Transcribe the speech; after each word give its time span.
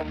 Mời 0.00 0.08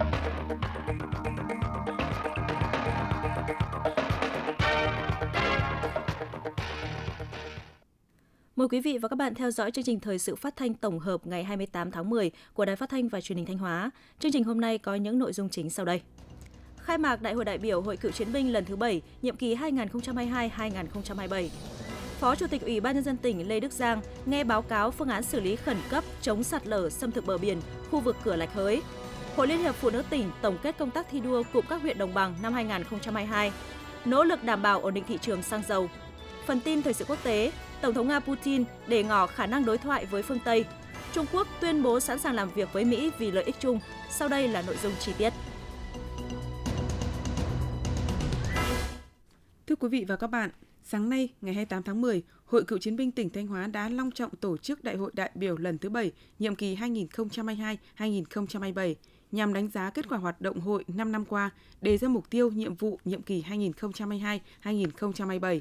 quý 8.71 8.82
vị 8.82 8.98
và 8.98 9.07
các 9.07 9.16
bạn 9.16 9.36
theo 9.36 9.52
dõi 9.52 9.71
chương 9.71 9.84
trình 9.84 10.00
thời 10.00 10.20
sự 10.20 10.36
phát 10.36 10.55
thanh 10.55 10.73
tổng 10.73 11.00
hợp 11.00 11.28
ngày 11.28 11.44
28 11.44 11.91
tháng 11.91 12.10
10 12.10 12.32
của 12.54 12.66
Đài 12.66 12.75
Phát 12.75 12.89
thanh 12.89 13.07
và 13.07 13.21
Truyền 13.21 13.38
hình 13.38 13.46
Thanh 13.46 13.57
Hóa. 13.57 13.91
Chương 14.20 14.32
trình 14.32 14.44
hôm 14.44 14.62
nay 14.62 14.78
có 14.78 14.96
những 14.96 15.20
nội 15.20 15.34
dung 15.34 15.50
chính 15.50 15.70
sau 15.70 15.86
đây. 15.86 16.02
Khai 16.78 16.98
mạc 16.98 17.21
Đại 17.21 17.34
hội 17.34 17.46
đại 17.46 17.58
biểu 17.58 17.82
Hội 17.82 17.98
Cựu 17.98 18.12
chiến 18.12 18.34
binh 18.34 18.54
lần 18.54 18.66
thứ 18.66 18.76
7, 18.76 19.02
nhiệm 19.21 19.36
kỳ 19.36 19.56
2022-2027. 19.56 21.50
Phó 22.20 22.36
Chủ 22.36 22.48
tịch 22.48 22.62
Ủy 22.62 22.80
ban 22.80 22.96
nhân 22.96 23.04
dân 23.04 23.18
tỉnh 23.18 23.48
Lê 23.48 23.60
Đức 23.60 23.71
Giang 23.71 24.02
nghe 24.26 24.44
báo 24.44 24.62
cáo 24.62 24.92
phương 24.92 25.10
án 25.10 25.24
xử 25.24 25.40
lý 25.40 25.56
khẩn 25.56 25.78
cấp 25.90 26.04
chống 26.21 26.44
sạt 26.44 26.68
lở 26.68 26.90
xâm 26.90 27.12
thực 27.12 27.26
bờ 27.26 27.38
biển 27.38 27.62
khu 27.92 28.00
vực 28.00 28.16
cửa 28.24 28.36
Lạch 28.36 28.54
Hới. 28.54 28.81
Hội 29.36 29.48
Liên 29.48 29.60
hiệp 29.60 29.76
Phụ 29.76 29.90
nữ 29.90 30.04
tỉnh 30.10 30.32
tổng 30.42 30.58
kết 30.64 30.78
công 30.78 30.92
tác 30.92 31.08
thi 31.12 31.20
đua 31.20 31.44
cụm 31.54 31.66
các 31.70 31.82
huyện 31.82 31.98
đồng 31.98 32.14
bằng 32.14 32.36
năm 32.42 32.54
2022. 32.54 33.52
Nỗ 34.05 34.24
lực 34.24 34.44
đảm 34.44 34.62
bảo 34.62 34.82
ổn 34.82 34.94
định 34.94 35.04
thị 35.08 35.18
trường 35.22 35.44
xăng 35.44 35.64
dầu. 35.68 35.90
Phần 36.46 36.60
tin 36.60 36.82
thời 36.82 36.94
sự 36.94 37.05
quốc 37.08 37.24
tế, 37.24 37.52
Tổng 37.82 37.94
thống 37.94 38.08
Nga 38.08 38.20
Putin 38.20 38.64
để 38.88 39.04
ngỏ 39.04 39.28
khả 39.28 39.46
năng 39.46 39.66
đối 39.66 39.78
thoại 39.78 40.05
với 40.05 40.24
phương 40.24 40.40
Tây. 40.46 40.66
Trung 41.14 41.26
Quốc 41.32 41.48
tuyên 41.62 41.84
bố 41.84 42.00
sẵn 42.00 42.20
sàng 42.20 42.36
làm 42.36 42.50
việc 42.50 42.74
với 42.74 42.86
Mỹ 42.86 43.12
vì 43.18 43.32
lợi 43.32 43.44
ích 43.44 43.55
chung. 43.60 43.80
Sau 44.10 44.28
đây 44.28 44.48
là 44.48 44.62
nội 44.62 44.78
dung 44.84 44.94
chi 45.00 45.12
tiết. 45.18 45.34
Thưa 49.68 49.76
quý 49.76 49.90
vị 49.90 50.05
và 50.08 50.16
các 50.16 50.27
bạn, 50.27 50.50
sáng 50.84 51.10
nay 51.10 51.30
ngày 51.41 51.54
28 51.54 51.84
tháng 51.84 52.02
10, 52.02 52.24
Hội 52.46 52.64
Cựu 52.64 52.80
chiến 52.80 52.96
binh 52.96 53.12
tỉnh 53.12 53.30
Thanh 53.30 53.48
Hóa 53.48 53.68
đã 53.68 53.90
long 53.90 54.12
trọng 54.12 54.36
tổ 54.36 54.58
chức 54.58 54.84
Đại 54.84 54.96
hội 54.96 55.12
đại 55.14 55.32
biểu 55.36 55.58
lần 55.58 55.77
thứ 55.77 55.90
7, 55.90 56.12
nhiệm 56.40 56.55
kỳ 56.55 56.76
2022-2027 57.98 58.96
nhằm 59.32 59.54
đánh 59.54 59.70
giá 59.70 59.90
kết 59.90 60.10
quả 60.10 60.18
hoạt 60.18 60.42
động 60.42 60.60
hội 60.60 60.85
5 60.88 61.12
năm 61.12 61.26
qua, 61.26 61.49
đề 61.82 61.98
ra 61.98 62.08
mục 62.08 62.30
tiêu 62.30 62.52
nhiệm 62.52 62.76
vụ 62.76 62.99
nhiệm 63.05 63.22
kỳ 63.22 63.44
2022-2027 64.63 65.59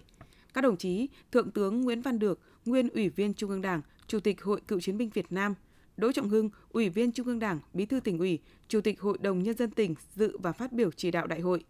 các 0.59 0.63
đồng 0.63 0.77
chí 0.77 1.09
Thượng 1.33 1.51
tướng 1.51 1.81
Nguyễn 1.81 2.03
Văn 2.03 2.19
Được, 2.19 2.41
nguyên 2.65 2.89
Ủy 2.89 3.09
viên 3.09 3.35
Trung 3.35 3.51
ương 3.51 3.63
Đảng, 3.63 3.81
Chủ 4.07 4.21
tịch 4.21 4.43
Hội 4.43 4.61
Cựu 4.69 4.81
chiến 4.81 4.99
binh 4.99 5.11
Việt 5.11 5.33
Nam, 5.33 5.55
Đỗ 5.97 6.13
Trọng 6.13 6.29
Hưng, 6.29 6.51
Ủy 6.69 6.89
viên 6.89 7.13
Trung 7.13 7.27
ương 7.27 7.39
Đảng, 7.39 7.61
Bí 7.73 7.87
thư 7.87 8.01
tỉnh 8.01 8.19
ủy, 8.19 8.39
Chủ 8.69 8.81
tịch 8.81 9.01
Hội 9.01 9.19
đồng 9.21 9.43
nhân 9.43 9.57
dân 9.57 9.71
tỉnh 9.71 9.95
dự 10.15 10.39
và 10.39 10.53
phát 10.53 10.73
biểu 10.73 10.91
chỉ 10.91 11.11
đạo 11.11 11.27
đại 11.27 11.41
hội. 11.41 11.65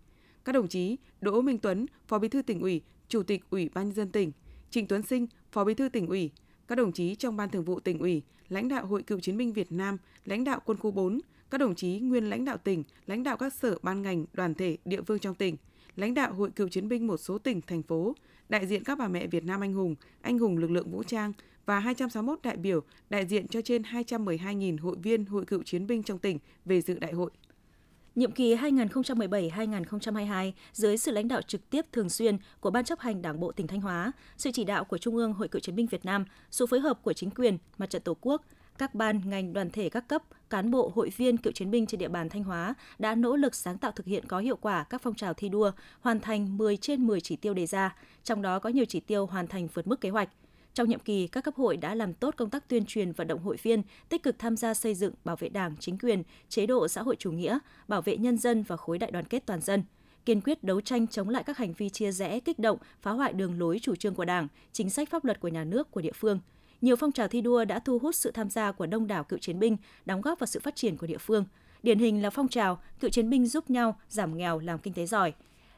Các 0.45 0.53
đồng 0.53 0.69
chí 0.69 0.97
Đỗ 1.21 1.41
Minh 1.41 1.59
Tuấn, 1.59 1.87
Phó 2.07 2.19
Bí 2.19 2.29
thư 2.29 2.43
tỉnh 2.43 2.61
ủy, 2.61 2.83
Chủ 3.09 3.23
tịch 3.23 3.45
Ủy 3.51 3.69
ban 3.75 3.85
nhân 3.85 3.95
dân 3.95 4.13
tỉnh, 4.13 4.33
Trịnh 4.71 4.87
Tuấn 4.87 5.03
Sinh, 5.03 5.27
Phó 5.53 5.65
Bí 5.65 5.75
thư 5.75 5.89
tỉnh 5.89 6.07
ủy, 6.07 6.31
các 6.69 6.75
đồng 6.75 6.93
chí 6.93 7.15
trong 7.15 7.37
Ban 7.37 7.51
Thường 7.51 7.65
vụ 7.65 7.81
tỉnh 7.81 7.99
ủy, 7.99 8.23
lãnh 8.49 8.69
đạo 8.69 8.87
Hội 8.87 9.03
Cựu 9.03 9.21
chiến 9.21 9.37
binh 9.37 9.53
Việt 9.53 9.73
Nam, 9.73 9.97
lãnh 10.25 10.45
đạo 10.45 10.61
Quân 10.65 10.79
khu 10.79 10.91
4, 10.91 11.21
các 11.51 11.59
đồng 11.59 11.75
chí 11.75 11.99
nguyên 12.01 12.31
lãnh 12.31 12.45
đạo 12.45 12.57
tỉnh, 12.57 12.85
lãnh 13.07 13.23
đạo 13.23 13.37
các 13.37 13.53
sở 13.53 13.79
ban 13.83 14.03
ngành, 14.03 14.25
đoàn 14.33 14.55
thể, 14.55 14.77
địa 14.85 15.03
phương 15.03 15.19
trong 15.19 15.35
tỉnh, 15.35 15.57
lãnh 15.97 16.15
đạo 16.15 16.35
Hội 16.35 16.51
Cựu 16.51 16.69
chiến 16.69 16.89
binh 16.89 17.07
một 17.07 17.17
số 17.17 17.39
tỉnh, 17.39 17.61
thành 17.61 17.83
phố, 17.83 18.15
đại 18.49 18.67
diện 18.67 18.85
các 18.85 18.99
bà 18.99 19.09
mẹ 19.09 19.27
Việt 19.27 19.45
Nam 19.45 19.61
anh 19.61 19.75
hùng, 19.75 19.95
anh 20.23 20.39
hùng 20.39 20.59
lực 20.59 20.71
lượng 20.71 20.91
vũ 20.91 21.03
trang 21.03 21.33
và 21.67 21.79
261 21.79 22.39
đại 22.43 22.57
biểu 22.57 22.81
đại 23.11 23.27
diện 23.27 23.49
cho 23.49 23.61
trên 23.61 23.83
212.000 23.83 24.79
hội 24.81 24.97
viên 25.03 25.27
hội 25.27 25.45
cựu 25.45 25.63
chiến 25.63 25.87
binh 25.87 26.03
trong 26.03 26.19
tỉnh 26.19 26.39
về 26.65 26.81
dự 26.81 26.99
đại 26.99 27.13
hội. 27.13 27.31
Nhiệm 28.15 28.33
kỳ 28.33 28.55
2017-2022 28.55 30.53
dưới 30.73 30.97
sự 30.97 31.13
lãnh 31.13 31.29
đạo 31.29 31.43
trực 31.43 31.71
tiếp 31.71 31.85
thường 31.93 32.09
xuyên 32.09 32.37
của 32.61 32.71
Ban 32.71 32.85
chấp 32.85 33.01
hành 33.01 33.23
Đảng 33.23 33.41
bộ 33.41 33.53
tỉnh 33.53 33.67
Thanh 33.67 33.81
Hóa, 33.81 34.13
sự 34.37 34.51
chỉ 34.53 34.65
đạo 34.65 34.85
của 34.85 34.99
Trung 34.99 35.17
ương 35.17 35.33
Hội 35.33 35.49
cựu 35.49 35.61
chiến 35.61 35.75
binh 35.75 35.87
Việt 35.87 36.05
Nam, 36.05 36.25
sự 36.51 36.67
phối 36.67 36.81
hợp 36.81 37.03
của 37.03 37.13
chính 37.13 37.31
quyền, 37.31 37.59
mặt 37.79 37.91
trận 37.91 38.03
Tổ 38.03 38.17
quốc, 38.21 38.43
các 38.79 38.95
ban, 38.95 39.21
ngành, 39.25 39.53
đoàn 39.53 39.71
thể 39.71 39.89
các 39.89 40.09
cấp, 40.09 40.23
cán 40.51 40.71
bộ, 40.71 40.93
hội 40.95 41.11
viên 41.17 41.37
cựu 41.37 41.53
chiến 41.53 41.71
binh 41.71 41.87
trên 41.87 42.01
địa 42.01 42.09
bàn 42.09 42.29
Thanh 42.29 42.45
Hóa 42.45 42.75
đã 42.99 43.15
nỗ 43.15 43.37
lực 43.37 43.55
sáng 43.55 43.79
tạo 43.79 43.93
thực 43.93 44.07
hiện 44.07 44.25
có 44.29 44.39
hiệu 44.39 44.57
quả 44.57 44.85
các 44.85 45.03
phong 45.03 45.15
trào 45.15 45.35
thi 45.35 45.49
đua, 45.49 45.71
hoàn 46.01 46.21
thành 46.21 46.59
10 46.59 46.77
trên 46.77 47.07
10 47.07 47.21
chỉ 47.21 47.37
tiêu 47.37 47.55
đề 47.55 47.67
ra, 47.67 47.97
trong 48.25 48.43
đó 48.43 48.59
có 48.59 48.71
nhiều 48.71 48.85
chỉ 48.85 49.01
tiêu 49.01 49.27
hoàn 49.27 49.47
thành 49.47 49.69
vượt 49.75 49.87
mức 49.87 50.01
kế 50.01 50.11
hoạch. 50.11 50.29
Trong 50.75 50.89
nhiệm 50.89 51.01
kỳ, 51.01 51.27
các 51.27 51.45
cấp 51.45 51.55
hội 51.55 51.77
đã 51.77 51.95
làm 51.95 52.15
tốt 52.15 52.35
công 52.37 52.51
tác 52.51 52.69
tuyên 52.69 52.85
truyền 52.87 53.13
vận 53.13 53.27
động 53.27 53.43
hội 53.43 53.57
viên, 53.63 53.83
tích 54.09 54.23
cực 54.23 54.39
tham 54.39 54.57
gia 54.57 54.75
xây 54.75 54.95
dựng, 54.95 55.15
bảo 55.25 55.37
vệ 55.37 55.49
Đảng, 55.49 55.77
chính 55.81 55.99
quyền, 55.99 56.23
chế 56.49 56.67
độ 56.67 56.89
xã 56.89 57.03
hội 57.03 57.17
chủ 57.19 57.33
nghĩa, 57.33 57.59
bảo 57.89 58.03
vệ 58.03 58.17
nhân 58.17 58.39
dân 58.39 58.63
và 58.63 58.77
khối 58.77 58.99
đại 58.99 59.11
đoàn 59.11 59.25
kết 59.25 59.43
toàn 59.47 59.61
dân 59.61 59.83
kiên 60.27 60.41
quyết 60.41 60.65
đấu 60.65 60.81
tranh 60.81 61.07
chống 61.07 61.29
lại 61.29 61.43
các 61.43 61.59
hành 61.59 61.73
vi 61.73 61.89
chia 61.89 62.13
rẽ, 62.13 62.41
kích 62.41 62.59
động, 62.59 62.79
phá 63.03 63.11
hoại 63.11 63.33
đường 63.33 63.59
lối 63.59 63.79
chủ 63.83 63.95
trương 63.97 64.15
của 64.15 64.25
Đảng, 64.25 64.49
chính 64.73 64.91
sách 64.91 65.11
pháp 65.11 65.25
luật 65.25 65.41
của 65.41 65.49
nhà 65.49 65.65
nước, 65.65 65.91
của 65.91 66.01
địa 66.01 66.13
phương– 66.13 66.41
nhiều 66.81 66.97
phong 66.97 67.13
trào 67.13 67.29
thi 67.29 67.41
đua 67.41 67.65
đã 67.65 67.79
thu 67.79 67.99
hút 67.99 68.15
sự 68.15 68.31
tham 68.31 68.51
gia 68.51 68.73
của 68.73 68.87
đông 68.87 69.07
đảo 69.07 69.25
cựu 69.25 69.39
chiến 69.39 69.59
binh, 69.59 69.77
đóng 70.07 70.21
góp 70.21 70.39
vào 70.39 70.47
sự 70.47 70.61
phát 70.61 70.77
triển 70.77 70.97
của 70.97 71.07
địa 71.07 71.19
phương. 71.19 71.45
Điển 71.83 71.99
hình 71.99 72.23
là 72.23 72.31
phong 72.31 72.49
trào 72.49 72.81
cựu 73.01 73.11
chiến 73.11 73.31
binh 73.31 73.47
giúp 73.47 73.71
nhau 73.71 73.97
giảm 74.09 74.39
nghèo 74.39 74.59
làm 74.59 74.79
kinh 74.79 74.95
tế 74.95 75.07
giỏi. 75.07 75.33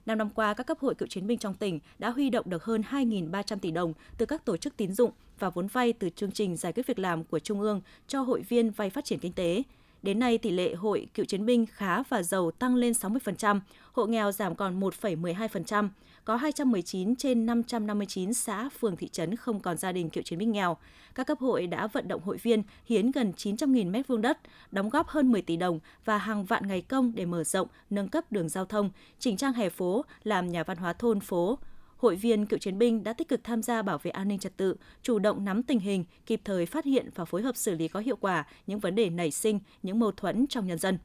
Năm 0.07 0.19
năm 0.19 0.31
qua, 0.31 0.55
các 0.55 0.67
cấp 0.67 0.79
hội 0.81 0.95
cựu 0.95 1.09
chiến 1.09 1.27
binh 1.27 1.39
trong 1.39 1.55
tỉnh 1.55 1.81
đã 1.99 2.11
huy 2.11 2.31
động 2.31 2.51
được 2.51 2.65
hơn 2.65 2.83
2.300 2.91 3.59
tỷ 3.59 3.71
đồng 3.71 3.93
từ 4.19 4.27
các 4.27 4.45
tổ 4.45 4.57
chức 4.57 4.77
tín 4.77 4.93
dụng 4.93 5.11
và 5.39 5.51
vốn 5.51 5.67
vay 5.67 5.93
từ 5.93 6.11
chương 6.11 6.33
trình 6.33 6.57
giải 6.57 6.73
quyết 6.73 6.87
việc 6.87 6.99
làm 6.99 7.25
của 7.25 7.39
Trung 7.39 7.61
ương 7.61 7.81
cho 8.09 8.21
hội 8.21 8.43
viên 8.49 8.71
vay 8.71 8.91
phát 8.91 9.05
triển 9.05 9.19
kinh 9.19 9.33
tế. 9.33 9.63
Đến 10.03 10.19
nay, 10.19 10.39
tỷ 10.39 10.51
lệ 10.51 10.75
hội 10.75 11.07
cựu 11.15 11.25
chiến 11.27 11.47
binh 11.47 11.67
khá 11.67 12.03
và 12.03 12.23
giàu 12.23 12.51
tăng 12.51 12.75
lên 12.75 12.93
60%, 12.93 13.61
hộ 13.93 14.07
nghèo 14.07 14.33
giảm 14.33 14.55
còn 14.55 14.81
1,12%, 14.81 15.89
có 16.25 16.37
219 16.37 17.17
trên 17.17 17.47
559 17.47 18.35
xã, 18.35 18.69
phường, 18.81 18.97
thị 18.97 19.09
trấn 19.09 19.37
không 19.37 19.61
còn 19.61 19.77
gia 19.77 19.93
đình 19.93 20.11
cựu 20.11 20.23
chiến 20.23 20.39
binh 20.39 20.53
nghèo. 20.53 20.77
Các 21.15 21.27
cấp 21.27 21.39
hội 21.39 21.67
đã 21.67 21.87
vận 21.87 22.09
động 22.09 22.23
hội 22.25 22.37
viên 22.37 22.63
hiến 22.87 23.11
gần 23.11 23.33
900.000 23.37 23.91
mét 23.91 24.07
vuông 24.07 24.21
đất, 24.21 24.39
đóng 24.71 24.89
góp 24.89 25.09
hơn 25.09 25.33
10 25.33 25.43
tỷ 25.43 25.57
đồng 25.57 25.81
và 26.05 26.19
hàng 26.19 26.45
vạn 26.45 26.67
ngày 26.67 26.83
công 26.83 27.13
để 27.15 27.27
mở 27.27 27.45
rộng, 27.45 27.69
nâng 27.91 28.09
cấp 28.09 28.33
đường 28.33 28.49
giao 28.49 28.65
thông, 28.65 28.91
chỉnh 29.19 29.37
trang 29.37 29.53
hè 29.53 29.69
phố, 29.69 30.05
làm 30.23 30.53
nhà 30.53 30.65
văn 30.65 30.77
hóa 30.77 30.93
thôn 30.93 31.21
phố, 31.21 31.59
hội 32.01 32.17
viên 32.17 32.47
cựu 32.47 32.59
chiến 32.59 32.79
binh 32.79 33.05
đã 33.05 33.13
tích 33.13 33.29
cực 33.29 33.45
tham 33.45 33.63
gia 33.63 33.83
bảo 33.83 33.99
vệ 33.99 34.11
an 34.11 34.29
ninh 34.29 34.39
trật 34.39 34.57
tự, 34.57 34.77
chủ 35.03 35.19
động 35.19 35.45
nắm 35.45 35.63
tình 35.63 35.79
hình, 35.79 36.05
kịp 36.27 36.41
thời 36.45 36.67
phát 36.67 36.85
hiện 36.85 37.11
và 37.15 37.25
phối 37.25 37.43
hợp 37.43 37.57
xử 37.57 37.75
lý 37.75 37.89
có 37.89 38.01
hiệu 38.01 38.17
quả 38.17 38.47
những 38.67 38.81
vấn 38.81 38.95
đề 38.95 39.11
nảy 39.11 39.31
sinh, 39.31 39.61
những 39.83 39.99
mâu 39.99 40.13
thuẫn 40.13 40.47
trong 40.47 40.67
nhân 40.67 40.79
dân. 40.79 40.99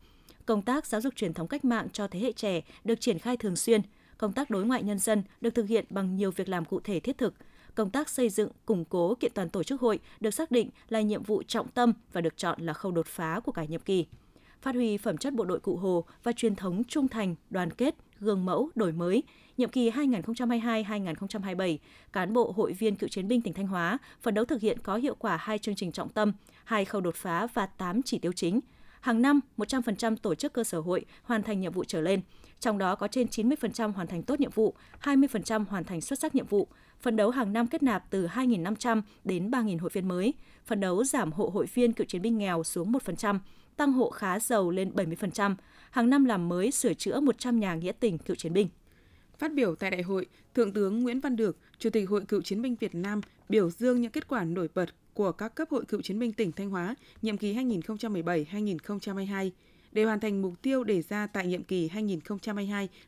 Công 0.46 0.62
tác 0.62 0.86
giáo 0.86 1.02
dục 1.02 1.16
truyền 1.16 1.34
thống 1.34 1.48
cách 1.48 1.66
mạng 1.66 1.88
cho 1.94 2.08
thế 2.08 2.20
hệ 2.20 2.32
trẻ 2.32 2.62
được 2.84 3.02
triển 3.02 3.20
khai 3.20 3.38
thường 3.38 3.56
xuyên, 3.56 3.82
công 4.18 4.34
tác 4.34 4.50
đối 4.50 4.66
ngoại 4.66 4.84
nhân 4.84 5.00
dân 5.00 5.24
được 5.42 5.56
thực 5.56 5.68
hiện 5.68 5.86
bằng 5.90 6.16
nhiều 6.16 6.32
việc 6.32 6.50
làm 6.50 6.66
cụ 6.66 6.80
thể 6.80 7.00
thiết 7.00 7.18
thực. 7.18 7.34
Công 7.76 7.90
tác 7.90 8.10
xây 8.10 8.30
dựng, 8.30 8.50
củng 8.66 8.86
cố 8.86 9.16
kiện 9.16 9.32
toàn 9.36 9.50
tổ 9.50 9.64
chức 9.64 9.82
hội 9.82 10.00
được 10.20 10.32
xác 10.32 10.52
định 10.52 10.70
là 10.90 11.02
nhiệm 11.02 11.24
vụ 11.24 11.44
trọng 11.44 11.68
tâm 11.68 11.94
và 12.12 12.22
được 12.22 12.38
chọn 12.38 12.62
là 12.62 12.74
khâu 12.74 12.92
đột 12.92 13.08
phá 13.08 13.40
của 13.44 13.52
cả 13.52 13.66
nhiệm 13.66 13.82
kỳ. 13.82 14.06
Phát 14.62 14.76
huy 14.76 14.98
phẩm 14.98 15.18
chất 15.18 15.34
bộ 15.34 15.46
đội 15.46 15.60
cụ 15.60 15.76
Hồ 15.76 16.06
và 16.24 16.32
truyền 16.32 16.56
thống 16.56 16.84
trung 16.84 17.08
thành, 17.08 17.36
đoàn 17.50 17.72
kết, 17.72 17.96
gương 18.20 18.46
mẫu, 18.46 18.70
đổi 18.76 18.92
mới, 18.92 19.24
nhiệm 19.58 19.70
kỳ 19.70 19.90
2022-2027, 19.90 21.78
cán 22.14 22.34
bộ 22.34 22.52
hội 22.52 22.74
viên 22.74 22.96
cựu 22.96 23.10
chiến 23.10 23.28
binh 23.28 23.42
tỉnh 23.42 23.54
Thanh 23.54 23.68
Hóa 23.68 23.98
phấn 24.22 24.34
đấu 24.34 24.46
thực 24.46 24.62
hiện 24.62 24.80
có 24.84 24.96
hiệu 24.96 25.16
quả 25.16 25.38
hai 25.38 25.58
chương 25.58 25.76
trình 25.76 25.92
trọng 25.92 26.10
tâm, 26.10 26.34
hai 26.64 26.86
khâu 26.86 27.02
đột 27.02 27.16
phá 27.16 27.48
và 27.54 27.66
8 27.66 28.02
chỉ 28.02 28.20
tiêu 28.20 28.32
chính. 28.32 28.60
Hàng 29.02 29.22
năm, 29.22 29.40
100% 29.58 30.16
tổ 30.16 30.36
chức 30.36 30.54
cơ 30.54 30.64
sở 30.64 30.80
hội 30.80 31.06
hoàn 31.24 31.44
thành 31.44 31.62
nhiệm 31.62 31.72
vụ 31.72 31.84
trở 31.84 32.02
lên, 32.02 32.22
trong 32.60 32.78
đó 32.78 32.96
có 32.96 33.08
trên 33.08 33.28
90% 33.28 33.92
hoàn 33.92 34.08
thành 34.08 34.24
tốt 34.24 34.40
nhiệm 34.40 34.52
vụ, 34.52 34.76
20% 35.02 35.66
hoàn 35.66 35.84
thành 35.84 36.02
xuất 36.02 36.20
sắc 36.20 36.36
nhiệm 36.36 36.46
vụ, 36.46 36.68
phấn 37.02 37.16
đấu 37.16 37.30
hàng 37.30 37.54
năm 37.54 37.68
kết 37.68 37.84
nạp 37.84 38.04
từ 38.10 38.28
2.500 38.28 39.02
đến 39.24 39.52
3.000 39.52 39.80
hội 39.80 39.90
viên 39.94 40.08
mới, 40.08 40.34
phấn 40.66 40.80
đấu 40.80 41.04
giảm 41.04 41.32
hộ 41.32 41.50
hội 41.54 41.66
viên 41.74 41.94
cựu 41.94 42.06
chiến 42.06 42.22
binh 42.22 42.38
nghèo 42.38 42.64
xuống 42.64 42.92
1%, 42.92 43.40
tăng 43.78 43.94
hộ 43.94 44.10
khá 44.10 44.40
giàu 44.40 44.70
lên 44.70 44.92
70%, 44.96 45.56
hàng 45.92 46.10
năm 46.10 46.26
làm 46.26 46.50
mới 46.50 46.72
sửa 46.72 46.94
chữa 46.94 47.20
100 47.20 47.60
nhà 47.60 47.76
nghĩa 47.76 47.92
tình 47.92 48.18
cựu 48.18 48.36
chiến 48.36 48.54
binh. 48.54 48.68
Phát 49.40 49.54
biểu 49.54 49.76
tại 49.76 49.92
đại 49.92 50.02
hội, 50.02 50.26
Thượng 50.54 50.74
tướng 50.74 51.04
Nguyễn 51.04 51.20
Văn 51.20 51.36
Được, 51.36 51.58
Chủ 51.80 51.90
tịch 51.90 52.10
Hội 52.10 52.26
Cựu 52.26 52.42
chiến 52.42 52.62
binh 52.62 52.76
Việt 52.80 52.96
Nam 52.96 53.22
biểu 53.50 53.70
dương 53.70 54.02
những 54.02 54.12
kết 54.12 54.28
quả 54.28 54.44
nổi 54.44 54.70
bật 54.76 54.90
của 55.14 55.32
các 55.32 55.56
cấp 55.56 55.70
hội 55.72 55.86
cựu 55.86 56.02
chiến 56.02 56.20
binh 56.20 56.34
tỉnh 56.34 56.52
Thanh 56.52 56.70
Hóa 56.70 56.96
nhiệm 57.22 57.38
kỳ 57.38 57.54
2017-2022 57.54 59.50
để 59.96 60.04
hoàn 60.04 60.20
thành 60.20 60.42
mục 60.42 60.62
tiêu 60.62 60.84
đề 60.84 61.02
ra 61.02 61.28
tại 61.28 61.48
nhiệm 61.48 61.64
kỳ 61.64 61.90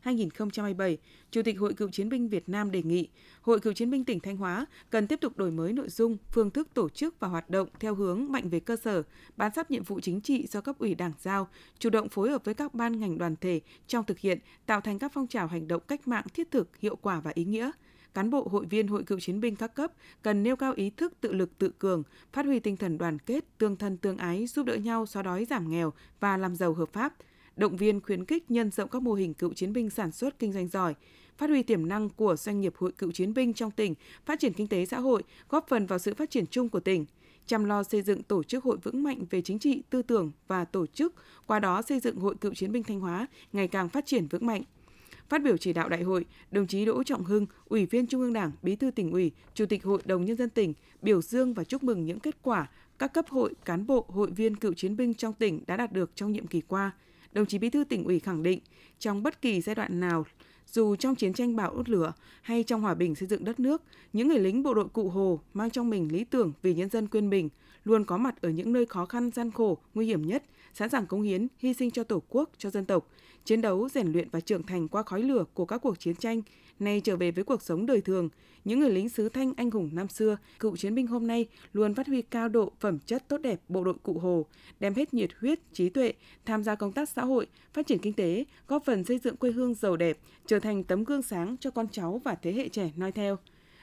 2022-2027, 0.03 0.97
Chủ 1.31 1.41
tịch 1.41 1.59
Hội 1.59 1.73
Cựu 1.73 1.89
chiến 1.89 2.09
binh 2.09 2.29
Việt 2.29 2.49
Nam 2.49 2.71
đề 2.71 2.83
nghị 2.83 3.07
Hội 3.41 3.59
Cựu 3.59 3.73
chiến 3.73 3.89
binh 3.91 4.05
tỉnh 4.05 4.19
Thanh 4.19 4.37
Hóa 4.37 4.65
cần 4.89 5.07
tiếp 5.07 5.19
tục 5.21 5.37
đổi 5.37 5.51
mới 5.51 5.73
nội 5.73 5.89
dung, 5.89 6.17
phương 6.31 6.51
thức 6.51 6.67
tổ 6.73 6.89
chức 6.89 7.19
và 7.19 7.27
hoạt 7.27 7.49
động 7.49 7.67
theo 7.79 7.95
hướng 7.95 8.31
mạnh 8.31 8.49
về 8.49 8.59
cơ 8.59 8.75
sở, 8.75 9.03
bám 9.37 9.51
sát 9.55 9.71
nhiệm 9.71 9.83
vụ 9.83 9.99
chính 9.99 10.21
trị 10.21 10.47
do 10.47 10.61
cấp 10.61 10.79
ủy 10.79 10.95
Đảng 10.95 11.13
giao, 11.19 11.47
chủ 11.79 11.89
động 11.89 12.09
phối 12.09 12.29
hợp 12.29 12.45
với 12.45 12.53
các 12.53 12.73
ban 12.73 12.99
ngành 12.99 13.17
đoàn 13.17 13.35
thể 13.41 13.61
trong 13.87 14.05
thực 14.05 14.19
hiện, 14.19 14.39
tạo 14.65 14.81
thành 14.81 14.99
các 14.99 15.11
phong 15.13 15.27
trào 15.27 15.47
hành 15.47 15.67
động 15.67 15.81
cách 15.87 16.07
mạng 16.07 16.25
thiết 16.33 16.51
thực, 16.51 16.77
hiệu 16.77 16.95
quả 16.95 17.19
và 17.19 17.31
ý 17.35 17.45
nghĩa– 17.45 17.71
cán 18.17 18.29
bộ 18.29 18.47
hội 18.51 18.65
viên 18.65 18.87
hội 18.87 19.03
cựu 19.03 19.19
chiến 19.19 19.39
binh 19.39 19.55
các 19.55 19.75
cấp 19.75 19.91
cần 20.21 20.43
nêu 20.43 20.55
cao 20.55 20.73
ý 20.75 20.89
thức 20.89 21.13
tự 21.21 21.33
lực 21.33 21.57
tự 21.57 21.71
cường, 21.79 22.03
phát 22.33 22.45
huy 22.45 22.59
tinh 22.59 22.77
thần 22.77 22.97
đoàn 22.97 23.19
kết, 23.19 23.45
tương 23.57 23.75
thân 23.75 23.97
tương 23.97 24.17
ái, 24.17 24.47
giúp 24.47 24.65
đỡ 24.65 24.75
nhau 24.75 25.05
xóa 25.05 25.23
đói 25.23 25.45
giảm 25.45 25.69
nghèo 25.69 25.93
và 26.19 26.37
làm 26.37 26.55
giàu 26.55 26.73
hợp 26.73 26.93
pháp, 26.93 27.13
động 27.55 27.77
viên 27.77 28.01
khuyến 28.01 28.25
khích 28.25 28.51
nhân 28.51 28.71
rộng 28.71 28.89
các 28.89 29.01
mô 29.01 29.13
hình 29.13 29.33
cựu 29.33 29.53
chiến 29.53 29.73
binh 29.73 29.89
sản 29.89 30.11
xuất 30.11 30.39
kinh 30.39 30.53
doanh 30.53 30.67
giỏi, 30.67 30.95
phát 31.37 31.49
huy 31.49 31.63
tiềm 31.63 31.87
năng 31.87 32.09
của 32.09 32.35
doanh 32.35 32.61
nghiệp 32.61 32.73
hội 32.77 32.91
cựu 32.91 33.11
chiến 33.11 33.33
binh 33.33 33.53
trong 33.53 33.71
tỉnh, 33.71 33.93
phát 34.25 34.39
triển 34.39 34.53
kinh 34.53 34.67
tế 34.67 34.85
xã 34.85 34.99
hội, 34.99 35.23
góp 35.49 35.67
phần 35.67 35.85
vào 35.85 35.99
sự 35.99 36.13
phát 36.13 36.29
triển 36.29 36.45
chung 36.47 36.69
của 36.69 36.79
tỉnh 36.79 37.05
chăm 37.47 37.65
lo 37.65 37.83
xây 37.83 38.01
dựng 38.01 38.23
tổ 38.23 38.43
chức 38.43 38.63
hội 38.63 38.77
vững 38.83 39.03
mạnh 39.03 39.25
về 39.29 39.41
chính 39.41 39.59
trị, 39.59 39.83
tư 39.89 40.01
tưởng 40.01 40.31
và 40.47 40.65
tổ 40.65 40.85
chức, 40.85 41.13
qua 41.47 41.59
đó 41.59 41.81
xây 41.81 41.99
dựng 41.99 42.19
Hội 42.19 42.35
Cựu 42.35 42.53
chiến 42.53 42.71
binh 42.71 42.83
Thanh 42.83 42.99
Hóa 42.99 43.27
ngày 43.53 43.67
càng 43.67 43.89
phát 43.89 44.05
triển 44.05 44.27
vững 44.27 44.45
mạnh. 44.45 44.63
Phát 45.29 45.43
biểu 45.43 45.57
chỉ 45.57 45.73
đạo 45.73 45.89
đại 45.89 46.03
hội, 46.03 46.25
đồng 46.51 46.67
chí 46.67 46.85
Đỗ 46.85 47.03
Trọng 47.03 47.23
Hưng, 47.23 47.45
Ủy 47.65 47.85
viên 47.85 48.07
Trung 48.07 48.21
ương 48.21 48.33
Đảng, 48.33 48.51
Bí 48.61 48.75
thư 48.75 48.91
tỉnh 48.91 49.11
ủy, 49.11 49.31
Chủ 49.53 49.65
tịch 49.65 49.83
Hội 49.83 50.01
đồng 50.05 50.25
Nhân 50.25 50.37
dân 50.37 50.49
tỉnh 50.49 50.73
biểu 51.01 51.21
dương 51.21 51.53
và 51.53 51.63
chúc 51.63 51.83
mừng 51.83 52.05
những 52.05 52.19
kết 52.19 52.35
quả 52.41 52.67
các 52.99 53.13
cấp 53.13 53.25
hội, 53.29 53.53
cán 53.65 53.87
bộ, 53.87 54.05
hội 54.07 54.31
viên 54.31 54.55
cựu 54.55 54.73
chiến 54.73 54.97
binh 54.97 55.13
trong 55.13 55.33
tỉnh 55.33 55.63
đã 55.67 55.77
đạt 55.77 55.91
được 55.91 56.11
trong 56.15 56.31
nhiệm 56.31 56.47
kỳ 56.47 56.61
qua. 56.61 56.91
Đồng 57.31 57.45
chí 57.45 57.57
Bí 57.57 57.69
thư 57.69 57.83
tỉnh 57.83 58.03
ủy 58.03 58.19
khẳng 58.19 58.43
định, 58.43 58.59
trong 58.99 59.23
bất 59.23 59.41
kỳ 59.41 59.61
giai 59.61 59.75
đoạn 59.75 59.99
nào, 59.99 60.25
dù 60.67 60.95
trong 60.95 61.15
chiến 61.15 61.33
tranh 61.33 61.55
bão 61.55 61.71
út 61.71 61.89
lửa 61.89 62.13
hay 62.41 62.63
trong 62.63 62.81
hòa 62.81 62.93
bình 62.93 63.15
xây 63.15 63.27
dựng 63.27 63.43
đất 63.43 63.59
nước, 63.59 63.81
những 64.13 64.27
người 64.27 64.39
lính 64.39 64.63
bộ 64.63 64.73
đội 64.73 64.87
cụ 64.87 65.09
Hồ 65.09 65.39
mang 65.53 65.69
trong 65.69 65.89
mình 65.89 66.11
lý 66.11 66.23
tưởng 66.23 66.53
vì 66.61 66.73
nhân 66.73 66.89
dân 66.89 67.07
quên 67.07 67.29
mình, 67.29 67.49
luôn 67.83 68.05
có 68.05 68.17
mặt 68.17 68.41
ở 68.41 68.49
những 68.49 68.73
nơi 68.73 68.85
khó 68.85 69.05
khăn 69.05 69.31
gian 69.31 69.51
khổ, 69.51 69.77
nguy 69.93 70.05
hiểm 70.05 70.27
nhất, 70.27 70.43
sẵn 70.73 70.89
sàng 70.89 71.05
cống 71.05 71.21
hiến, 71.21 71.47
hy 71.59 71.73
sinh 71.73 71.91
cho 71.91 72.03
Tổ 72.03 72.23
quốc, 72.29 72.49
cho 72.57 72.69
dân 72.69 72.85
tộc, 72.85 73.07
chiến 73.45 73.61
đấu, 73.61 73.89
rèn 73.89 74.11
luyện 74.11 74.29
và 74.31 74.39
trưởng 74.39 74.63
thành 74.63 74.87
qua 74.87 75.03
khói 75.03 75.21
lửa 75.21 75.45
của 75.53 75.65
các 75.65 75.77
cuộc 75.77 75.99
chiến 75.99 76.15
tranh, 76.15 76.41
nay 76.79 77.01
trở 77.03 77.15
về 77.15 77.31
với 77.31 77.43
cuộc 77.43 77.61
sống 77.61 77.85
đời 77.85 78.01
thường. 78.01 78.29
Những 78.65 78.79
người 78.79 78.89
lính 78.89 79.09
sứ 79.09 79.29
Thanh 79.29 79.53
anh 79.57 79.71
hùng 79.71 79.89
năm 79.93 80.07
xưa, 80.07 80.37
cựu 80.59 80.77
chiến 80.77 80.95
binh 80.95 81.07
hôm 81.07 81.27
nay 81.27 81.47
luôn 81.73 81.93
phát 81.93 82.07
huy 82.07 82.21
cao 82.21 82.49
độ 82.49 82.71
phẩm 82.79 82.99
chất 82.99 83.27
tốt 83.27 83.37
đẹp 83.37 83.59
bộ 83.69 83.83
đội 83.83 83.95
cụ 84.03 84.19
Hồ, 84.19 84.45
đem 84.79 84.93
hết 84.93 85.13
nhiệt 85.13 85.29
huyết, 85.39 85.59
trí 85.73 85.89
tuệ, 85.89 86.13
tham 86.45 86.63
gia 86.63 86.75
công 86.75 86.91
tác 86.91 87.09
xã 87.09 87.25
hội, 87.25 87.47
phát 87.73 87.87
triển 87.87 87.99
kinh 87.99 88.13
tế, 88.13 88.45
góp 88.67 88.85
phần 88.85 89.03
xây 89.03 89.19
dựng 89.19 89.35
quê 89.37 89.51
hương 89.51 89.73
giàu 89.73 89.97
đẹp, 89.97 90.17
trở 90.45 90.59
thành 90.59 90.83
tấm 90.83 91.03
gương 91.03 91.21
sáng 91.21 91.55
cho 91.59 91.71
con 91.71 91.87
cháu 91.91 92.21
và 92.23 92.35
thế 92.35 92.53
hệ 92.53 92.69
trẻ 92.69 92.91
noi 92.95 93.11
theo 93.11 93.37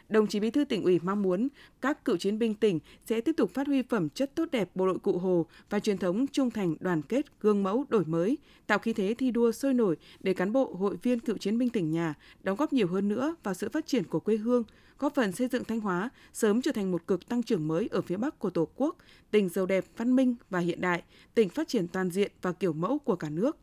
đồng 0.08 0.26
chí 0.26 0.40
Bí 0.40 0.50
thư 0.50 0.64
tỉnh 0.64 0.84
ủy 0.84 1.00
mong 1.02 1.22
muốn 1.22 1.48
các 1.80 2.04
cựu 2.04 2.16
chiến 2.16 2.38
binh 2.38 2.54
tỉnh 2.54 2.78
sẽ 3.06 3.20
tiếp 3.20 3.32
tục 3.36 3.54
phát 3.54 3.66
huy 3.66 3.82
phẩm 3.82 4.08
chất 4.08 4.34
tốt 4.34 4.48
đẹp 4.52 4.70
bộ 4.74 4.86
đội 4.86 4.98
cụ 4.98 5.18
Hồ 5.18 5.46
và 5.70 5.80
truyền 5.80 5.98
thống 5.98 6.26
trung 6.26 6.50
thành, 6.50 6.76
đoàn 6.80 7.02
kết, 7.02 7.40
gương 7.40 7.62
mẫu, 7.62 7.84
đổi 7.88 8.04
mới, 8.04 8.38
tạo 8.66 8.78
khí 8.78 8.92
thế 8.92 9.14
thi 9.18 9.30
đua 9.30 9.52
sôi 9.52 9.74
nổi 9.74 9.96
để 10.20 10.34
cán 10.34 10.52
bộ, 10.52 10.74
hội 10.78 10.96
viên 11.02 11.20
cựu 11.20 11.36
chiến 11.36 11.58
binh 11.58 11.68
tỉnh 11.68 11.90
nhà 11.90 12.14
đóng 12.42 12.56
góp 12.56 12.72
nhiều 12.72 12.86
hơn 12.86 13.08
nữa 13.08 13.34
vào 13.42 13.54
sự 13.54 13.68
phát 13.68 13.86
triển 13.86 14.04
của 14.04 14.20
quê 14.20 14.36
hương, 14.36 14.64
góp 14.98 15.14
phần 15.14 15.32
xây 15.32 15.48
dựng 15.48 15.64
Thanh 15.64 15.80
Hóa 15.80 16.10
sớm 16.32 16.62
trở 16.62 16.72
thành 16.72 16.92
một 16.92 17.06
cực 17.06 17.28
tăng 17.28 17.42
trưởng 17.42 17.68
mới 17.68 17.88
ở 17.92 18.00
phía 18.02 18.16
Bắc 18.16 18.38
của 18.38 18.50
Tổ 18.50 18.68
quốc, 18.76 18.96
tỉnh 19.30 19.48
giàu 19.48 19.66
đẹp, 19.66 19.84
văn 19.96 20.16
minh 20.16 20.34
và 20.50 20.58
hiện 20.58 20.80
đại, 20.80 21.02
tỉnh 21.34 21.48
phát 21.48 21.68
triển 21.68 21.88
toàn 21.88 22.10
diện 22.10 22.32
và 22.42 22.52
kiểu 22.52 22.72
mẫu 22.72 22.98
của 22.98 23.16
cả 23.16 23.30
nước. 23.30 23.56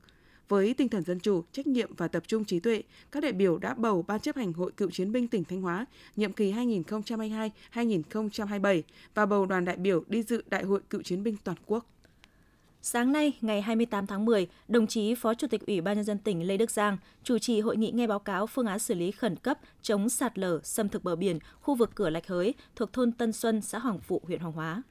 Với 0.52 0.74
tinh 0.74 0.90
thần 0.90 1.04
dân 1.04 1.20
chủ, 1.20 1.44
trách 1.52 1.68
nhiệm 1.68 1.96
và 1.96 2.08
tập 2.08 2.24
trung 2.28 2.46
trí 2.46 2.60
tuệ, 2.60 2.84
các 3.12 3.24
đại 3.24 3.32
biểu 3.32 3.58
đã 3.58 3.74
bầu 3.74 4.06
Ban 4.08 4.20
chấp 4.20 4.36
hành 4.36 4.54
Hội 4.54 4.72
Cựu 4.72 4.90
chiến 4.92 5.12
binh 5.12 5.28
tỉnh 5.28 5.44
Thanh 5.44 5.62
Hóa 5.62 5.86
nhiệm 6.16 6.34
kỳ 6.34 6.54
2022-2027 7.74 8.82
và 9.14 9.26
bầu 9.26 9.46
đoàn 9.46 9.66
đại 9.66 9.76
biểu 9.76 10.04
đi 10.08 10.24
dự 10.24 10.44
Đại 10.50 10.64
hội 10.64 10.80
Cựu 10.90 11.02
chiến 11.02 11.24
binh 11.24 11.36
toàn 11.44 11.58
quốc. 11.66 11.86
Sáng 12.82 13.12
nay, 13.12 13.34
ngày 13.42 13.62
28 13.62 14.08
tháng 14.08 14.26
10, 14.26 14.48
đồng 14.68 14.88
chí 14.88 15.16
Phó 15.16 15.34
Chủ 15.34 15.48
tịch 15.48 15.66
Ủy 15.68 15.82
ban 15.82 15.96
nhân 15.96 16.06
dân 16.06 16.18
tỉnh 16.18 16.48
Lê 16.48 16.58
Đức 16.58 16.72
Giang 16.72 16.98
chủ 17.24 17.38
trì 17.40 17.60
hội 17.60 17.78
nghị 17.78 17.92
nghe 17.92 18.08
báo 18.08 18.20
cáo 18.20 18.48
phương 18.48 18.68
án 18.68 18.80
xử 18.80 18.94
lý 18.94 19.12
khẩn 19.12 19.36
cấp 19.36 19.60
chống 19.82 20.10
sạt 20.10 20.40
lở 20.40 20.60
xâm 20.64 20.90
thực 20.90 21.04
bờ 21.04 21.16
biển 21.16 21.40
khu 21.62 21.76
vực 21.76 21.92
cửa 21.96 22.10
Lạch 22.10 22.28
Hới 22.28 22.54
thuộc 22.76 22.94
thôn 22.94 23.12
Tân 23.12 23.34
Xuân, 23.34 23.62
xã 23.62 23.80
Hoàng 23.80 24.00
Phụ, 24.00 24.22
huyện 24.24 24.40
Hoàng 24.40 24.54
Hóa. 24.54 24.84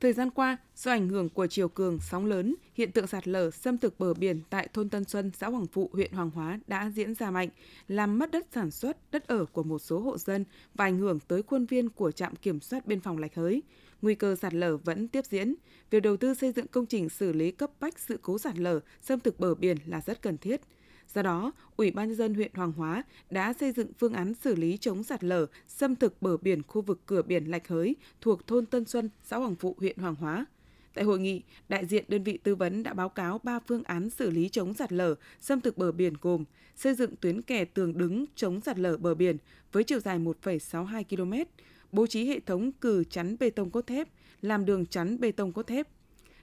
Thời 0.00 0.12
gian 0.12 0.30
qua, 0.30 0.56
do 0.76 0.90
ảnh 0.90 1.08
hưởng 1.08 1.28
của 1.28 1.46
chiều 1.46 1.68
cường, 1.68 1.98
sóng 2.00 2.26
lớn, 2.26 2.54
hiện 2.74 2.92
tượng 2.92 3.06
sạt 3.06 3.28
lở 3.28 3.50
xâm 3.50 3.78
thực 3.78 4.00
bờ 4.00 4.14
biển 4.14 4.40
tại 4.50 4.68
thôn 4.72 4.88
Tân 4.88 5.04
Xuân, 5.04 5.30
xã 5.38 5.48
Hoàng 5.48 5.66
Phụ, 5.66 5.90
huyện 5.92 6.12
Hoàng 6.12 6.30
Hóa 6.30 6.60
đã 6.66 6.90
diễn 6.94 7.14
ra 7.14 7.30
mạnh, 7.30 7.48
làm 7.88 8.18
mất 8.18 8.30
đất 8.30 8.46
sản 8.52 8.70
xuất, 8.70 8.96
đất 9.12 9.26
ở 9.26 9.44
của 9.44 9.62
một 9.62 9.78
số 9.78 10.00
hộ 10.00 10.18
dân 10.18 10.44
và 10.74 10.84
ảnh 10.84 10.98
hưởng 10.98 11.18
tới 11.28 11.42
khuôn 11.42 11.66
viên 11.66 11.88
của 11.88 12.10
trạm 12.10 12.36
kiểm 12.36 12.60
soát 12.60 12.86
biên 12.86 13.00
phòng 13.00 13.18
Lạch 13.18 13.34
Hới. 13.34 13.62
Nguy 14.02 14.14
cơ 14.14 14.36
sạt 14.36 14.54
lở 14.54 14.76
vẫn 14.76 15.08
tiếp 15.08 15.24
diễn. 15.26 15.54
Việc 15.90 16.00
đầu 16.00 16.16
tư 16.16 16.34
xây 16.34 16.52
dựng 16.52 16.66
công 16.66 16.86
trình 16.86 17.08
xử 17.08 17.32
lý 17.32 17.50
cấp 17.50 17.70
bách 17.80 17.98
sự 17.98 18.18
cố 18.22 18.38
sạt 18.38 18.58
lở, 18.58 18.80
xâm 19.02 19.20
thực 19.20 19.40
bờ 19.40 19.54
biển 19.54 19.76
là 19.86 20.00
rất 20.00 20.22
cần 20.22 20.38
thiết. 20.38 20.60
Do 21.14 21.22
đó, 21.22 21.52
Ủy 21.76 21.90
ban 21.90 22.08
nhân 22.08 22.16
dân 22.16 22.34
huyện 22.34 22.50
Hoàng 22.54 22.72
Hóa 22.72 23.02
đã 23.30 23.52
xây 23.52 23.72
dựng 23.72 23.92
phương 23.98 24.12
án 24.12 24.34
xử 24.34 24.54
lý 24.54 24.76
chống 24.76 25.02
sạt 25.02 25.24
lở, 25.24 25.46
xâm 25.68 25.96
thực 25.96 26.22
bờ 26.22 26.36
biển 26.36 26.62
khu 26.62 26.82
vực 26.82 27.00
cửa 27.06 27.22
biển 27.22 27.44
Lạch 27.44 27.68
Hới 27.68 27.96
thuộc 28.20 28.46
thôn 28.46 28.66
Tân 28.66 28.84
Xuân, 28.84 29.10
xã 29.22 29.36
Hoàng 29.36 29.56
Phụ, 29.56 29.76
huyện 29.78 29.98
Hoàng 29.98 30.14
Hóa. 30.14 30.46
Tại 30.94 31.04
hội 31.04 31.18
nghị, 31.18 31.42
đại 31.68 31.86
diện 31.86 32.04
đơn 32.08 32.22
vị 32.22 32.38
tư 32.42 32.54
vấn 32.54 32.82
đã 32.82 32.94
báo 32.94 33.08
cáo 33.08 33.40
3 33.42 33.58
phương 33.66 33.84
án 33.84 34.10
xử 34.10 34.30
lý 34.30 34.48
chống 34.48 34.74
sạt 34.74 34.92
lở, 34.92 35.14
xâm 35.40 35.60
thực 35.60 35.78
bờ 35.78 35.92
biển 35.92 36.14
gồm 36.20 36.44
xây 36.76 36.94
dựng 36.94 37.16
tuyến 37.16 37.42
kè 37.42 37.64
tường 37.64 37.98
đứng 37.98 38.24
chống 38.34 38.60
sạt 38.60 38.78
lở 38.78 38.96
bờ 38.96 39.14
biển 39.14 39.36
với 39.72 39.84
chiều 39.84 40.00
dài 40.00 40.18
1,62 40.18 41.04
km, 41.04 41.50
bố 41.92 42.06
trí 42.06 42.26
hệ 42.26 42.40
thống 42.40 42.72
cử 42.72 43.04
chắn 43.04 43.36
bê 43.40 43.50
tông 43.50 43.70
cốt 43.70 43.86
thép, 43.86 44.08
làm 44.42 44.64
đường 44.64 44.86
chắn 44.86 45.20
bê 45.20 45.32
tông 45.32 45.52
cốt 45.52 45.66
thép, 45.66 45.88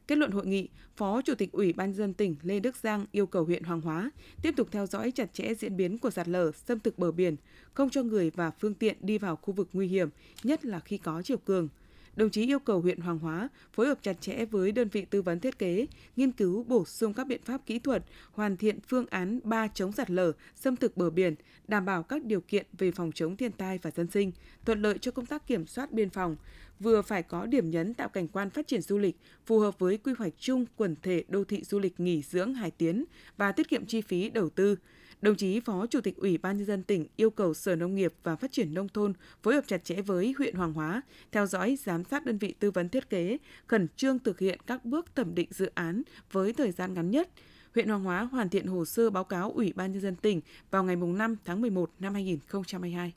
Kết 0.07 0.17
luận 0.17 0.31
hội 0.31 0.45
nghị, 0.45 0.67
Phó 0.95 1.21
Chủ 1.21 1.35
tịch 1.35 1.51
Ủy 1.51 1.73
ban 1.73 1.93
dân 1.93 2.13
tỉnh 2.13 2.35
Lê 2.43 2.59
Đức 2.59 2.75
Giang 2.75 3.05
yêu 3.11 3.25
cầu 3.25 3.43
huyện 3.43 3.63
Hoàng 3.63 3.81
Hóa 3.81 4.11
tiếp 4.41 4.53
tục 4.57 4.67
theo 4.71 4.85
dõi 4.85 5.11
chặt 5.11 5.33
chẽ 5.33 5.53
diễn 5.53 5.77
biến 5.77 5.97
của 5.97 6.09
sạt 6.09 6.27
lở, 6.27 6.51
xâm 6.51 6.79
thực 6.79 6.99
bờ 6.99 7.11
biển, 7.11 7.35
không 7.73 7.89
cho 7.89 8.03
người 8.03 8.29
và 8.29 8.51
phương 8.51 8.73
tiện 8.73 8.97
đi 9.01 9.17
vào 9.17 9.35
khu 9.35 9.53
vực 9.53 9.69
nguy 9.73 9.87
hiểm, 9.87 10.09
nhất 10.43 10.65
là 10.65 10.79
khi 10.79 10.97
có 10.97 11.21
chiều 11.21 11.37
cường. 11.37 11.67
Đồng 12.17 12.29
chí 12.29 12.45
yêu 12.45 12.59
cầu 12.59 12.81
huyện 12.81 12.99
Hoàng 12.99 13.19
Hóa 13.19 13.49
phối 13.73 13.87
hợp 13.87 13.97
chặt 14.01 14.21
chẽ 14.21 14.45
với 14.45 14.71
đơn 14.71 14.87
vị 14.87 15.05
tư 15.09 15.21
vấn 15.21 15.39
thiết 15.39 15.59
kế, 15.59 15.85
nghiên 16.15 16.31
cứu 16.31 16.63
bổ 16.63 16.85
sung 16.85 17.13
các 17.13 17.27
biện 17.27 17.41
pháp 17.45 17.65
kỹ 17.65 17.79
thuật, 17.79 18.03
hoàn 18.31 18.57
thiện 18.57 18.79
phương 18.87 19.05
án 19.09 19.39
3 19.43 19.67
chống 19.67 19.91
sạt 19.91 20.09
lở, 20.11 20.31
xâm 20.55 20.75
thực 20.75 20.97
bờ 20.97 21.09
biển, 21.09 21.35
đảm 21.67 21.85
bảo 21.85 22.03
các 22.03 22.23
điều 22.23 22.41
kiện 22.41 22.65
về 22.77 22.91
phòng 22.91 23.11
chống 23.15 23.35
thiên 23.35 23.51
tai 23.51 23.79
và 23.81 23.91
dân 23.91 24.07
sinh, 24.11 24.31
thuận 24.65 24.81
lợi 24.81 24.97
cho 24.97 25.11
công 25.11 25.25
tác 25.25 25.47
kiểm 25.47 25.67
soát 25.67 25.91
biên 25.91 26.09
phòng, 26.09 26.35
vừa 26.79 27.01
phải 27.01 27.23
có 27.23 27.45
điểm 27.45 27.71
nhấn 27.71 27.93
tạo 27.93 28.09
cảnh 28.09 28.27
quan 28.27 28.49
phát 28.49 28.67
triển 28.67 28.81
du 28.81 28.97
lịch 28.97 29.15
phù 29.45 29.59
hợp 29.59 29.79
với 29.79 29.97
quy 29.97 30.13
hoạch 30.17 30.33
chung 30.39 30.65
quần 30.75 30.95
thể 31.03 31.23
đô 31.27 31.43
thị 31.43 31.63
du 31.63 31.79
lịch 31.79 31.99
nghỉ 31.99 32.21
dưỡng 32.21 32.53
Hải 32.53 32.71
Tiến 32.71 33.05
và 33.37 33.51
tiết 33.51 33.69
kiệm 33.69 33.85
chi 33.85 34.01
phí 34.01 34.29
đầu 34.29 34.49
tư. 34.49 34.75
Đồng 35.21 35.35
chí 35.35 35.59
Phó 35.59 35.87
Chủ 35.87 36.01
tịch 36.01 36.17
Ủy 36.17 36.37
ban 36.37 36.57
nhân 36.57 36.65
dân 36.65 36.83
tỉnh 36.83 37.07
yêu 37.15 37.29
cầu 37.29 37.53
Sở 37.53 37.75
Nông 37.75 37.95
nghiệp 37.95 38.13
và 38.23 38.35
Phát 38.35 38.51
triển 38.51 38.73
nông 38.73 38.89
thôn 38.89 39.13
phối 39.43 39.55
hợp 39.55 39.63
chặt 39.67 39.83
chẽ 39.83 40.01
với 40.01 40.33
huyện 40.37 40.55
Hoàng 40.55 40.73
Hóa, 40.73 41.01
theo 41.31 41.45
dõi 41.45 41.77
giám 41.83 42.03
sát 42.03 42.25
đơn 42.25 42.37
vị 42.37 42.55
tư 42.59 42.71
vấn 42.71 42.89
thiết 42.89 43.09
kế, 43.09 43.37
khẩn 43.67 43.87
trương 43.95 44.19
thực 44.19 44.39
hiện 44.39 44.59
các 44.67 44.85
bước 44.85 45.15
thẩm 45.15 45.35
định 45.35 45.49
dự 45.51 45.71
án 45.73 46.01
với 46.31 46.53
thời 46.53 46.71
gian 46.71 46.93
ngắn 46.93 47.11
nhất. 47.11 47.29
Huyện 47.73 47.87
Hoàng 47.87 48.03
Hóa 48.03 48.23
hoàn 48.23 48.49
thiện 48.49 48.67
hồ 48.67 48.85
sơ 48.85 49.09
báo 49.09 49.23
cáo 49.23 49.51
Ủy 49.51 49.73
ban 49.75 49.91
nhân 49.91 50.01
dân 50.01 50.15
tỉnh 50.15 50.41
vào 50.71 50.83
ngày 50.83 50.95
5 50.95 51.35
tháng 51.45 51.61
11 51.61 51.91
năm 51.99 52.13
2022. 52.13 53.13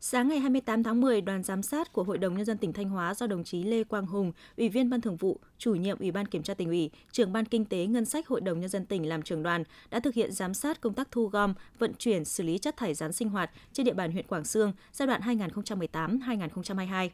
Sáng 0.00 0.28
ngày 0.28 0.38
28 0.38 0.82
tháng 0.82 1.00
10, 1.00 1.20
đoàn 1.20 1.42
giám 1.42 1.62
sát 1.62 1.92
của 1.92 2.02
Hội 2.02 2.18
đồng 2.18 2.36
Nhân 2.36 2.44
dân 2.44 2.58
tỉnh 2.58 2.72
Thanh 2.72 2.88
Hóa 2.88 3.14
do 3.14 3.26
đồng 3.26 3.44
chí 3.44 3.62
Lê 3.62 3.84
Quang 3.84 4.06
Hùng, 4.06 4.32
Ủy 4.56 4.68
viên 4.68 4.90
Ban 4.90 5.00
Thường 5.00 5.16
vụ, 5.16 5.40
chủ 5.58 5.74
nhiệm 5.74 5.98
Ủy 5.98 6.10
ban 6.10 6.26
Kiểm 6.26 6.42
tra 6.42 6.54
tỉnh 6.54 6.68
ủy, 6.68 6.90
trưởng 7.12 7.32
Ban 7.32 7.44
Kinh 7.44 7.64
tế 7.64 7.86
Ngân 7.86 8.04
sách 8.04 8.28
Hội 8.28 8.40
đồng 8.40 8.60
Nhân 8.60 8.68
dân 8.68 8.86
tỉnh 8.86 9.08
làm 9.08 9.22
trưởng 9.22 9.42
đoàn 9.42 9.64
đã 9.90 10.00
thực 10.00 10.14
hiện 10.14 10.32
giám 10.32 10.54
sát 10.54 10.80
công 10.80 10.94
tác 10.94 11.10
thu 11.10 11.26
gom, 11.26 11.54
vận 11.78 11.94
chuyển, 11.98 12.24
xử 12.24 12.44
lý 12.44 12.58
chất 12.58 12.76
thải 12.76 12.94
rắn 12.94 13.12
sinh 13.12 13.28
hoạt 13.28 13.50
trên 13.72 13.86
địa 13.86 13.94
bàn 13.94 14.12
huyện 14.12 14.26
Quảng 14.26 14.44
Sương 14.44 14.72
giai 14.92 15.06
đoạn 15.06 15.20
2018-2022. 15.20 17.08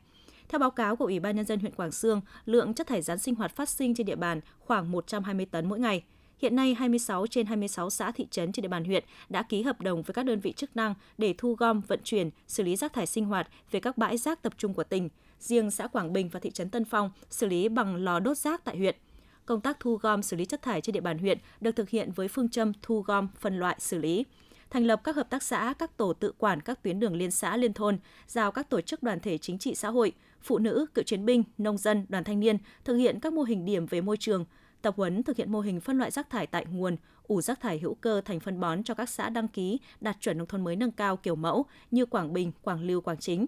Theo 0.49 0.59
báo 0.59 0.71
cáo 0.71 0.97
của 0.97 1.05
Ủy 1.05 1.21
ban 1.21 1.37
Nhân 1.37 1.45
dân 1.45 1.61
huyện 1.61 1.75
Quảng 1.75 1.93
Sương, 1.93 2.21
lượng 2.45 2.75
chất 2.75 2.87
thải 2.87 3.03
rắn 3.03 3.19
sinh 3.19 3.35
hoạt 3.35 3.57
phát 3.57 3.69
sinh 3.69 3.95
trên 3.95 4.07
địa 4.07 4.17
bàn 4.17 4.41
khoảng 4.59 4.93
120 4.93 5.47
tấn 5.47 5.69
mỗi 5.69 5.81
ngày– 5.81 6.03
Hiện 6.43 6.57
nay, 6.57 6.75
26 6.75 7.27
trên 7.27 7.47
26 7.47 7.91
xã 7.91 8.11
thị 8.11 8.27
trấn 8.31 8.53
trên 8.53 8.63
địa 8.63 8.69
bàn 8.69 8.85
huyện 8.85 9.05
đã 9.29 9.43
ký 9.43 9.63
hợp 9.63 9.81
đồng 9.81 10.03
với 10.03 10.15
các 10.15 10.27
đơn 10.27 10.41
vị 10.41 10.53
chức 10.53 10.77
năng 10.77 10.95
để 11.19 11.35
thu 11.39 11.55
gom, 11.55 11.81
vận 11.81 12.01
chuyển, 12.05 12.31
xử 12.47 12.63
lý 12.63 12.77
rác 12.77 12.93
thải 12.93 13.07
sinh 13.07 13.25
hoạt 13.25 13.49
về 13.71 13.81
các 13.81 13.99
bãi 13.99 14.19
rác 14.19 14.43
tập 14.43 14.53
trung 14.59 14.75
của 14.75 14.85
tỉnh. 14.85 15.09
Riêng 15.41 15.71
xã 15.71 15.87
Quảng 15.87 16.13
Bình 16.13 16.29
và 16.29 16.41
thị 16.41 16.51
trấn 16.51 16.71
Tân 16.71 16.85
Phong 16.85 17.11
xử 17.31 17.47
lý 17.47 17.69
bằng 17.69 17.97
lò 17.97 18.21
đốt 18.21 18.39
rác 18.39 18.65
tại 18.65 18.77
huyện. 18.77 18.97
Công 19.47 19.61
tác 19.61 19.81
thu 19.81 19.97
gom 19.97 20.23
xử 20.23 20.37
lý 20.37 20.45
chất 20.45 20.63
thải 20.63 20.81
trên 20.81 20.93
địa 20.93 21.01
bàn 21.01 21.19
huyện 21.19 21.39
được 21.61 21.77
thực 21.77 21.89
hiện 21.89 22.11
với 22.13 22.29
phương 22.29 22.49
châm 22.49 22.73
thu 22.83 23.01
gom, 23.01 23.29
phân 23.41 23.59
loại, 23.59 23.77
xử 23.79 23.99
lý 23.99 24.25
thành 24.71 24.87
lập 24.87 25.01
các 25.05 25.17
hợp 25.17 25.31
tác 25.31 25.43
xã, 25.43 25.75
các 25.79 25.97
tổ 25.97 26.13
tự 26.13 26.33
quản 26.39 26.61
các 26.61 26.83
tuyến 26.83 27.01
đường 27.01 27.17
liên 27.17 27.31
xã 27.31 27.57
liên 27.57 27.73
thôn, 27.73 27.99
giao 28.27 28.53
các 28.53 28.71
tổ 28.71 28.81
chức 28.81 29.03
đoàn 29.03 29.21
thể 29.21 29.39
chính 29.39 29.59
trị 29.59 29.75
xã 29.75 29.91
hội, 29.91 30.13
phụ 30.43 30.59
nữ, 30.59 30.87
cựu 30.95 31.03
chiến 31.03 31.25
binh, 31.25 31.43
nông 31.59 31.79
dân, 31.79 32.07
đoàn 32.09 32.25
thanh 32.25 32.41
niên 32.41 32.57
thực 32.85 32.97
hiện 32.97 33.21
các 33.21 33.33
mô 33.33 33.43
hình 33.43 33.65
điểm 33.65 33.87
về 33.87 34.01
môi 34.01 34.17
trường, 34.17 34.45
tập 34.83 34.95
huấn 34.97 35.23
thực 35.23 35.37
hiện 35.37 35.53
mô 35.53 35.61
hình 35.61 35.81
phân 35.81 35.99
loại 35.99 36.11
rác 36.11 36.31
thải 36.31 36.47
tại 36.47 36.67
nguồn, 36.71 36.97
ủ 37.23 37.41
rác 37.41 37.61
thải 37.61 37.79
hữu 37.79 37.95
cơ 37.95 38.21
thành 38.25 38.41
phân 38.41 38.61
bón 38.61 38.83
cho 38.83 38.95
các 38.95 39.09
xã 39.09 39.29
đăng 39.29 39.49
ký 39.49 39.79
đạt 40.01 40.17
chuẩn 40.21 40.39
nông 40.39 40.47
thôn 40.47 40.65
mới 40.65 40.77
nâng 40.77 40.91
cao 40.91 41.17
kiểu 41.17 41.35
mẫu 41.35 41.67
như 41.91 42.07
Quảng 42.07 42.33
Bình, 42.33 42.53
Quảng 42.63 42.83
Lưu, 42.83 43.01
Quảng 43.01 43.19
Chính. 43.19 43.47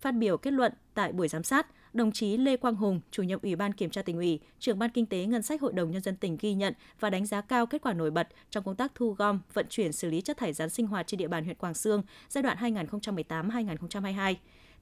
Phát 0.00 0.12
biểu 0.12 0.36
kết 0.36 0.50
luận 0.50 0.72
tại 0.94 1.12
buổi 1.12 1.28
giám 1.28 1.42
sát, 1.42 1.66
đồng 1.94 2.12
chí 2.12 2.36
Lê 2.36 2.56
Quang 2.56 2.74
Hùng, 2.74 3.00
chủ 3.10 3.22
nhiệm 3.22 3.38
Ủy 3.42 3.56
ban 3.56 3.72
Kiểm 3.72 3.90
tra 3.90 4.02
tỉnh 4.02 4.16
ủy, 4.16 4.40
trưởng 4.58 4.78
ban 4.78 4.90
Kinh 4.90 5.06
tế 5.06 5.26
Ngân 5.26 5.42
sách 5.42 5.60
Hội 5.60 5.72
đồng 5.72 5.90
Nhân 5.90 6.02
dân 6.02 6.16
tỉnh 6.16 6.36
ghi 6.40 6.54
nhận 6.54 6.74
và 7.00 7.10
đánh 7.10 7.26
giá 7.26 7.40
cao 7.40 7.66
kết 7.66 7.82
quả 7.82 7.92
nổi 7.92 8.10
bật 8.10 8.28
trong 8.50 8.64
công 8.64 8.76
tác 8.76 8.92
thu 8.94 9.10
gom, 9.10 9.40
vận 9.52 9.66
chuyển 9.68 9.92
xử 9.92 10.10
lý 10.10 10.20
chất 10.20 10.36
thải 10.36 10.52
rắn 10.52 10.70
sinh 10.70 10.86
hoạt 10.86 11.06
trên 11.06 11.18
địa 11.18 11.28
bàn 11.28 11.44
huyện 11.44 11.56
Quảng 11.56 11.74
Sương 11.74 12.02
giai 12.28 12.42
đoạn 12.42 12.56
2018-2022. 12.58 14.34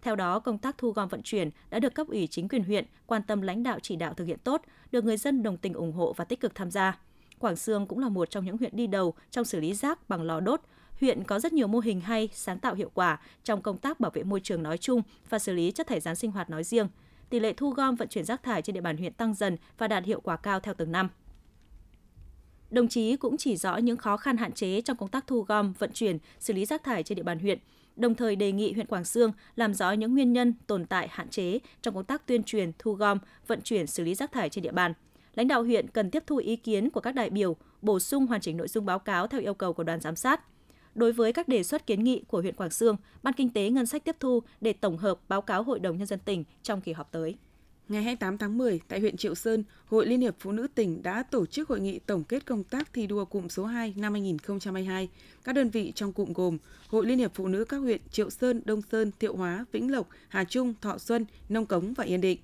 Theo 0.02 0.16
đó, 0.16 0.38
công 0.38 0.58
tác 0.58 0.78
thu 0.78 0.90
gom 0.90 1.08
vận 1.08 1.22
chuyển 1.22 1.50
đã 1.70 1.78
được 1.78 1.94
cấp 1.94 2.06
ủy 2.06 2.26
chính 2.26 2.48
quyền 2.48 2.64
huyện 2.64 2.84
quan 3.06 3.22
tâm 3.22 3.42
lãnh 3.42 3.62
đạo 3.62 3.78
chỉ 3.82 3.96
đạo 3.96 4.14
thực 4.14 4.24
hiện 4.24 4.38
tốt, 4.44 4.62
được 4.92 5.04
người 5.04 5.16
dân 5.16 5.42
đồng 5.42 5.56
tình 5.56 5.74
ủng 5.74 5.92
hộ 5.92 6.12
và 6.12 6.24
tích 6.24 6.40
cực 6.40 6.54
tham 6.54 6.70
gia. 6.70 6.98
Quảng 7.38 7.56
Sương 7.56 7.86
cũng 7.86 7.98
là 7.98 8.08
một 8.08 8.30
trong 8.30 8.44
những 8.44 8.58
huyện 8.58 8.76
đi 8.76 8.86
đầu 8.86 9.14
trong 9.30 9.44
xử 9.44 9.60
lý 9.60 9.74
rác 9.74 10.08
bằng 10.08 10.22
lò 10.22 10.40
đốt. 10.40 10.60
Huyện 11.00 11.24
có 11.24 11.38
rất 11.38 11.52
nhiều 11.52 11.66
mô 11.66 11.78
hình 11.78 12.00
hay, 12.00 12.28
sáng 12.32 12.58
tạo 12.58 12.74
hiệu 12.74 12.90
quả 12.94 13.20
trong 13.44 13.62
công 13.62 13.78
tác 13.78 14.00
bảo 14.00 14.10
vệ 14.10 14.22
môi 14.22 14.40
trường 14.40 14.62
nói 14.62 14.78
chung 14.78 15.02
và 15.28 15.38
xử 15.38 15.52
lý 15.52 15.70
chất 15.70 15.86
thải 15.86 16.00
rắn 16.00 16.16
sinh 16.16 16.30
hoạt 16.30 16.50
nói 16.50 16.64
riêng. 16.64 16.88
tỷ 17.30 17.40
lệ 17.40 17.52
thu 17.52 17.70
gom 17.70 17.96
vận 17.96 18.08
chuyển 18.08 18.24
rác 18.24 18.42
thải 18.42 18.62
trên 18.62 18.74
địa 18.74 18.80
bàn 18.80 18.96
huyện 18.96 19.12
tăng 19.12 19.34
dần 19.34 19.56
và 19.78 19.88
đạt 19.88 20.04
hiệu 20.04 20.20
quả 20.20 20.36
cao 20.36 20.60
theo 20.60 20.74
từng 20.74 20.92
năm. 20.92 21.08
Đồng 22.70 22.88
chí 22.88 23.16
cũng 23.16 23.36
chỉ 23.36 23.56
rõ 23.56 23.76
những 23.76 23.96
khó 23.96 24.16
khăn 24.16 24.36
hạn 24.36 24.52
chế 24.52 24.80
trong 24.80 24.96
công 24.96 25.08
tác 25.08 25.26
thu 25.26 25.42
gom, 25.42 25.72
vận 25.72 25.92
chuyển, 25.92 26.18
xử 26.40 26.52
lý 26.52 26.64
rác 26.64 26.84
thải 26.84 27.02
trên 27.02 27.16
địa 27.16 27.22
bàn 27.22 27.38
huyện, 27.38 27.58
đồng 27.96 28.14
thời 28.14 28.36
đề 28.36 28.52
nghị 28.52 28.72
huyện 28.72 28.86
Quảng 28.86 29.04
Sương 29.04 29.32
làm 29.56 29.74
rõ 29.74 29.92
những 29.92 30.14
nguyên 30.14 30.32
nhân 30.32 30.54
tồn 30.66 30.86
tại 30.86 31.08
hạn 31.10 31.28
chế 31.28 31.58
trong 31.82 31.94
công 31.94 32.04
tác 32.04 32.26
tuyên 32.26 32.42
truyền, 32.42 32.72
thu 32.78 32.92
gom, 32.92 33.18
vận 33.46 33.60
chuyển, 33.60 33.86
xử 33.86 34.04
lý 34.04 34.14
rác 34.14 34.32
thải 34.32 34.48
trên 34.48 34.64
địa 34.64 34.72
bàn. 34.72 34.92
Lãnh 35.34 35.48
đạo 35.48 35.62
huyện 35.62 35.88
cần 35.88 36.10
tiếp 36.10 36.22
thu 36.26 36.36
ý 36.36 36.56
kiến 36.56 36.90
của 36.90 37.00
các 37.00 37.14
đại 37.14 37.30
biểu, 37.30 37.56
bổ 37.82 38.00
sung 38.00 38.26
hoàn 38.26 38.40
chỉnh 38.40 38.56
nội 38.56 38.68
dung 38.68 38.86
báo 38.86 38.98
cáo 38.98 39.26
theo 39.26 39.40
yêu 39.40 39.54
cầu 39.54 39.72
của 39.72 39.82
đoàn 39.82 40.00
giám 40.00 40.16
sát. 40.16 40.40
Đối 40.94 41.12
với 41.12 41.32
các 41.32 41.48
đề 41.48 41.62
xuất 41.62 41.86
kiến 41.86 42.04
nghị 42.04 42.22
của 42.28 42.40
huyện 42.40 42.54
Quảng 42.54 42.70
Sương, 42.70 42.96
Ban 43.22 43.34
Kinh 43.34 43.50
tế 43.50 43.70
Ngân 43.70 43.86
sách 43.86 44.04
tiếp 44.04 44.16
thu 44.20 44.42
để 44.60 44.72
tổng 44.72 44.98
hợp 44.98 45.18
báo 45.28 45.42
cáo 45.42 45.62
Hội 45.62 45.80
đồng 45.80 45.98
Nhân 45.98 46.06
dân 46.06 46.18
tỉnh 46.18 46.44
trong 46.62 46.80
kỳ 46.80 46.92
họp 46.92 47.12
tới. 47.12 47.36
Ngày 47.90 48.02
28 48.02 48.38
tháng 48.38 48.58
10, 48.58 48.80
tại 48.88 49.00
huyện 49.00 49.16
Triệu 49.16 49.34
Sơn, 49.34 49.64
Hội 49.86 50.06
Liên 50.06 50.20
hiệp 50.20 50.34
Phụ 50.38 50.52
nữ 50.52 50.66
tỉnh 50.74 51.02
đã 51.02 51.22
tổ 51.22 51.46
chức 51.46 51.68
hội 51.68 51.80
nghị 51.80 51.98
tổng 51.98 52.24
kết 52.24 52.46
công 52.46 52.64
tác 52.64 52.92
thi 52.92 53.06
đua 53.06 53.24
cụm 53.24 53.48
số 53.48 53.64
2 53.64 53.94
năm 53.96 54.12
2022. 54.12 55.08
Các 55.44 55.52
đơn 55.52 55.70
vị 55.70 55.92
trong 55.94 56.12
cụm 56.12 56.32
gồm 56.32 56.58
Hội 56.88 57.06
Liên 57.06 57.18
hiệp 57.18 57.34
Phụ 57.34 57.48
nữ 57.48 57.64
các 57.64 57.76
huyện 57.76 58.00
Triệu 58.10 58.30
Sơn, 58.30 58.62
Đông 58.64 58.82
Sơn, 58.92 59.10
Thiệu 59.20 59.36
Hóa, 59.36 59.64
Vĩnh 59.72 59.92
Lộc, 59.92 60.08
Hà 60.28 60.44
Trung, 60.44 60.74
Thọ 60.80 60.98
Xuân, 60.98 61.26
Nông 61.48 61.66
Cống 61.66 61.94
và 61.94 62.04
Yên 62.04 62.20
Định. 62.20 62.38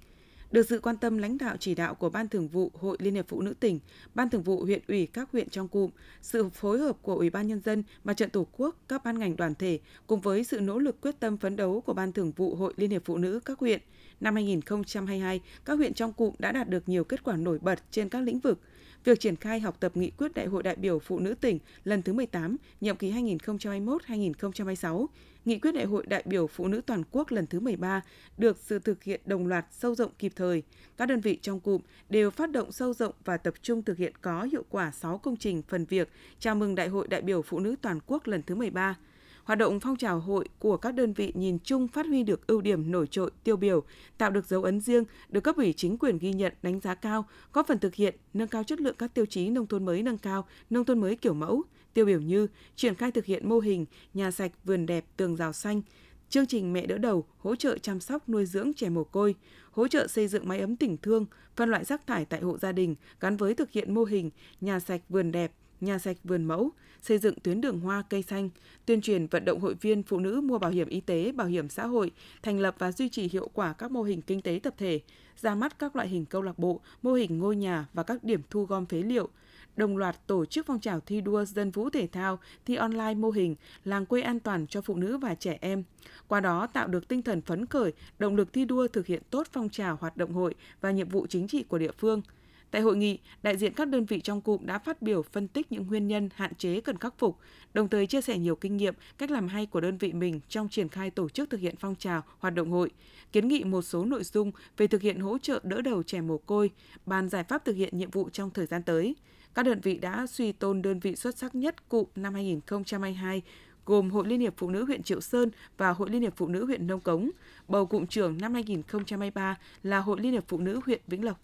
Được 0.57 0.67
sự 0.69 0.81
quan 0.81 0.97
tâm 0.97 1.19
lãnh 1.19 1.39
đạo 1.39 1.57
chỉ 1.61 1.75
đạo 1.75 1.95
của 1.95 2.11
Ban 2.11 2.29
Thường 2.29 2.49
vụ 2.49 2.71
Hội 2.75 2.97
Liên 3.01 3.15
hiệp 3.15 3.29
Phụ 3.29 3.41
nữ 3.41 3.55
tỉnh, 3.61 3.81
Ban 4.15 4.31
Thường 4.31 4.43
vụ 4.43 4.65
huyện 4.65 4.81
ủy 4.89 5.07
các 5.07 5.29
huyện 5.33 5.49
trong 5.49 5.69
cụm, 5.69 5.91
sự 6.23 6.49
phối 6.49 6.79
hợp 6.79 6.97
của 7.03 7.15
Ủy 7.15 7.31
ban 7.31 7.47
Nhân 7.47 7.61
dân, 7.65 7.83
Mặt 8.05 8.17
trận 8.17 8.31
Tổ 8.31 8.47
quốc, 8.57 8.77
các 8.89 9.05
ban 9.05 9.19
ngành 9.19 9.37
đoàn 9.37 9.55
thể, 9.55 9.79
cùng 10.07 10.21
với 10.21 10.45
sự 10.45 10.61
nỗ 10.61 10.79
lực 10.79 11.01
quyết 11.01 11.21
tâm 11.21 11.37
phấn 11.37 11.57
đấu 11.57 11.81
của 11.81 11.93
Ban 11.93 12.13
Thường 12.13 12.33
vụ 12.37 12.55
Hội 12.55 12.75
Liên 12.77 12.91
hiệp 12.91 13.03
Phụ 13.05 13.17
nữ 13.17 13.41
các 13.45 13.59
huyện, 13.59 13.81
năm 14.21 14.35
2022, 14.35 15.41
các 15.65 15.75
huyện 15.75 15.95
trong 15.95 16.13
cụm 16.13 16.35
đã 16.39 16.53
đạt 16.53 16.69
được 16.69 16.89
nhiều 16.89 17.05
kết 17.05 17.25
quả 17.25 17.37
nổi 17.37 17.59
bật 17.59 17.79
trên 17.91 18.09
các 18.09 18.21
lĩnh 18.21 18.39
vực. 18.39 18.61
Việc 19.05 19.21
triển 19.21 19.37
khai 19.37 19.61
học 19.61 19.77
tập 19.81 19.97
nghị 19.97 20.11
quyết 20.11 20.35
Đại 20.35 20.47
hội 20.47 20.63
đại 20.63 20.77
biểu 20.77 20.99
Phụ 20.99 21.19
nữ 21.19 21.35
tỉnh 21.35 21.59
lần 21.85 22.03
thứ 22.03 22.13
18, 22.13 22.57
nhiệm 22.81 22.97
kỳ 22.97 23.13
2021-2026, 23.13 25.07
Nghị 25.47 25.59
quyết 25.59 25.73
Đại 25.73 25.85
hội 25.85 26.07
đại 26.07 26.23
biểu 26.27 26.47
Phụ 26.47 26.69
nữ 26.69 26.81
toàn 26.87 27.03
quốc 27.11 27.31
lần 27.31 27.47
thứ 27.47 27.61
13 27.61 28.03
được 28.39 28.59
sự 28.61 28.79
thực 28.79 29.03
hiện 29.03 29.21
đồng 29.25 29.47
loạt 29.47 29.67
sâu 29.71 29.95
rộng 29.95 30.11
kịp 30.19 30.33
thời. 30.37 30.63
Các 30.97 31.07
đơn 31.07 31.21
vị 31.21 31.39
trong 31.43 31.61
cụm 31.61 31.81
đều 32.09 32.31
phát 32.31 32.51
động 32.51 32.73
sâu 32.73 32.95
rộng 32.95 33.15
và 33.25 33.37
tập 33.37 33.55
trung 33.63 33.83
thực 33.83 33.99
hiện 33.99 34.13
có 34.21 34.43
hiệu 34.53 34.65
quả 34.71 34.91
6 34.91 35.19
công 35.19 35.37
trình 35.37 35.63
phần 35.69 35.85
việc 35.85 36.09
chào 36.39 36.55
mừng 36.55 36.75
Đại 36.75 36.89
hội 36.89 37.09
đại 37.09 37.23
biểu 37.23 37.43
Phụ 37.43 37.61
nữ 37.61 37.75
toàn 37.83 37.99
quốc 38.07 38.27
lần 38.27 38.43
thứ 38.43 38.55
13 38.55 38.97
hoạt 39.45 39.59
động 39.59 39.81
phong 39.81 39.97
trào 39.97 40.21
hội 40.21 40.49
của 40.59 40.77
các 40.77 40.95
đơn 40.95 41.13
vị 41.13 41.33
nhìn 41.35 41.59
chung 41.65 41.89
phát 41.89 42.07
huy 42.07 42.23
được 42.23 42.47
ưu 42.47 42.61
điểm 42.61 42.91
nổi 42.91 43.07
trội 43.07 43.31
tiêu 43.45 43.57
biểu, 43.57 43.83
tạo 44.19 44.31
được 44.31 44.47
dấu 44.47 44.63
ấn 44.63 44.81
riêng, 44.81 45.05
được 45.29 45.41
cấp 45.41 45.57
ủy 45.57 45.73
chính 45.73 45.99
quyền 45.99 46.19
ghi 46.19 46.33
nhận 46.33 46.53
đánh 46.63 46.81
giá 46.81 46.95
cao, 46.95 47.25
góp 47.53 47.67
phần 47.67 47.79
thực 47.79 47.95
hiện 47.95 48.15
nâng 48.35 48.49
cao 48.49 48.65
chất 48.65 48.81
lượng 48.81 48.95
các 48.99 49.15
tiêu 49.15 49.27
chí 49.27 49.51
nông 49.51 49.67
thôn 49.67 49.85
mới 49.85 50.03
nâng 50.03 50.19
cao, 50.19 50.47
nông 50.71 50.85
thôn 50.85 51.01
mới 51.01 51.17
kiểu 51.17 51.35
mẫu, 51.35 51.63
tiêu 51.97 52.07
biểu 52.07 52.21
như 52.21 52.47
triển 52.77 52.95
khai 52.95 53.11
thực 53.13 53.25
hiện 53.25 53.49
mô 53.49 53.59
hình 53.59 53.87
nhà 54.15 54.31
sạch 54.31 54.53
vườn 54.65 54.87
đẹp 54.87 55.05
tường 55.17 55.37
rào 55.37 55.53
xanh, 55.53 55.83
chương 56.29 56.47
trình 56.47 56.73
mẹ 56.73 56.87
đỡ 56.87 56.99
đầu 56.99 57.25
hỗ 57.39 57.57
trợ 57.57 57.79
chăm 57.79 58.01
sóc 58.01 58.29
nuôi 58.29 58.47
dưỡng 58.47 58.75
trẻ 58.75 58.89
mồ 58.89 59.05
côi, 59.05 59.35
hỗ 59.71 59.89
trợ 59.89 60.07
xây 60.07 60.29
dựng 60.29 60.49
máy 60.49 60.61
ấm 60.61 60.77
tình 60.77 60.97
thương, 60.97 61.27
phân 61.57 61.71
loại 61.71 61.85
rác 61.85 62.07
thải 62.07 62.25
tại 62.25 62.41
hộ 62.41 62.59
gia 62.59 62.73
đình 62.73 62.95
gắn 63.21 63.37
với 63.37 63.55
thực 63.55 63.71
hiện 63.71 63.95
mô 63.95 64.05
hình 64.05 64.31
nhà 64.61 64.81
sạch 64.81 65.01
vườn 65.09 65.33
đẹp, 65.33 65.53
nhà 65.81 65.99
sạch 65.99 66.17
vườn 66.25 66.45
mẫu, 66.45 66.71
xây 67.03 67.19
dựng 67.19 67.35
tuyến 67.43 67.61
đường 67.61 67.81
hoa 67.81 68.03
cây 68.11 68.23
xanh, 68.23 68.51
tuyên 68.87 69.01
truyền 69.01 69.27
vận 69.27 69.45
động 69.45 69.61
hội 69.61 69.75
viên 69.75 70.03
phụ 70.03 70.19
nữ 70.19 70.41
mua 70.41 70.59
bảo 70.59 70.71
hiểm 70.71 70.89
y 70.89 71.01
tế, 71.01 71.33
bảo 71.33 71.47
hiểm 71.47 71.69
xã 71.69 71.87
hội, 71.87 72.11
thành 72.43 72.59
lập 72.59 72.75
và 72.79 72.93
duy 72.93 73.09
trì 73.09 73.29
hiệu 73.29 73.51
quả 73.55 73.73
các 73.73 73.91
mô 73.91 74.03
hình 74.03 74.23
kinh 74.23 74.43
tế 74.43 74.61
tập 74.63 74.75
thể, 74.79 75.01
ra 75.41 75.55
mắt 75.55 75.79
các 75.79 75.97
loại 75.97 76.09
hình 76.09 76.25
câu 76.25 76.43
lạc 76.43 76.59
bộ, 76.59 76.81
mô 77.03 77.13
hình 77.13 77.39
ngôi 77.39 77.57
nhà 77.57 77.87
và 77.93 78.03
các 78.03 78.25
điểm 78.25 78.41
thu 78.51 78.65
gom 78.65 78.87
phế 78.87 79.03
liệu, 79.03 79.29
đồng 79.77 79.97
loạt 79.97 80.27
tổ 80.27 80.45
chức 80.45 80.67
phong 80.67 80.81
trào 80.81 81.01
thi 81.01 81.21
đua 81.21 81.45
dân 81.45 81.71
vũ 81.71 81.91
thể 81.91 82.07
thao, 82.07 82.39
thi 82.65 82.75
online 82.75 83.15
mô 83.15 83.31
hình 83.31 83.57
làng 83.85 84.07
quê 84.07 84.23
an 84.23 84.41
toàn 84.41 84.67
cho 84.67 84.81
phụ 84.81 84.95
nữ 84.95 85.19
và 85.19 85.35
trẻ 85.35 85.59
em. 85.61 85.85
Qua 86.29 86.41
đó 86.41 86.67
tạo 86.67 86.89
được 86.89 87.09
tinh 87.09 87.23
thần 87.23 87.41
phấn 87.41 87.67
khởi, 87.67 87.93
động 88.19 88.37
lực 88.37 88.53
thi 88.53 88.65
đua 88.65 88.89
thực 88.89 89.07
hiện 89.07 89.23
tốt 89.31 89.47
phong 89.53 89.69
trào 89.69 89.97
hoạt 90.01 90.17
động 90.17 90.33
hội 90.33 90.55
và 90.81 90.91
nhiệm 90.91 91.09
vụ 91.09 91.27
chính 91.27 91.49
trị 91.49 91.63
của 91.63 91.79
địa 91.79 91.93
phương– 91.99 92.23
Tại 92.71 92.83
hội 92.83 92.97
nghị, 92.97 93.19
đại 93.43 93.57
diện 93.57 93.73
các 93.75 93.89
đơn 93.89 94.05
vị 94.05 94.21
trong 94.21 94.41
cụm 94.41 94.67
đã 94.67 94.79
phát 94.79 95.03
biểu 95.03 95.23
phân 95.23 95.49
tích 95.49 95.73
những 95.73 95.87
nguyên 95.87 96.09
nhân 96.09 96.29
hạn 96.35 96.55
chế 96.55 96.81
cần 96.81 96.99
khắc 96.99 97.19
phục, 97.19 97.39
đồng 97.75 97.89
thời 97.89 98.07
chia 98.07 98.21
sẻ 98.21 98.39
nhiều 98.39 98.57
kinh 98.57 98.77
nghiệm, 98.77 98.95
cách 99.19 99.31
làm 99.31 99.49
hay 99.49 99.67
của 99.67 99.81
đơn 99.81 99.99
vị 99.99 100.13
mình 100.13 100.41
trong 100.49 100.69
triển 100.69 100.89
khai 100.89 101.11
tổ 101.11 101.29
chức 101.29 101.51
thực 101.51 101.61
hiện 101.61 101.75
phong 101.77 101.95
trào, 101.95 102.23
hoạt 102.39 102.55
động 102.55 102.71
hội, 102.71 102.91
kiến 103.33 103.49
nghị 103.49 103.65
một 103.65 103.83
số 103.83 104.05
nội 104.05 104.25
dung 104.25 104.53
về 104.77 104.87
thực 104.87 105.03
hiện 105.03 105.21
hỗ 105.21 105.39
trợ 105.39 105.61
đỡ 105.63 105.81
đầu 105.81 106.03
trẻ 106.03 106.21
mồ 106.21 106.39
côi, 106.39 106.71
bàn 107.07 107.29
giải 107.29 107.45
pháp 107.45 107.65
thực 107.65 107.77
hiện 107.77 107.99
nhiệm 107.99 108.11
vụ 108.11 108.29
trong 108.31 108.51
thời 108.51 108.67
gian 108.67 108.83
tới. 108.83 109.15
Các 109.57 109.63
đơn 109.63 109.81
vị 109.81 109.99
đã 109.99 110.27
suy 110.27 110.53
tôn 110.53 110.83
đơn 110.83 111.01
vị 111.01 111.17
xuất 111.17 111.39
sắc 111.39 111.55
nhất 111.55 111.89
cụm 111.89 112.07
năm 112.17 112.35
2022 112.35 113.43
gồm 113.87 114.11
Hội 114.11 114.27
Liên 114.27 114.41
hiệp 114.41 114.55
Phụ 114.57 114.71
nữ 114.71 114.85
huyện 114.85 115.03
Triệu 115.03 115.21
Sơn 115.21 115.51
và 115.77 115.91
Hội 115.91 116.11
Liên 116.11 116.23
hiệp 116.23 116.37
Phụ 116.37 116.49
nữ 116.49 116.67
huyện 116.67 116.87
Nông 116.87 117.01
Cống. 117.01 117.31
Bầu 117.69 117.87
cụm 117.87 118.07
trưởng 118.07 118.39
năm 118.41 118.55
2023 118.55 119.59
là 119.83 119.99
Hội 119.99 120.21
Liên 120.21 120.33
hiệp 120.33 120.45
Phụ 120.49 120.59
nữ 120.59 120.81
huyện 120.87 121.01
Vĩnh 121.07 121.25
Lộc. 121.25 121.41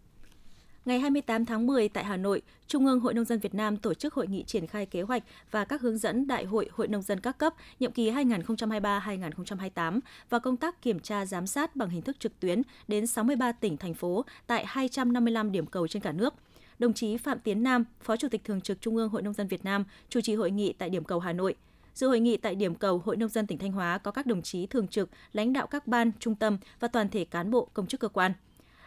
Ngày 0.85 1.00
28 1.00 1.45
tháng 1.45 1.66
10 1.66 1.88
tại 1.88 2.04
Hà 2.04 2.16
Nội, 2.16 2.42
Trung 2.66 2.87
ương 2.87 3.00
Hội 3.00 3.14
Nông 3.14 3.25
dân 3.25 3.38
Việt 3.38 3.54
Nam 3.54 3.76
tổ 3.76 3.95
chức 3.95 4.14
hội 4.14 4.26
nghị 4.26 4.42
triển 4.42 4.66
khai 4.66 4.87
kế 4.87 5.02
hoạch 5.02 5.23
và 5.50 5.64
các 5.64 5.81
hướng 5.81 5.99
dẫn 5.99 6.26
Đại 6.26 6.45
hội 6.45 6.69
Hội 6.73 6.88
Nông 6.88 7.02
dân 7.02 7.21
các 7.21 7.38
cấp 7.38 7.54
nhiệm 7.81 7.92
kỳ 7.92 8.11
2023-2028 8.11 10.00
và 10.31 10.38
công 10.38 10.57
tác 10.57 10.83
kiểm 10.83 11.00
tra 11.00 11.26
giám 11.26 11.47
sát 11.47 11.76
bằng 11.76 11.88
hình 11.88 12.02
thức 12.02 12.21
trực 12.21 12.40
tuyến 12.40 12.62
đến 12.88 13.07
63 13.07 13.52
tỉnh, 13.52 13.76
thành 13.76 13.95
phố 13.95 14.25
tại 14.47 14.64
255 14.66 15.52
điểm 15.52 15.66
cầu 15.66 15.88
trên 15.88 16.02
cả 16.02 16.12
nước. 16.12 16.35
Đồng 16.83 16.93
chí 16.93 17.17
Phạm 17.17 17.39
Tiến 17.41 17.62
Nam, 17.62 17.85
Phó 18.01 18.17
Chủ 18.17 18.29
tịch 18.29 18.45
Thường 18.45 18.61
trực 18.61 18.81
Trung 18.81 18.97
ương 18.97 19.09
Hội 19.09 19.23
Nông 19.23 19.33
dân 19.33 19.49
Việt 19.49 19.65
Nam, 19.65 19.85
chủ 20.09 20.21
trì 20.21 20.35
hội 20.35 20.51
nghị 20.51 20.73
tại 20.73 20.91
điểm 20.91 21.05
cầu 21.05 21.21
Hà 21.21 21.33
Nội. 21.33 21.55
Dự 21.95 22.09
hội 22.09 22.21
nghị 22.21 22.37
tại 22.37 22.55
điểm 22.55 22.75
cầu 22.75 22.99
Hội 23.05 23.17
Nông 23.17 23.29
dân 23.29 23.47
tỉnh 23.47 23.59
Thanh 23.59 23.73
Hóa 23.73 23.99
có 23.99 24.11
các 24.11 24.27
đồng 24.27 24.43
chí 24.43 24.67
thường 24.67 24.89
trực, 24.89 25.11
lãnh 25.33 25.53
đạo 25.53 25.67
các 25.67 25.87
ban, 25.87 26.11
trung 26.19 26.35
tâm 26.35 26.59
và 26.81 26.89
toàn 26.89 27.09
thể 27.09 27.25
cán 27.25 27.51
bộ 27.51 27.69
công 27.75 27.87
chức 27.87 28.01
cơ 28.01 28.09
quan. 28.09 28.33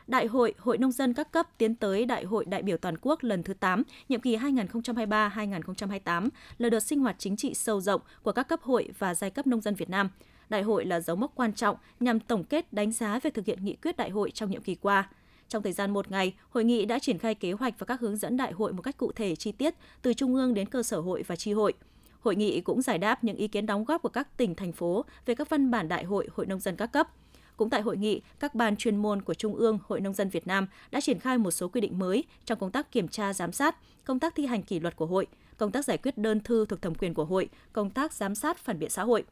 Đại 0.07 0.25
hội 0.25 0.53
Hội 0.57 0.77
Nông 0.77 0.91
dân 0.91 1.13
các 1.13 1.31
cấp 1.31 1.47
tiến 1.57 1.75
tới 1.75 2.05
Đại 2.05 2.23
hội 2.23 2.45
đại 2.45 2.63
biểu 2.63 2.77
toàn 2.77 2.95
quốc 3.01 3.23
lần 3.23 3.43
thứ 3.43 3.53
8, 3.53 3.83
nhiệm 4.09 4.21
kỳ 4.21 4.37
2023-2028 4.37 6.29
là 6.57 6.69
đợt 6.69 6.79
sinh 6.79 6.99
hoạt 6.99 7.15
chính 7.19 7.37
trị 7.37 7.53
sâu 7.53 7.81
rộng 7.81 8.01
của 8.23 8.31
các 8.31 8.43
cấp 8.43 8.61
hội 8.61 8.89
và 8.99 9.15
giai 9.15 9.29
cấp 9.29 9.47
nông 9.47 9.61
dân 9.61 9.75
Việt 9.75 9.89
Nam. 9.89 10.09
Đại 10.49 10.61
hội 10.61 10.85
là 10.85 10.99
dấu 10.99 11.15
mốc 11.15 11.31
quan 11.35 11.53
trọng 11.53 11.77
nhằm 11.99 12.19
tổng 12.19 12.43
kết 12.43 12.73
đánh 12.73 12.91
giá 12.91 13.19
việc 13.19 13.33
thực 13.33 13.45
hiện 13.45 13.65
nghị 13.65 13.75
quyết 13.75 13.97
đại 13.97 14.09
hội 14.09 14.31
trong 14.31 14.51
nhiệm 14.51 14.61
kỳ 14.61 14.75
qua. 14.75 15.09
Trong 15.49 15.63
thời 15.63 15.73
gian 15.73 15.91
một 15.91 16.11
ngày, 16.11 16.33
hội 16.49 16.63
nghị 16.63 16.85
đã 16.85 16.99
triển 16.99 17.17
khai 17.17 17.35
kế 17.35 17.51
hoạch 17.51 17.79
và 17.79 17.85
các 17.85 17.99
hướng 17.99 18.17
dẫn 18.17 18.37
đại 18.37 18.51
hội 18.51 18.73
một 18.73 18.81
cách 18.81 18.97
cụ 18.97 19.11
thể 19.11 19.35
chi 19.35 19.51
tiết 19.51 19.75
từ 20.01 20.13
trung 20.13 20.35
ương 20.35 20.53
đến 20.53 20.69
cơ 20.69 20.83
sở 20.83 20.99
hội 20.99 21.23
và 21.27 21.35
tri 21.35 21.53
hội. 21.53 21.73
Hội 22.19 22.35
nghị 22.35 22.61
cũng 22.61 22.81
giải 22.81 22.97
đáp 22.97 23.23
những 23.23 23.35
ý 23.35 23.47
kiến 23.47 23.65
đóng 23.65 23.85
góp 23.85 24.01
của 24.01 24.09
các 24.09 24.37
tỉnh, 24.37 24.55
thành 24.55 24.71
phố 24.71 25.05
về 25.25 25.35
các 25.35 25.49
văn 25.49 25.71
bản 25.71 25.87
đại 25.87 26.03
hội 26.03 26.27
Hội 26.33 26.45
Nông 26.45 26.59
dân 26.59 26.75
các 26.75 26.87
cấp– 26.87 27.07
cũng 27.57 27.69
tại 27.69 27.81
hội 27.81 27.97
nghị, 27.97 28.21
các 28.39 28.55
ban 28.55 28.75
chuyên 28.75 28.95
môn 28.95 29.21
của 29.21 29.33
Trung 29.33 29.55
ương 29.55 29.79
Hội 29.87 30.01
Nông 30.01 30.13
dân 30.13 30.29
Việt 30.29 30.47
Nam 30.47 30.67
đã 30.91 31.01
triển 31.01 31.19
khai 31.19 31.37
một 31.37 31.51
số 31.51 31.67
quy 31.67 31.81
định 31.81 31.99
mới 31.99 32.23
trong 32.45 32.59
công 32.59 32.71
tác 32.71 32.91
kiểm 32.91 33.07
tra 33.07 33.33
giám 33.33 33.51
sát, 33.51 33.75
công 34.05 34.19
tác 34.19 34.35
thi 34.35 34.45
hành 34.45 34.63
kỷ 34.63 34.79
luật 34.79 34.95
của 34.95 35.05
hội, 35.05 35.27
công 35.57 35.71
tác 35.71 35.85
giải 35.85 35.97
quyết 35.97 36.17
đơn 36.17 36.39
thư 36.39 36.65
thuộc 36.65 36.81
thẩm 36.81 36.95
quyền 36.95 37.13
của 37.13 37.25
hội, 37.25 37.49
công 37.73 37.89
tác 37.89 38.13
giám 38.13 38.35
sát 38.35 38.57
phản 38.57 38.79
biện 38.79 38.89
xã 38.89 39.03
hội. 39.03 39.23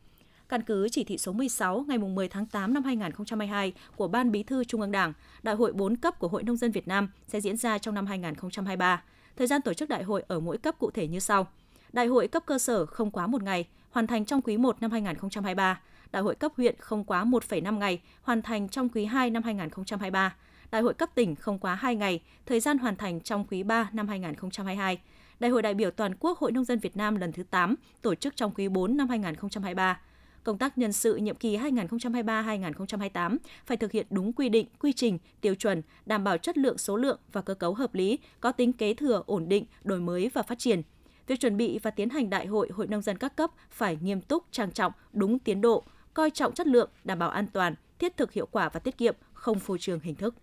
Căn 0.54 0.62
cứ 0.62 0.90
chỉ 0.92 1.04
thị 1.04 1.18
số 1.18 1.34
16 1.34 1.86
ngày 1.88 1.98
10 1.98 2.28
tháng 2.28 2.46
8 2.46 2.74
năm 2.74 2.84
2022 2.84 3.74
của 3.96 4.08
Ban 4.08 4.32
Bí 4.32 4.44
thư 4.44 4.64
Trung 4.64 4.82
ương 4.82 4.92
Đảng, 4.92 5.14
Đại 5.44 5.56
hội 5.56 5.74
4 5.74 5.96
cấp 5.96 6.20
của 6.20 6.28
Hội 6.28 6.44
Nông 6.44 6.58
dân 6.58 6.72
Việt 6.72 6.88
Nam 6.88 7.10
sẽ 7.28 7.42
diễn 7.42 7.58
ra 7.58 7.78
trong 7.78 7.96
năm 7.96 8.06
2023. 8.06 9.04
Thời 9.38 9.48
gian 9.48 9.62
tổ 9.62 9.74
chức 9.74 9.90
đại 9.90 10.04
hội 10.04 10.24
ở 10.28 10.40
mỗi 10.40 10.58
cấp 10.58 10.76
cụ 10.80 10.92
thể 10.92 11.08
như 11.08 11.20
sau. 11.20 11.48
Đại 11.94 12.08
hội 12.08 12.28
cấp 12.28 12.44
cơ 12.46 12.60
sở 12.60 12.86
không 12.86 13.12
quá 13.12 13.28
một 13.28 13.44
ngày, 13.44 13.68
hoàn 13.92 14.08
thành 14.08 14.26
trong 14.26 14.42
quý 14.42 14.58
1 14.58 14.82
năm 14.82 14.92
2023 14.92 15.82
đại 16.12 16.24
hội 16.24 16.36
cấp 16.36 16.52
huyện 16.58 16.76
không 16.80 17.04
quá 17.04 17.24
1,5 17.24 17.78
ngày, 17.78 18.02
hoàn 18.22 18.42
thành 18.42 18.70
trong 18.70 18.90
quý 18.90 19.06
2 19.06 19.30
năm 19.30 19.44
2023. 19.44 20.36
Đại 20.72 20.82
hội 20.82 20.94
cấp 20.94 21.10
tỉnh 21.16 21.36
không 21.36 21.60
quá 21.60 21.76
2 21.76 21.96
ngày, 21.96 22.22
thời 22.46 22.60
gian 22.60 22.78
hoàn 22.78 22.96
thành 22.96 23.22
trong 23.22 23.46
quý 23.52 23.64
3 23.64 23.90
năm 23.94 24.08
2022. 24.08 25.00
Đại 25.40 25.52
hội 25.52 25.62
đại 25.62 25.74
biểu 25.74 25.92
toàn 25.92 26.16
quốc 26.20 26.40
Hội 26.40 26.52
Nông 26.52 26.66
dân 26.66 26.80
Việt 26.80 26.98
Nam 26.98 27.16
lần 27.16 27.32
thứ 27.32 27.44
8 27.44 27.76
tổ 28.02 28.16
chức 28.16 28.36
trong 28.36 28.52
quý 28.56 28.68
4 28.68 28.98
năm 28.98 29.10
2023 29.10 30.00
công 30.44 30.58
tác 30.58 30.78
nhân 30.78 30.94
sự 30.94 31.16
nhiệm 31.16 31.36
kỳ 31.36 31.58
2023-2028 31.58 33.38
phải 33.66 33.78
thực 33.78 33.92
hiện 33.92 34.08
đúng 34.10 34.34
quy 34.34 34.50
định, 34.50 34.68
quy 34.80 34.94
trình, 34.94 35.20
tiêu 35.42 35.56
chuẩn, 35.56 35.82
đảm 36.06 36.24
bảo 36.24 36.38
chất 36.38 36.58
lượng 36.58 36.78
số 36.78 36.98
lượng 36.98 37.20
và 37.32 37.42
cơ 37.42 37.54
cấu 37.54 37.74
hợp 37.74 37.96
lý, 37.96 38.20
có 38.40 38.52
tính 38.52 38.74
kế 38.74 38.94
thừa, 38.94 39.24
ổn 39.26 39.50
định, 39.50 39.66
đổi 39.84 40.00
mới 40.00 40.30
và 40.34 40.44
phát 40.44 40.60
triển. 40.60 40.82
Việc 41.28 41.40
chuẩn 41.40 41.58
bị 41.58 41.80
và 41.80 41.92
tiến 41.92 42.10
hành 42.10 42.30
đại 42.30 42.46
hội 42.46 42.70
Hội 42.74 42.88
nông 42.88 43.02
dân 43.02 43.18
các 43.18 43.36
cấp 43.36 43.52
phải 43.70 43.98
nghiêm 44.02 44.22
túc, 44.22 44.44
trang 44.52 44.72
trọng, 44.72 44.92
đúng 45.14 45.40
tiến 45.40 45.62
độ, 45.62 45.84
coi 46.14 46.30
trọng 46.30 46.54
chất 46.54 46.68
lượng, 46.68 46.90
đảm 47.04 47.20
bảo 47.20 47.30
an 47.30 47.48
toàn, 47.54 47.76
thiết 48.00 48.18
thực 48.18 48.32
hiệu 48.32 48.46
quả 48.52 48.70
và 48.70 48.80
tiết 48.80 48.98
kiệm, 48.98 49.16
không 49.34 49.60
phô 49.60 49.78
trương 49.78 50.00
hình 50.00 50.16
thức. 50.16 50.36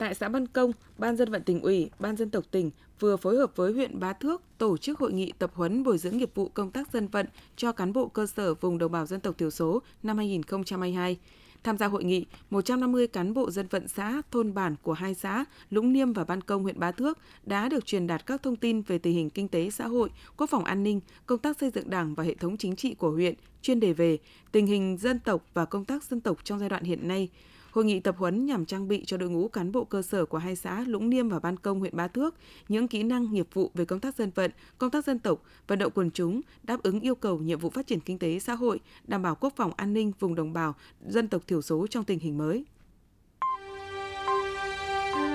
Tại 0.00 0.14
xã 0.14 0.28
Văn 0.28 0.46
Công, 0.46 0.72
Ban 0.98 1.16
dân 1.16 1.30
vận 1.30 1.42
tỉnh 1.42 1.60
ủy, 1.60 1.90
Ban 1.98 2.16
dân 2.16 2.30
tộc 2.30 2.44
tỉnh 2.50 2.70
vừa 3.00 3.16
phối 3.16 3.36
hợp 3.36 3.56
với 3.56 3.72
huyện 3.72 4.00
Bá 4.00 4.12
Thước 4.12 4.42
tổ 4.58 4.76
chức 4.76 4.98
hội 4.98 5.12
nghị 5.12 5.32
tập 5.38 5.50
huấn 5.54 5.82
bồi 5.82 5.98
dưỡng 5.98 6.18
nghiệp 6.18 6.30
vụ 6.34 6.48
công 6.48 6.70
tác 6.70 6.92
dân 6.92 7.08
vận 7.08 7.26
cho 7.56 7.72
cán 7.72 7.92
bộ 7.92 8.08
cơ 8.08 8.26
sở 8.26 8.54
vùng 8.54 8.78
đồng 8.78 8.92
bào 8.92 9.06
dân 9.06 9.20
tộc 9.20 9.38
thiểu 9.38 9.50
số 9.50 9.82
năm 10.02 10.16
2022. 10.16 11.18
Tham 11.62 11.78
gia 11.78 11.86
hội 11.86 12.04
nghị, 12.04 12.26
150 12.50 13.06
cán 13.06 13.34
bộ 13.34 13.50
dân 13.50 13.66
vận 13.70 13.88
xã, 13.88 14.22
thôn 14.30 14.54
bản 14.54 14.74
của 14.82 14.92
hai 14.92 15.14
xã 15.14 15.44
Lũng 15.70 15.92
Niêm 15.92 16.12
và 16.12 16.24
Ban 16.24 16.40
Công 16.40 16.62
huyện 16.62 16.78
Bá 16.78 16.92
Thước 16.92 17.18
đã 17.44 17.68
được 17.68 17.86
truyền 17.86 18.06
đạt 18.06 18.26
các 18.26 18.42
thông 18.42 18.56
tin 18.56 18.82
về 18.82 18.98
tình 18.98 19.14
hình 19.14 19.30
kinh 19.30 19.48
tế 19.48 19.70
xã 19.70 19.86
hội, 19.86 20.10
quốc 20.36 20.50
phòng 20.50 20.64
an 20.64 20.82
ninh, 20.82 21.00
công 21.26 21.38
tác 21.38 21.58
xây 21.60 21.70
dựng 21.70 21.90
Đảng 21.90 22.14
và 22.14 22.24
hệ 22.24 22.34
thống 22.34 22.56
chính 22.56 22.76
trị 22.76 22.94
của 22.94 23.10
huyện, 23.10 23.34
chuyên 23.62 23.80
đề 23.80 23.92
về 23.92 24.18
tình 24.52 24.66
hình 24.66 24.96
dân 25.00 25.18
tộc 25.20 25.44
và 25.54 25.64
công 25.64 25.84
tác 25.84 26.04
dân 26.04 26.20
tộc 26.20 26.44
trong 26.44 26.58
giai 26.58 26.68
đoạn 26.68 26.84
hiện 26.84 27.08
nay, 27.08 27.28
Hội 27.70 27.84
nghị 27.84 28.00
tập 28.00 28.14
huấn 28.18 28.46
nhằm 28.46 28.66
trang 28.66 28.88
bị 28.88 29.04
cho 29.06 29.16
đội 29.16 29.30
ngũ 29.30 29.48
cán 29.48 29.72
bộ 29.72 29.84
cơ 29.84 30.02
sở 30.02 30.24
của 30.24 30.38
hai 30.38 30.56
xã 30.56 30.84
Lũng 30.86 31.10
Niêm 31.10 31.28
và 31.28 31.38
Ban 31.38 31.56
Công 31.56 31.80
huyện 31.80 31.96
Ba 31.96 32.08
Thước 32.08 32.34
những 32.68 32.88
kỹ 32.88 33.02
năng 33.02 33.32
nghiệp 33.32 33.46
vụ 33.52 33.70
về 33.74 33.84
công 33.84 34.00
tác 34.00 34.16
dân 34.16 34.30
vận, 34.34 34.50
công 34.78 34.90
tác 34.90 35.04
dân 35.04 35.18
tộc, 35.18 35.42
vận 35.66 35.78
động 35.78 35.92
quần 35.94 36.10
chúng, 36.10 36.40
đáp 36.62 36.82
ứng 36.82 37.00
yêu 37.00 37.14
cầu 37.14 37.38
nhiệm 37.38 37.58
vụ 37.58 37.70
phát 37.70 37.86
triển 37.86 38.00
kinh 38.00 38.18
tế 38.18 38.38
xã 38.38 38.54
hội, 38.54 38.80
đảm 39.04 39.22
bảo 39.22 39.34
quốc 39.34 39.52
phòng 39.56 39.72
an 39.76 39.92
ninh 39.92 40.12
vùng 40.18 40.34
đồng 40.34 40.52
bào, 40.52 40.74
dân 41.06 41.28
tộc 41.28 41.42
thiểu 41.46 41.62
số 41.62 41.86
trong 41.86 42.04
tình 42.04 42.18
hình 42.18 42.38
mới. 42.38 42.64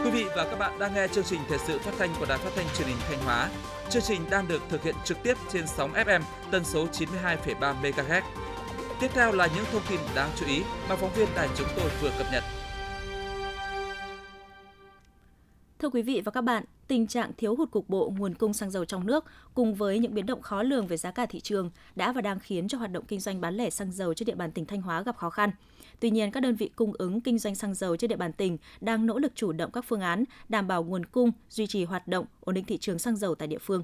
Quý 0.03 0.11
vị 0.11 0.25
và 0.35 0.47
các 0.49 0.59
bạn 0.59 0.79
đang 0.79 0.93
nghe 0.93 1.07
chương 1.07 1.23
trình 1.23 1.39
thời 1.49 1.57
sự 1.67 1.79
phát 1.79 1.93
thanh 1.97 2.09
của 2.19 2.25
Đài 2.25 2.37
Phát 2.37 2.51
thanh 2.55 2.65
Truyền 2.77 2.87
hình 2.87 2.97
Thanh 3.09 3.19
Hóa. 3.23 3.49
Chương 3.89 4.03
trình 4.05 4.21
đang 4.29 4.47
được 4.47 4.61
thực 4.69 4.83
hiện 4.83 4.95
trực 5.05 5.17
tiếp 5.23 5.37
trên 5.51 5.67
sóng 5.67 5.93
FM 5.93 6.21
tần 6.51 6.63
số 6.65 6.87
92,3 6.87 7.81
MHz. 7.81 8.21
Tiếp 8.99 9.11
theo 9.13 9.31
là 9.31 9.49
những 9.55 9.65
thông 9.71 9.81
tin 9.89 9.99
đáng 10.15 10.29
chú 10.39 10.45
ý 10.45 10.61
mà 10.89 10.95
phóng 10.95 11.13
viên 11.13 11.27
đài 11.35 11.49
chúng 11.57 11.67
tôi 11.75 11.89
vừa 12.01 12.11
cập 12.17 12.27
nhật. 12.31 12.43
Thưa 15.79 15.89
quý 15.89 16.01
vị 16.01 16.21
và 16.25 16.31
các 16.31 16.41
bạn, 16.41 16.63
tình 16.87 17.07
trạng 17.07 17.31
thiếu 17.37 17.55
hụt 17.55 17.71
cục 17.71 17.89
bộ 17.89 18.13
nguồn 18.17 18.33
cung 18.33 18.53
xăng 18.53 18.71
dầu 18.71 18.85
trong 18.85 19.07
nước 19.07 19.25
cùng 19.53 19.75
với 19.75 19.99
những 19.99 20.13
biến 20.13 20.25
động 20.25 20.41
khó 20.41 20.63
lường 20.63 20.87
về 20.87 20.97
giá 20.97 21.11
cả 21.11 21.25
thị 21.25 21.39
trường 21.39 21.71
đã 21.95 22.11
và 22.11 22.21
đang 22.21 22.39
khiến 22.39 22.67
cho 22.67 22.77
hoạt 22.77 22.91
động 22.91 23.05
kinh 23.07 23.19
doanh 23.19 23.41
bán 23.41 23.55
lẻ 23.55 23.69
xăng 23.69 23.91
dầu 23.91 24.13
trên 24.13 24.25
địa 24.25 24.35
bàn 24.35 24.51
tỉnh 24.51 24.65
Thanh 24.65 24.81
Hóa 24.81 25.01
gặp 25.01 25.17
khó 25.17 25.29
khăn. 25.29 25.51
Tuy 25.99 26.09
nhiên, 26.09 26.31
các 26.31 26.39
đơn 26.39 26.55
vị 26.55 26.69
cung 26.75 26.93
ứng 26.93 27.21
kinh 27.21 27.39
doanh 27.39 27.55
xăng 27.55 27.73
dầu 27.73 27.97
trên 27.97 28.09
địa 28.09 28.15
bàn 28.15 28.33
tỉnh 28.33 28.57
đang 28.81 29.05
nỗ 29.05 29.19
lực 29.19 29.31
chủ 29.35 29.51
động 29.51 29.71
các 29.71 29.85
phương 29.87 30.01
án 30.01 30.23
đảm 30.49 30.67
bảo 30.67 30.83
nguồn 30.83 31.05
cung, 31.05 31.31
duy 31.49 31.67
trì 31.67 31.83
hoạt 31.83 32.07
động, 32.07 32.25
ổn 32.39 32.55
định 32.55 32.65
thị 32.65 32.77
trường 32.77 32.99
xăng 32.99 33.17
dầu 33.17 33.35
tại 33.35 33.47
địa 33.47 33.59
phương. 33.61 33.83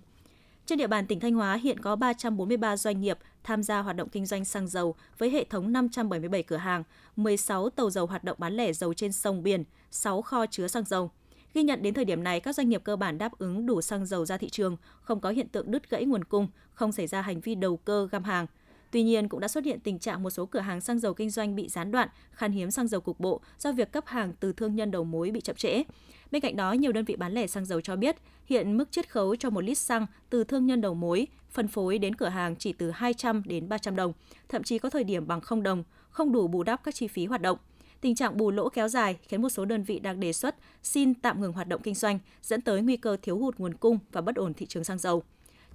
Trên 0.72 0.78
địa 0.78 0.88
bàn 0.88 1.08
tỉnh 1.08 1.20
Thanh 1.20 1.34
Hóa 1.34 1.56
hiện 1.56 1.80
có 1.80 1.96
343 1.96 2.78
doanh 2.78 3.02
nghiệp 3.02 3.18
tham 3.44 3.64
gia 3.64 3.80
hoạt 3.80 3.96
động 3.96 4.10
kinh 4.10 4.26
doanh 4.26 4.46
xăng 4.46 4.68
dầu 4.68 4.96
với 5.18 5.30
hệ 5.30 5.44
thống 5.44 5.72
577 5.74 6.44
cửa 6.44 6.58
hàng, 6.58 6.84
16 7.16 7.70
tàu 7.70 7.90
dầu 7.90 8.06
hoạt 8.06 8.24
động 8.24 8.38
bán 8.40 8.54
lẻ 8.54 8.74
dầu 8.74 8.94
trên 8.94 9.12
sông 9.12 9.44
biển, 9.44 9.64
6 9.92 10.22
kho 10.22 10.46
chứa 10.46 10.68
xăng 10.68 10.84
dầu. 10.84 11.12
Ghi 11.54 11.64
nhận 11.64 11.82
đến 11.82 11.94
thời 11.94 12.06
điểm 12.06 12.24
này, 12.24 12.40
các 12.40 12.56
doanh 12.56 12.70
nghiệp 12.70 12.82
cơ 12.84 12.96
bản 12.96 13.18
đáp 13.18 13.32
ứng 13.40 13.66
đủ 13.66 13.82
xăng 13.82 14.06
dầu 14.06 14.26
ra 14.26 14.38
thị 14.38 14.50
trường, 14.50 14.78
không 15.02 15.20
có 15.20 15.30
hiện 15.30 15.48
tượng 15.48 15.72
đứt 15.72 15.90
gãy 15.90 16.06
nguồn 16.06 16.24
cung, 16.24 16.48
không 16.74 16.92
xảy 16.92 17.08
ra 17.08 17.22
hành 17.22 17.42
vi 17.42 17.56
đầu 17.56 17.78
cơ 17.78 18.08
găm 18.12 18.24
hàng. 18.24 18.48
Tuy 18.92 19.04
nhiên, 19.04 19.30
cũng 19.30 19.40
đã 19.40 19.48
xuất 19.48 19.66
hiện 19.66 19.80
tình 19.80 20.00
trạng 20.00 20.24
một 20.24 20.30
số 20.30 20.46
cửa 20.46 20.60
hàng 20.60 20.82
xăng 20.82 21.00
dầu 21.00 21.14
kinh 21.14 21.30
doanh 21.30 21.56
bị 21.56 21.70
gián 21.70 21.92
đoạn, 21.92 22.10
khan 22.32 22.52
hiếm 22.52 22.72
xăng 22.72 22.88
dầu 22.88 23.02
cục 23.02 23.20
bộ 23.20 23.42
do 23.60 23.72
việc 23.72 23.92
cấp 23.92 24.04
hàng 24.08 24.34
từ 24.40 24.54
thương 24.54 24.76
nhân 24.76 24.92
đầu 24.92 25.04
mối 25.04 25.32
bị 25.32 25.42
chậm 25.42 25.56
trễ. 25.56 25.84
Bên 26.32 26.42
cạnh 26.42 26.56
đó, 26.56 26.72
nhiều 26.72 26.92
đơn 26.92 27.06
vị 27.06 27.16
bán 27.16 27.34
lẻ 27.34 27.48
xăng 27.48 27.66
dầu 27.66 27.82
cho 27.82 27.96
biết, 27.96 28.16
hiện 28.46 28.78
mức 28.78 28.92
chiết 28.92 29.10
khấu 29.10 29.36
cho 29.36 29.50
một 29.50 29.62
lít 29.62 29.78
xăng 29.78 30.06
từ 30.30 30.44
thương 30.44 30.66
nhân 30.66 30.82
đầu 30.82 30.94
mối 30.94 31.28
phân 31.50 31.68
phối 31.68 31.98
đến 31.98 32.16
cửa 32.16 32.30
hàng 32.30 32.56
chỉ 32.56 32.74
từ 32.74 32.92
200 32.92 33.44
đến 33.46 33.70
300 33.70 33.96
đồng, 33.96 34.14
thậm 34.50 34.64
chí 34.64 34.80
có 34.80 34.90
thời 34.90 35.04
điểm 35.04 35.28
bằng 35.28 35.42
0 35.42 35.64
đồng, 35.64 35.84
không 36.10 36.32
đủ 36.32 36.48
bù 36.48 36.64
đắp 36.64 36.84
các 36.84 36.96
chi 36.96 37.08
phí 37.08 37.26
hoạt 37.26 37.42
động. 37.42 37.58
Tình 38.02 38.16
trạng 38.16 38.38
bù 38.38 38.52
lỗ 38.52 38.70
kéo 38.70 38.88
dài 38.88 39.18
khiến 39.28 39.42
một 39.42 39.50
số 39.50 39.66
đơn 39.66 39.84
vị 39.84 40.00
đang 40.00 40.20
đề 40.20 40.34
xuất 40.34 40.56
xin 40.84 41.14
tạm 41.14 41.42
ngừng 41.42 41.54
hoạt 41.54 41.68
động 41.68 41.82
kinh 41.84 41.96
doanh, 41.96 42.20
dẫn 42.42 42.62
tới 42.62 42.82
nguy 42.82 42.98
cơ 42.98 43.18
thiếu 43.22 43.38
hụt 43.38 43.58
nguồn 43.58 43.74
cung 43.74 44.00
và 44.12 44.22
bất 44.22 44.36
ổn 44.36 44.54
thị 44.54 44.66
trường 44.66 44.84
xăng 44.84 44.98
dầu. 44.98 45.24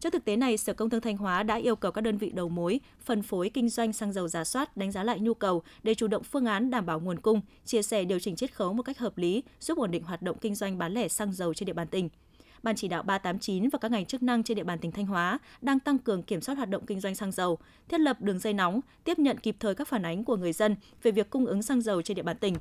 Trước 0.00 0.12
thực 0.12 0.24
tế 0.24 0.36
này, 0.36 0.56
Sở 0.56 0.72
Công 0.72 0.90
Thương 0.90 1.00
Thanh 1.00 1.16
Hóa 1.16 1.42
đã 1.42 1.54
yêu 1.54 1.76
cầu 1.76 1.92
các 1.92 2.00
đơn 2.00 2.18
vị 2.18 2.30
đầu 2.30 2.48
mối, 2.48 2.80
phân 3.04 3.22
phối 3.22 3.50
kinh 3.54 3.68
doanh 3.68 3.92
xăng 3.92 4.12
dầu 4.12 4.28
giả 4.28 4.44
soát, 4.44 4.76
đánh 4.76 4.92
giá 4.92 5.04
lại 5.04 5.20
nhu 5.20 5.34
cầu 5.34 5.62
để 5.82 5.94
chủ 5.94 6.06
động 6.06 6.22
phương 6.22 6.46
án 6.46 6.70
đảm 6.70 6.86
bảo 6.86 7.00
nguồn 7.00 7.20
cung, 7.20 7.40
chia 7.64 7.82
sẻ 7.82 8.04
điều 8.04 8.18
chỉnh 8.18 8.36
chiết 8.36 8.54
khấu 8.54 8.72
một 8.72 8.82
cách 8.82 8.98
hợp 8.98 9.18
lý, 9.18 9.42
giúp 9.60 9.78
ổn 9.78 9.90
định 9.90 10.02
hoạt 10.02 10.22
động 10.22 10.38
kinh 10.40 10.54
doanh 10.54 10.78
bán 10.78 10.92
lẻ 10.92 11.08
xăng 11.08 11.32
dầu 11.32 11.54
trên 11.54 11.66
địa 11.66 11.72
bàn 11.72 11.86
tỉnh. 11.86 12.08
Ban 12.62 12.76
chỉ 12.76 12.88
đạo 12.88 13.02
389 13.02 13.68
và 13.68 13.78
các 13.78 13.90
ngành 13.90 14.06
chức 14.06 14.22
năng 14.22 14.42
trên 14.42 14.56
địa 14.56 14.64
bàn 14.64 14.78
tỉnh 14.78 14.92
Thanh 14.92 15.06
Hóa 15.06 15.38
đang 15.60 15.80
tăng 15.80 15.98
cường 15.98 16.22
kiểm 16.22 16.40
soát 16.40 16.54
hoạt 16.54 16.70
động 16.70 16.86
kinh 16.86 17.00
doanh 17.00 17.14
xăng 17.14 17.32
dầu, 17.32 17.58
thiết 17.88 18.00
lập 18.00 18.20
đường 18.20 18.38
dây 18.38 18.52
nóng, 18.52 18.80
tiếp 19.04 19.18
nhận 19.18 19.38
kịp 19.38 19.56
thời 19.60 19.74
các 19.74 19.88
phản 19.88 20.02
ánh 20.02 20.24
của 20.24 20.36
người 20.36 20.52
dân 20.52 20.76
về 21.02 21.10
việc 21.10 21.30
cung 21.30 21.46
ứng 21.46 21.62
xăng 21.62 21.80
dầu 21.80 22.02
trên 22.02 22.14
địa 22.14 22.22
bàn 22.22 22.36
tỉnh. 22.36 22.56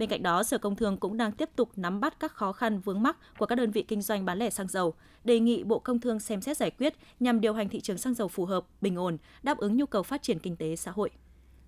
Bên 0.00 0.08
cạnh 0.08 0.22
đó, 0.22 0.42
Sở 0.42 0.58
Công 0.58 0.76
Thương 0.76 0.96
cũng 0.96 1.16
đang 1.16 1.32
tiếp 1.32 1.48
tục 1.56 1.70
nắm 1.76 2.00
bắt 2.00 2.20
các 2.20 2.32
khó 2.32 2.52
khăn 2.52 2.80
vướng 2.80 3.02
mắc 3.02 3.16
của 3.38 3.46
các 3.46 3.54
đơn 3.54 3.70
vị 3.70 3.82
kinh 3.82 4.02
doanh 4.02 4.24
bán 4.24 4.38
lẻ 4.38 4.50
xăng 4.50 4.68
dầu, 4.68 4.94
đề 5.24 5.40
nghị 5.40 5.64
Bộ 5.64 5.78
Công 5.78 6.00
Thương 6.00 6.20
xem 6.20 6.40
xét 6.40 6.56
giải 6.56 6.70
quyết 6.70 6.94
nhằm 7.20 7.40
điều 7.40 7.54
hành 7.54 7.68
thị 7.68 7.80
trường 7.80 7.98
xăng 7.98 8.14
dầu 8.14 8.28
phù 8.28 8.44
hợp, 8.44 8.64
bình 8.80 8.96
ổn, 8.96 9.18
đáp 9.42 9.58
ứng 9.58 9.76
nhu 9.76 9.86
cầu 9.86 10.02
phát 10.02 10.22
triển 10.22 10.38
kinh 10.38 10.56
tế 10.56 10.76
xã 10.76 10.90
hội. 10.90 11.10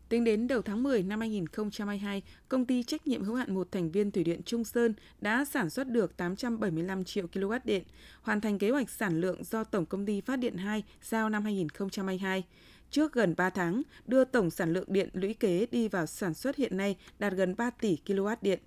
Tính 0.08 0.24
đến 0.24 0.46
đầu 0.46 0.62
tháng 0.62 0.82
10 0.82 1.02
năm 1.02 1.20
2022, 1.20 2.22
công 2.48 2.66
ty 2.66 2.82
trách 2.82 3.06
nhiệm 3.06 3.24
hữu 3.24 3.34
hạn 3.34 3.54
một 3.54 3.68
thành 3.72 3.90
viên 3.90 4.10
thủy 4.10 4.24
điện 4.24 4.40
Trung 4.44 4.64
Sơn 4.64 4.94
đã 5.20 5.44
sản 5.44 5.70
xuất 5.70 5.88
được 5.88 6.16
875 6.16 7.04
triệu 7.04 7.26
kWh 7.32 7.60
điện, 7.64 7.82
hoàn 8.22 8.40
thành 8.40 8.58
kế 8.58 8.70
hoạch 8.70 8.90
sản 8.90 9.20
lượng 9.20 9.44
do 9.44 9.64
Tổng 9.64 9.86
công 9.86 10.06
ty 10.06 10.20
Phát 10.20 10.36
điện 10.36 10.56
2 10.56 10.82
giao 11.02 11.28
năm 11.28 11.44
2022 11.44 12.44
trước 12.92 13.12
gần 13.12 13.34
3 13.36 13.50
tháng, 13.50 13.82
đưa 14.06 14.24
tổng 14.24 14.50
sản 14.50 14.72
lượng 14.72 14.84
điện 14.88 15.08
lũy 15.12 15.34
kế 15.34 15.66
đi 15.70 15.88
vào 15.88 16.06
sản 16.06 16.34
xuất 16.34 16.56
hiện 16.56 16.76
nay 16.76 16.96
đạt 17.18 17.32
gần 17.32 17.54
3 17.56 17.70
tỷ 17.70 17.98
kW 18.06 18.36
điện. 18.42 18.58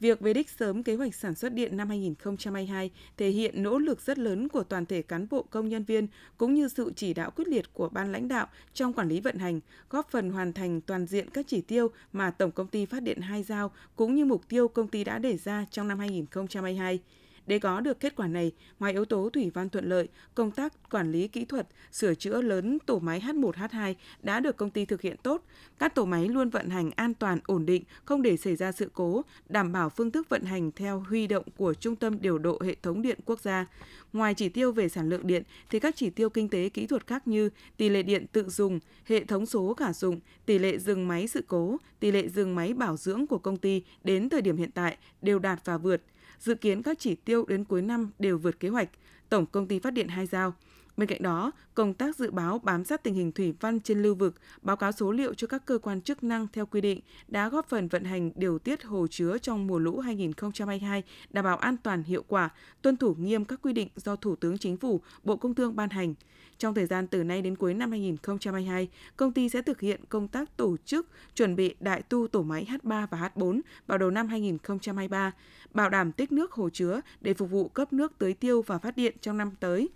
Việc 0.00 0.20
về 0.20 0.34
đích 0.34 0.50
sớm 0.50 0.82
kế 0.82 0.94
hoạch 0.94 1.14
sản 1.14 1.34
xuất 1.34 1.52
điện 1.52 1.76
năm 1.76 1.88
2022 1.88 2.90
thể 3.16 3.28
hiện 3.28 3.62
nỗ 3.62 3.78
lực 3.78 4.00
rất 4.00 4.18
lớn 4.18 4.48
của 4.48 4.62
toàn 4.62 4.86
thể 4.86 5.02
cán 5.02 5.26
bộ 5.30 5.42
công 5.42 5.68
nhân 5.68 5.84
viên 5.84 6.06
cũng 6.36 6.54
như 6.54 6.68
sự 6.68 6.92
chỉ 6.96 7.14
đạo 7.14 7.30
quyết 7.30 7.48
liệt 7.48 7.72
của 7.72 7.88
ban 7.88 8.12
lãnh 8.12 8.28
đạo 8.28 8.46
trong 8.74 8.92
quản 8.92 9.08
lý 9.08 9.20
vận 9.20 9.38
hành, 9.38 9.60
góp 9.90 10.10
phần 10.10 10.30
hoàn 10.30 10.52
thành 10.52 10.80
toàn 10.80 11.06
diện 11.06 11.30
các 11.30 11.46
chỉ 11.48 11.60
tiêu 11.60 11.88
mà 12.12 12.30
Tổng 12.30 12.50
công 12.50 12.68
ty 12.68 12.86
Phát 12.86 13.02
điện 13.02 13.20
2 13.20 13.42
giao 13.42 13.70
cũng 13.96 14.14
như 14.14 14.24
mục 14.24 14.48
tiêu 14.48 14.68
công 14.68 14.88
ty 14.88 15.04
đã 15.04 15.18
đề 15.18 15.36
ra 15.36 15.66
trong 15.70 15.88
năm 15.88 15.98
2022. 15.98 17.00
Để 17.48 17.58
có 17.58 17.80
được 17.80 18.00
kết 18.00 18.16
quả 18.16 18.26
này, 18.26 18.52
ngoài 18.78 18.92
yếu 18.92 19.04
tố 19.04 19.30
thủy 19.32 19.50
văn 19.54 19.68
thuận 19.68 19.88
lợi, 19.88 20.08
công 20.34 20.50
tác 20.50 20.90
quản 20.90 21.12
lý 21.12 21.28
kỹ 21.28 21.44
thuật, 21.44 21.68
sửa 21.92 22.14
chữa 22.14 22.42
lớn 22.42 22.78
tổ 22.86 22.98
máy 22.98 23.20
H1, 23.20 23.52
H2 23.52 23.94
đã 24.22 24.40
được 24.40 24.56
công 24.56 24.70
ty 24.70 24.84
thực 24.84 25.00
hiện 25.00 25.16
tốt. 25.22 25.44
Các 25.78 25.94
tổ 25.94 26.04
máy 26.04 26.28
luôn 26.28 26.50
vận 26.50 26.68
hành 26.68 26.90
an 26.96 27.14
toàn, 27.14 27.38
ổn 27.46 27.66
định, 27.66 27.84
không 28.04 28.22
để 28.22 28.36
xảy 28.36 28.56
ra 28.56 28.72
sự 28.72 28.90
cố, 28.92 29.22
đảm 29.48 29.72
bảo 29.72 29.90
phương 29.90 30.10
thức 30.10 30.28
vận 30.28 30.44
hành 30.44 30.72
theo 30.72 31.00
huy 31.00 31.26
động 31.26 31.44
của 31.56 31.74
Trung 31.74 31.96
tâm 31.96 32.20
Điều 32.20 32.38
độ 32.38 32.58
Hệ 32.64 32.74
thống 32.82 33.02
Điện 33.02 33.18
Quốc 33.24 33.40
gia. 33.40 33.66
Ngoài 34.12 34.34
chỉ 34.34 34.48
tiêu 34.48 34.72
về 34.72 34.88
sản 34.88 35.08
lượng 35.08 35.26
điện, 35.26 35.42
thì 35.70 35.80
các 35.80 35.96
chỉ 35.96 36.10
tiêu 36.10 36.30
kinh 36.30 36.48
tế 36.48 36.68
kỹ 36.68 36.86
thuật 36.86 37.06
khác 37.06 37.28
như 37.28 37.50
tỷ 37.76 37.88
lệ 37.88 38.02
điện 38.02 38.26
tự 38.32 38.48
dùng, 38.48 38.80
hệ 39.04 39.24
thống 39.24 39.46
số 39.46 39.74
cả 39.74 39.92
dụng, 39.92 40.20
tỷ 40.46 40.58
lệ 40.58 40.78
dừng 40.78 41.08
máy 41.08 41.28
sự 41.28 41.44
cố, 41.48 41.76
tỷ 42.00 42.10
lệ 42.10 42.28
dừng 42.28 42.54
máy 42.54 42.74
bảo 42.74 42.96
dưỡng 42.96 43.26
của 43.26 43.38
công 43.38 43.56
ty 43.56 43.82
đến 44.04 44.28
thời 44.28 44.42
điểm 44.42 44.56
hiện 44.56 44.70
tại 44.70 44.96
đều 45.22 45.38
đạt 45.38 45.60
và 45.64 45.78
vượt– 45.78 46.02
Dự 46.38 46.54
kiến 46.54 46.82
các 46.82 46.98
chỉ 46.98 47.14
tiêu 47.14 47.44
đến 47.48 47.64
cuối 47.64 47.82
năm 47.82 48.10
đều 48.18 48.38
vượt 48.38 48.60
kế 48.60 48.68
hoạch, 48.68 48.88
Tổng 49.28 49.46
công 49.46 49.68
ty 49.68 49.78
phát 49.78 49.92
điện 49.92 50.08
hai 50.08 50.26
giao. 50.26 50.54
Bên 50.98 51.08
cạnh 51.08 51.22
đó, 51.22 51.52
công 51.74 51.94
tác 51.94 52.16
dự 52.16 52.30
báo 52.30 52.58
bám 52.58 52.84
sát 52.84 53.02
tình 53.02 53.14
hình 53.14 53.32
thủy 53.32 53.54
văn 53.60 53.80
trên 53.80 54.02
lưu 54.02 54.14
vực, 54.14 54.34
báo 54.62 54.76
cáo 54.76 54.92
số 54.92 55.12
liệu 55.12 55.34
cho 55.34 55.46
các 55.46 55.66
cơ 55.66 55.78
quan 55.78 56.00
chức 56.00 56.22
năng 56.24 56.46
theo 56.52 56.66
quy 56.66 56.80
định 56.80 57.00
đã 57.28 57.48
góp 57.48 57.68
phần 57.68 57.88
vận 57.88 58.04
hành 58.04 58.30
điều 58.34 58.58
tiết 58.58 58.84
hồ 58.84 59.06
chứa 59.10 59.38
trong 59.38 59.66
mùa 59.66 59.78
lũ 59.78 59.98
2022, 59.98 61.02
đảm 61.30 61.44
bảo 61.44 61.56
an 61.56 61.76
toàn 61.76 62.02
hiệu 62.02 62.24
quả, 62.28 62.50
tuân 62.82 62.96
thủ 62.96 63.14
nghiêm 63.14 63.44
các 63.44 63.62
quy 63.62 63.72
định 63.72 63.88
do 63.96 64.16
Thủ 64.16 64.36
tướng 64.36 64.58
Chính 64.58 64.76
phủ, 64.76 65.00
Bộ 65.24 65.36
Công 65.36 65.54
Thương 65.54 65.76
ban 65.76 65.90
hành. 65.90 66.14
Trong 66.58 66.74
thời 66.74 66.86
gian 66.86 67.06
từ 67.06 67.24
nay 67.24 67.42
đến 67.42 67.56
cuối 67.56 67.74
năm 67.74 67.90
2022, 67.90 68.88
công 69.16 69.32
ty 69.32 69.48
sẽ 69.48 69.62
thực 69.62 69.80
hiện 69.80 70.00
công 70.08 70.28
tác 70.28 70.56
tổ 70.56 70.76
chức 70.84 71.06
chuẩn 71.34 71.56
bị 71.56 71.74
đại 71.80 72.02
tu 72.02 72.28
tổ 72.28 72.42
máy 72.42 72.66
H3 72.70 73.06
và 73.10 73.30
H4 73.34 73.60
vào 73.86 73.98
đầu 73.98 74.10
năm 74.10 74.28
2023, 74.28 75.32
bảo 75.74 75.90
đảm 75.90 76.12
tích 76.12 76.32
nước 76.32 76.52
hồ 76.52 76.68
chứa 76.72 77.00
để 77.20 77.34
phục 77.34 77.50
vụ 77.50 77.68
cấp 77.68 77.92
nước 77.92 78.18
tưới 78.18 78.34
tiêu 78.34 78.62
và 78.62 78.78
phát 78.78 78.96
điện 78.96 79.16
trong 79.20 79.38
năm 79.38 79.50
tới. 79.60 79.88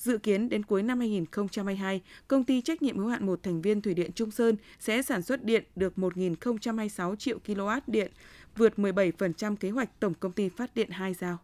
Dự 0.00 0.18
kiến 0.18 0.48
đến 0.48 0.62
cuối 0.62 0.82
năm 0.82 0.98
2022, 0.98 2.00
công 2.28 2.44
ty 2.44 2.60
trách 2.60 2.82
nhiệm 2.82 2.98
hữu 2.98 3.08
hạn 3.08 3.26
một 3.26 3.42
thành 3.42 3.62
viên 3.62 3.82
thủy 3.82 3.94
điện 3.94 4.12
Trung 4.12 4.30
Sơn 4.30 4.56
sẽ 4.78 5.02
sản 5.02 5.22
xuất 5.22 5.44
điện 5.44 5.64
được 5.76 5.92
1.026 5.96 7.16
triệu 7.16 7.38
kW 7.46 7.80
điện, 7.86 8.12
vượt 8.56 8.72
17% 8.76 9.56
kế 9.56 9.70
hoạch 9.70 10.00
Tổng 10.00 10.14
công 10.14 10.32
ty 10.32 10.48
phát 10.48 10.74
điện 10.74 10.90
2 10.90 11.14
giao. 11.14 11.38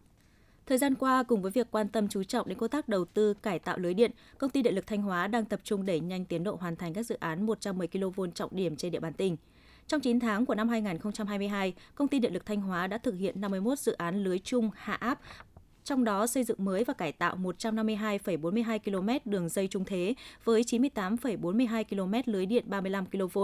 Thời 0.65 0.77
gian 0.77 0.95
qua, 0.95 1.23
cùng 1.23 1.41
với 1.41 1.51
việc 1.51 1.67
quan 1.71 1.87
tâm 1.87 2.07
chú 2.07 2.23
trọng 2.23 2.47
đến 2.47 2.57
công 2.57 2.69
tác 2.69 2.89
đầu 2.89 3.05
tư 3.05 3.33
cải 3.33 3.59
tạo 3.59 3.77
lưới 3.77 3.93
điện, 3.93 4.11
công 4.37 4.49
ty 4.49 4.61
điện 4.61 4.75
lực 4.75 4.87
Thanh 4.87 5.01
Hóa 5.01 5.27
đang 5.27 5.45
tập 5.45 5.59
trung 5.63 5.85
đẩy 5.85 5.99
nhanh 5.99 6.25
tiến 6.25 6.43
độ 6.43 6.57
hoàn 6.59 6.75
thành 6.75 6.93
các 6.93 7.03
dự 7.03 7.15
án 7.19 7.45
110 7.45 7.87
kV 7.87 8.21
trọng 8.35 8.55
điểm 8.55 8.75
trên 8.75 8.91
địa 8.91 8.99
bàn 8.99 9.13
tỉnh. 9.13 9.37
Trong 9.87 10.01
9 10.01 10.19
tháng 10.19 10.45
của 10.45 10.55
năm 10.55 10.69
2022, 10.69 11.73
công 11.95 12.07
ty 12.07 12.19
điện 12.19 12.33
lực 12.33 12.45
Thanh 12.45 12.61
Hóa 12.61 12.87
đã 12.87 12.97
thực 12.97 13.15
hiện 13.15 13.41
51 13.41 13.79
dự 13.79 13.91
án 13.91 14.23
lưới 14.23 14.39
chung 14.39 14.69
hạ 14.75 14.93
áp 14.93 15.19
trong 15.87 16.03
đó 16.03 16.27
xây 16.27 16.43
dựng 16.43 16.65
mới 16.65 16.83
và 16.83 16.93
cải 16.93 17.11
tạo 17.11 17.37
152,42 17.37 18.79
km 18.79 19.29
đường 19.31 19.49
dây 19.49 19.67
trung 19.67 19.85
thế 19.85 20.13
với 20.43 20.61
98,42 20.61 21.83
km 21.83 22.31
lưới 22.31 22.45
điện 22.45 22.63
35 22.67 23.05
kV, 23.05 23.39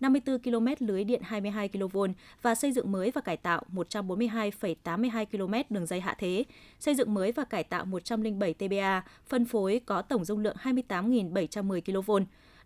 54 0.00 0.38
km 0.38 0.66
lưới 0.78 1.04
điện 1.04 1.20
22 1.24 1.68
kV 1.68 1.98
và 2.42 2.54
xây 2.54 2.72
dựng 2.72 2.92
mới 2.92 3.10
và 3.10 3.20
cải 3.20 3.36
tạo 3.36 3.62
142,82 3.72 5.24
km 5.26 5.74
đường 5.74 5.86
dây 5.86 6.00
hạ 6.00 6.16
thế, 6.18 6.44
xây 6.80 6.94
dựng 6.94 7.14
mới 7.14 7.32
và 7.32 7.44
cải 7.44 7.64
tạo 7.64 7.84
107 7.84 8.54
TBA, 8.54 9.02
phân 9.26 9.44
phối 9.44 9.80
có 9.86 10.02
tổng 10.02 10.24
dung 10.24 10.38
lượng 10.38 10.56
28.710 10.62 12.02
kV 12.02 12.10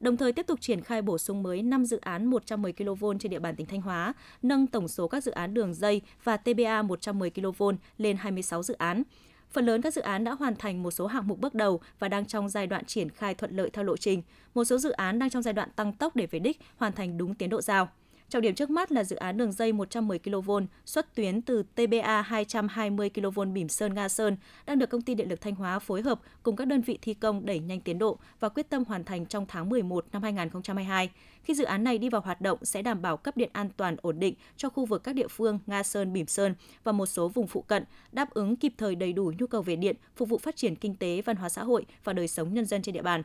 đồng 0.00 0.16
thời 0.16 0.32
tiếp 0.32 0.46
tục 0.46 0.60
triển 0.60 0.80
khai 0.80 1.02
bổ 1.02 1.18
sung 1.18 1.42
mới 1.42 1.62
5 1.62 1.84
dự 1.84 1.98
án 1.98 2.26
110 2.26 2.72
kV 2.72 3.04
trên 3.20 3.30
địa 3.30 3.38
bàn 3.38 3.56
tỉnh 3.56 3.66
Thanh 3.66 3.80
Hóa, 3.80 4.14
nâng 4.42 4.66
tổng 4.66 4.88
số 4.88 5.08
các 5.08 5.24
dự 5.24 5.32
án 5.32 5.54
đường 5.54 5.74
dây 5.74 6.02
và 6.24 6.36
TBA 6.36 6.82
110 6.82 7.30
kV 7.30 7.62
lên 7.98 8.16
26 8.16 8.62
dự 8.62 8.74
án. 8.74 9.02
Phần 9.50 9.66
lớn 9.66 9.82
các 9.82 9.94
dự 9.94 10.00
án 10.00 10.24
đã 10.24 10.32
hoàn 10.32 10.56
thành 10.56 10.82
một 10.82 10.90
số 10.90 11.06
hạng 11.06 11.28
mục 11.28 11.40
bước 11.40 11.54
đầu 11.54 11.80
và 11.98 12.08
đang 12.08 12.26
trong 12.26 12.48
giai 12.48 12.66
đoạn 12.66 12.84
triển 12.84 13.10
khai 13.10 13.34
thuận 13.34 13.56
lợi 13.56 13.70
theo 13.70 13.84
lộ 13.84 13.96
trình. 13.96 14.22
Một 14.54 14.64
số 14.64 14.78
dự 14.78 14.90
án 14.90 15.18
đang 15.18 15.30
trong 15.30 15.42
giai 15.42 15.54
đoạn 15.54 15.70
tăng 15.76 15.92
tốc 15.92 16.16
để 16.16 16.26
về 16.26 16.38
đích, 16.38 16.60
hoàn 16.76 16.92
thành 16.92 17.18
đúng 17.18 17.34
tiến 17.34 17.50
độ 17.50 17.60
giao. 17.60 17.88
Trọng 18.30 18.42
điểm 18.42 18.54
trước 18.54 18.70
mắt 18.70 18.92
là 18.92 19.04
dự 19.04 19.16
án 19.16 19.36
đường 19.36 19.52
dây 19.52 19.72
110 19.72 20.18
kV 20.18 20.50
xuất 20.84 21.14
tuyến 21.14 21.42
từ 21.42 21.62
TBA 21.62 22.22
220 22.22 23.10
kV 23.10 23.40
Bỉm 23.54 23.68
Sơn 23.68 23.94
Nga 23.94 24.08
Sơn 24.08 24.36
đang 24.66 24.78
được 24.78 24.90
công 24.90 25.02
ty 25.02 25.14
điện 25.14 25.28
lực 25.28 25.40
Thanh 25.40 25.54
Hóa 25.54 25.78
phối 25.78 26.02
hợp 26.02 26.20
cùng 26.42 26.56
các 26.56 26.64
đơn 26.64 26.80
vị 26.80 26.98
thi 27.02 27.14
công 27.14 27.46
đẩy 27.46 27.58
nhanh 27.58 27.80
tiến 27.80 27.98
độ 27.98 28.18
và 28.40 28.48
quyết 28.48 28.68
tâm 28.68 28.84
hoàn 28.84 29.04
thành 29.04 29.26
trong 29.26 29.46
tháng 29.48 29.68
11 29.68 30.04
năm 30.12 30.22
2022. 30.22 31.10
Khi 31.42 31.54
dự 31.54 31.64
án 31.64 31.84
này 31.84 31.98
đi 31.98 32.08
vào 32.08 32.20
hoạt 32.20 32.40
động 32.40 32.58
sẽ 32.62 32.82
đảm 32.82 33.02
bảo 33.02 33.16
cấp 33.16 33.36
điện 33.36 33.50
an 33.52 33.70
toàn 33.76 33.96
ổn 34.02 34.18
định 34.18 34.34
cho 34.56 34.68
khu 34.68 34.84
vực 34.84 35.04
các 35.04 35.14
địa 35.14 35.28
phương 35.28 35.58
Nga 35.66 35.82
Sơn, 35.82 36.12
Bỉm 36.12 36.26
Sơn 36.26 36.54
và 36.84 36.92
một 36.92 37.06
số 37.06 37.28
vùng 37.28 37.46
phụ 37.46 37.62
cận, 37.62 37.84
đáp 38.12 38.30
ứng 38.34 38.56
kịp 38.56 38.72
thời 38.78 38.94
đầy 38.94 39.12
đủ 39.12 39.32
nhu 39.38 39.46
cầu 39.46 39.62
về 39.62 39.76
điện, 39.76 39.96
phục 40.16 40.28
vụ 40.28 40.38
phát 40.38 40.56
triển 40.56 40.76
kinh 40.76 40.94
tế, 40.94 41.22
văn 41.22 41.36
hóa 41.36 41.48
xã 41.48 41.62
hội 41.62 41.86
và 42.04 42.12
đời 42.12 42.28
sống 42.28 42.54
nhân 42.54 42.66
dân 42.66 42.82
trên 42.82 42.92
địa 42.92 43.02
bàn. 43.02 43.22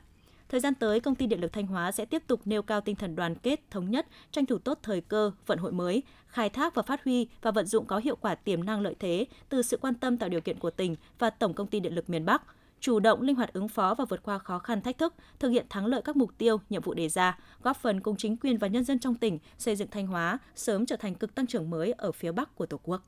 Thời 0.50 0.60
gian 0.60 0.76
tới, 0.76 1.00
công 1.00 1.16
ty 1.16 1.28
điện 1.28 1.42
lực 1.42 1.54
Thanh 1.54 1.68
Hóa 1.68 1.92
sẽ 1.92 2.06
tiếp 2.06 2.24
tục 2.28 2.42
nêu 2.46 2.62
cao 2.62 2.82
tinh 2.82 2.96
thần 2.96 3.16
đoàn 3.16 3.36
kết, 3.36 3.72
thống 3.72 3.92
nhất, 3.92 4.08
tranh 4.32 4.46
thủ 4.46 4.58
tốt 4.58 4.80
thời 4.84 5.02
cơ, 5.02 5.32
vận 5.46 5.60
hội 5.60 5.72
mới, 5.72 6.04
khai 6.28 6.50
thác 6.50 6.76
và 6.76 6.82
phát 6.82 7.04
huy 7.04 7.28
và 7.42 7.52
vận 7.52 7.66
dụng 7.66 7.86
có 7.86 7.98
hiệu 7.98 8.16
quả 8.16 8.36
tiềm 8.36 8.64
năng 8.64 8.82
lợi 8.82 8.96
thế 9.00 9.26
từ 9.50 9.62
sự 9.62 9.78
quan 9.78 9.94
tâm 9.94 10.18
tạo 10.18 10.30
điều 10.30 10.42
kiện 10.42 10.60
của 10.60 10.72
tỉnh 10.72 10.96
và 11.20 11.30
Tổng 11.30 11.54
công 11.54 11.68
ty 11.68 11.80
điện 11.80 11.96
lực 11.96 12.10
miền 12.10 12.26
Bắc 12.26 12.42
chủ 12.86 13.00
động 13.00 13.22
linh 13.22 13.36
hoạt 13.36 13.54
ứng 13.54 13.68
phó 13.68 13.96
và 13.96 14.06
vượt 14.06 14.24
qua 14.24 14.38
khó 14.38 14.60
khăn 14.60 14.82
thách 14.82 14.98
thức, 14.98 15.14
thực 15.40 15.50
hiện 15.50 15.66
thắng 15.70 15.86
lợi 15.86 16.02
các 16.02 16.16
mục 16.16 16.32
tiêu, 16.38 16.58
nhiệm 16.70 16.82
vụ 16.82 16.94
đề 16.94 17.10
ra, 17.10 17.38
góp 17.62 17.78
phần 17.78 18.02
cùng 18.02 18.16
chính 18.18 18.38
quyền 18.38 18.58
và 18.58 18.68
nhân 18.68 18.84
dân 18.84 19.00
trong 19.00 19.16
tỉnh 19.16 19.40
xây 19.58 19.76
dựng 19.76 19.88
Thanh 19.92 20.08
Hóa 20.08 20.40
sớm 20.56 20.86
trở 20.86 20.96
thành 20.96 21.16
cực 21.16 21.36
tăng 21.36 21.48
trưởng 21.48 21.70
mới 21.70 21.92
ở 21.92 22.12
phía 22.12 22.32
Bắc 22.32 22.56
của 22.56 22.66
Tổ 22.66 22.80
quốc. 22.84 23.02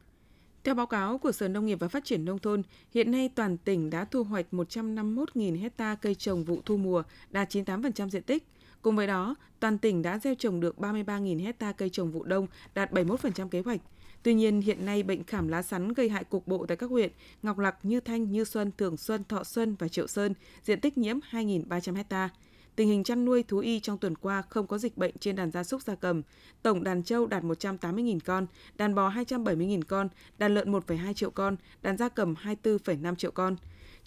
Theo 0.67 0.75
báo 0.75 0.87
cáo 0.87 1.17
của 1.17 1.31
Sở 1.31 1.47
Nông 1.47 1.65
nghiệp 1.65 1.79
và 1.79 1.87
Phát 1.87 2.05
triển 2.05 2.25
Nông 2.25 2.39
thôn, 2.39 2.63
hiện 2.93 3.11
nay 3.11 3.29
toàn 3.35 3.57
tỉnh 3.57 3.89
đã 3.89 4.05
thu 4.05 4.23
hoạch 4.23 4.45
151.000 4.51 5.61
hecta 5.61 5.95
cây 5.95 6.15
trồng 6.15 6.43
vụ 6.43 6.61
thu 6.65 6.77
mùa, 6.77 7.03
đạt 7.29 7.49
98% 7.55 8.09
diện 8.09 8.23
tích. 8.23 8.47
Cùng 8.81 8.95
với 8.95 9.07
đó, 9.07 9.35
toàn 9.59 9.77
tỉnh 9.77 10.01
đã 10.01 10.19
gieo 10.19 10.35
trồng 10.35 10.59
được 10.59 10.77
33.000 10.77 11.43
hecta 11.43 11.71
cây 11.71 11.89
trồng 11.89 12.11
vụ 12.11 12.23
đông, 12.23 12.47
đạt 12.73 12.91
71% 12.91 13.47
kế 13.47 13.61
hoạch. 13.61 13.79
Tuy 14.23 14.33
nhiên, 14.33 14.61
hiện 14.61 14.85
nay 14.85 15.03
bệnh 15.03 15.23
khảm 15.23 15.47
lá 15.47 15.61
sắn 15.61 15.93
gây 15.93 16.09
hại 16.09 16.23
cục 16.23 16.47
bộ 16.47 16.65
tại 16.65 16.77
các 16.77 16.89
huyện 16.89 17.11
Ngọc 17.43 17.59
Lặc, 17.59 17.77
Như 17.83 17.99
Thanh, 17.99 18.31
Như 18.31 18.43
Xuân, 18.43 18.71
Thường 18.77 18.97
Xuân, 18.97 19.23
Thọ 19.29 19.43
Xuân 19.43 19.75
và 19.79 19.87
Triệu 19.87 20.07
Sơn, 20.07 20.33
diện 20.63 20.81
tích 20.81 20.97
nhiễm 20.97 21.19
2.300 21.31 21.95
hectare. 21.95 22.33
Tình 22.77 22.89
hình 22.89 23.03
chăn 23.03 23.25
nuôi 23.25 23.43
thú 23.43 23.57
y 23.57 23.79
trong 23.79 23.97
tuần 23.97 24.15
qua 24.15 24.41
không 24.49 24.67
có 24.67 24.77
dịch 24.77 24.97
bệnh 24.97 25.17
trên 25.19 25.35
đàn 25.35 25.51
gia 25.51 25.63
súc 25.63 25.81
gia 25.81 25.95
cầm. 25.95 26.21
Tổng 26.61 26.83
đàn 26.83 27.03
trâu 27.03 27.27
đạt 27.27 27.43
180.000 27.43 28.19
con, 28.25 28.47
đàn 28.75 28.95
bò 28.95 29.09
270.000 29.09 29.81
con, 29.87 30.09
đàn 30.37 30.53
lợn 30.53 30.71
1,2 30.71 31.13
triệu 31.13 31.31
con, 31.31 31.55
đàn 31.81 31.97
gia 31.97 32.09
cầm 32.09 32.35
24,5 32.43 33.15
triệu 33.15 33.31
con. 33.31 33.55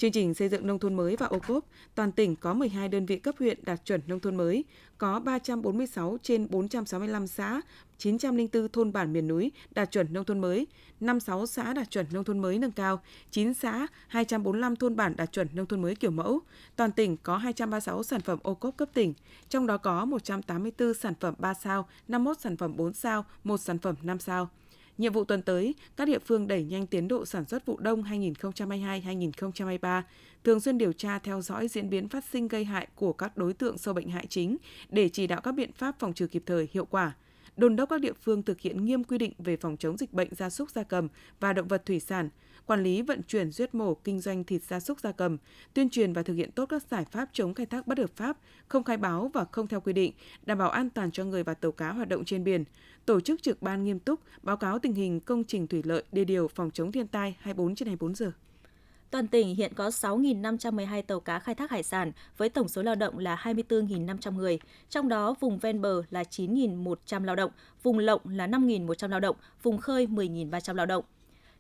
Chương 0.01 0.13
trình 0.13 0.35
xây 0.35 0.49
dựng 0.49 0.67
nông 0.67 0.79
thôn 0.79 0.95
mới 0.95 1.17
và 1.17 1.27
ô 1.27 1.39
cốp, 1.39 1.65
toàn 1.95 2.13
tỉnh 2.13 2.37
có 2.37 2.55
12 2.55 2.89
đơn 2.89 3.07
vị 3.07 3.19
cấp 3.19 3.35
huyện 3.39 3.59
đạt 3.65 3.85
chuẩn 3.85 4.01
nông 4.07 4.21
thôn 4.21 4.37
mới, 4.37 4.65
có 4.99 5.21
346 5.21 6.19
trên 6.23 6.47
465 6.51 7.27
xã, 7.27 7.61
904 7.99 8.69
thôn 8.69 8.93
bản 8.93 9.13
miền 9.13 9.29
núi 9.29 9.53
đạt 9.71 9.91
chuẩn 9.91 10.13
nông 10.13 10.25
thôn 10.25 10.39
mới, 10.41 10.67
56 11.01 11.47
xã 11.47 11.73
đạt 11.73 11.91
chuẩn 11.91 12.07
nông 12.13 12.25
thôn 12.25 12.39
mới 12.39 12.59
nâng 12.59 12.71
cao, 12.71 13.03
9 13.31 13.55
xã, 13.55 13.87
245 14.09 14.77
thôn 14.77 14.97
bản 14.97 15.17
đạt 15.17 15.33
chuẩn 15.33 15.49
nông 15.55 15.67
thôn 15.67 15.83
mới 15.83 15.95
kiểu 15.95 16.11
mẫu. 16.11 16.41
Toàn 16.77 16.93
tỉnh 16.93 17.17
có 17.17 17.37
236 17.37 18.03
sản 18.03 18.21
phẩm 18.21 18.39
ô 18.43 18.55
cốp 18.55 18.77
cấp 18.77 18.89
tỉnh, 18.95 19.15
trong 19.49 19.67
đó 19.67 19.79
có 19.79 20.05
184 20.05 20.95
sản 20.95 21.15
phẩm 21.21 21.35
3 21.39 21.55
sao, 21.55 21.89
51 22.09 22.41
sản 22.41 22.57
phẩm 22.57 22.77
4 22.77 22.93
sao, 22.93 23.25
1 23.45 23.57
sản 23.59 23.79
phẩm 23.79 23.95
5 24.03 24.19
sao. 24.19 24.49
Nhiệm 25.01 25.13
vụ 25.13 25.25
tuần 25.25 25.43
tới, 25.43 25.75
các 25.97 26.09
địa 26.09 26.19
phương 26.19 26.47
đẩy 26.47 26.65
nhanh 26.65 26.87
tiến 26.87 27.09
độ 27.09 27.25
sản 27.25 27.45
xuất 27.45 27.67
vụ 27.67 27.79
đông 27.79 28.03
2022-2023, 28.03 30.03
thường 30.45 30.61
xuyên 30.61 30.79
điều 30.79 30.93
tra 30.93 31.19
theo 31.19 31.41
dõi 31.41 31.69
diễn 31.69 31.91
biến 31.91 32.09
phát 32.09 32.25
sinh 32.25 32.49
gây 32.49 32.65
hại 32.65 32.89
của 32.95 33.13
các 33.13 33.37
đối 33.37 33.53
tượng 33.53 33.79
sâu 33.79 33.95
bệnh 33.95 34.09
hại 34.09 34.27
chính 34.27 34.57
để 34.89 35.09
chỉ 35.09 35.27
đạo 35.27 35.41
các 35.41 35.53
biện 35.53 35.73
pháp 35.73 35.99
phòng 35.99 36.13
trừ 36.13 36.27
kịp 36.27 36.43
thời, 36.47 36.69
hiệu 36.73 36.85
quả. 36.85 37.13
Đôn 37.57 37.77
đốc 37.77 37.89
các 37.89 38.01
địa 38.01 38.13
phương 38.23 38.43
thực 38.43 38.61
hiện 38.61 38.85
nghiêm 38.85 39.05
quy 39.05 39.19
định 39.19 39.33
về 39.39 39.57
phòng 39.57 39.77
chống 39.77 39.97
dịch 39.97 40.13
bệnh 40.13 40.35
gia 40.35 40.51
súc 40.51 40.71
gia 40.71 40.83
cầm 40.83 41.09
và 41.41 41.53
động 41.53 41.69
vật 41.69 41.87
thủy 41.87 42.01
sản, 42.01 42.29
quản 42.67 42.83
lý 42.83 43.03
vận 43.03 43.23
chuyển 43.23 43.53
giết 43.53 43.75
mổ 43.75 43.95
kinh 43.95 44.21
doanh 44.21 44.45
thịt 44.45 44.63
gia 44.63 44.81
súc 44.81 45.01
gia 45.01 45.13
cầm, 45.13 45.37
tuyên 45.75 45.91
truyền 45.91 46.13
và 46.13 46.23
thực 46.23 46.35
hiện 46.35 46.53
tốt 46.53 46.67
các 46.67 46.83
giải 46.91 47.05
pháp 47.11 47.29
chống 47.33 47.55
khai 47.55 47.67
thác 47.67 47.87
bất 47.87 47.99
hợp 47.99 48.11
pháp, 48.17 48.39
không 48.69 48.85
khai 48.85 48.97
báo 48.97 49.31
và 49.35 49.45
không 49.53 49.67
theo 49.67 49.81
quy 49.81 49.93
định, 49.93 50.13
đảm 50.47 50.59
bảo 50.59 50.71
an 50.71 50.91
toàn 50.91 51.11
cho 51.11 51.25
người 51.25 51.43
và 51.43 51.55
tàu 51.55 51.73
cá 51.73 51.93
hoạt 51.93 52.09
động 52.09 52.25
trên 52.25 52.45
biển, 52.45 52.65
tổ 53.11 53.20
chức 53.20 53.42
trực 53.42 53.62
ban 53.62 53.85
nghiêm 53.85 53.99
túc, 53.99 54.20
báo 54.42 54.57
cáo 54.57 54.79
tình 54.79 54.94
hình 54.94 55.20
công 55.20 55.44
trình 55.44 55.66
thủy 55.66 55.83
lợi, 55.85 56.03
đê 56.12 56.25
điều 56.25 56.49
phòng 56.49 56.70
chống 56.70 56.92
thiên 56.92 57.07
tai 57.07 57.37
24 57.40 57.75
trên 57.75 57.87
24 57.87 58.14
giờ. 58.14 58.33
Toàn 59.11 59.29
tỉnh 59.29 59.55
hiện 59.55 59.73
có 59.75 59.88
6.512 59.88 61.03
tàu 61.03 61.20
cá 61.20 61.38
khai 61.38 61.55
thác 61.55 61.70
hải 61.70 61.83
sản 61.83 62.12
với 62.37 62.49
tổng 62.49 62.68
số 62.68 62.83
lao 62.83 62.94
động 62.94 63.18
là 63.18 63.37
24.500 63.42 64.33
người, 64.33 64.59
trong 64.90 65.09
đó 65.09 65.35
vùng 65.40 65.59
ven 65.59 65.81
bờ 65.81 66.03
là 66.11 66.23
9.100 66.23 67.25
lao 67.25 67.37
động, 67.37 67.51
vùng 67.83 67.99
lộng 67.99 68.20
là 68.25 68.46
5.100 68.46 69.09
lao 69.09 69.20
động, 69.20 69.37
vùng 69.62 69.79
khơi 69.79 70.07
10.300 70.07 70.75
lao 70.75 70.87
động. 70.87 71.05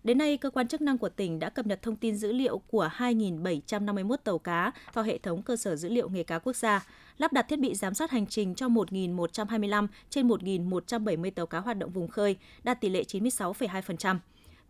Đến 0.04 0.18
nay, 0.18 0.36
cơ 0.36 0.50
quan 0.50 0.68
chức 0.68 0.80
năng 0.80 0.98
của 0.98 1.08
tỉnh 1.08 1.38
đã 1.38 1.50
cập 1.50 1.66
nhật 1.66 1.82
thông 1.82 1.96
tin 1.96 2.16
dữ 2.16 2.32
liệu 2.32 2.58
của 2.58 2.90
2.751 2.96 4.16
tàu 4.16 4.38
cá 4.38 4.72
vào 4.92 5.04
hệ 5.04 5.18
thống 5.18 5.42
cơ 5.42 5.56
sở 5.56 5.76
dữ 5.76 5.88
liệu 5.88 6.08
nghề 6.08 6.22
cá 6.22 6.38
quốc 6.38 6.56
gia, 6.56 6.86
lắp 7.18 7.32
đặt 7.32 7.46
thiết 7.48 7.58
bị 7.58 7.74
giám 7.74 7.94
sát 7.94 8.10
hành 8.10 8.26
trình 8.26 8.54
cho 8.54 8.68
1.125 8.68 9.86
trên 10.10 10.28
1.170 10.28 11.30
tàu 11.30 11.46
cá 11.46 11.58
hoạt 11.58 11.78
động 11.78 11.90
vùng 11.90 12.08
khơi, 12.08 12.36
đạt 12.62 12.80
tỷ 12.80 12.88
lệ 12.88 13.02
96,2%. 13.02 14.16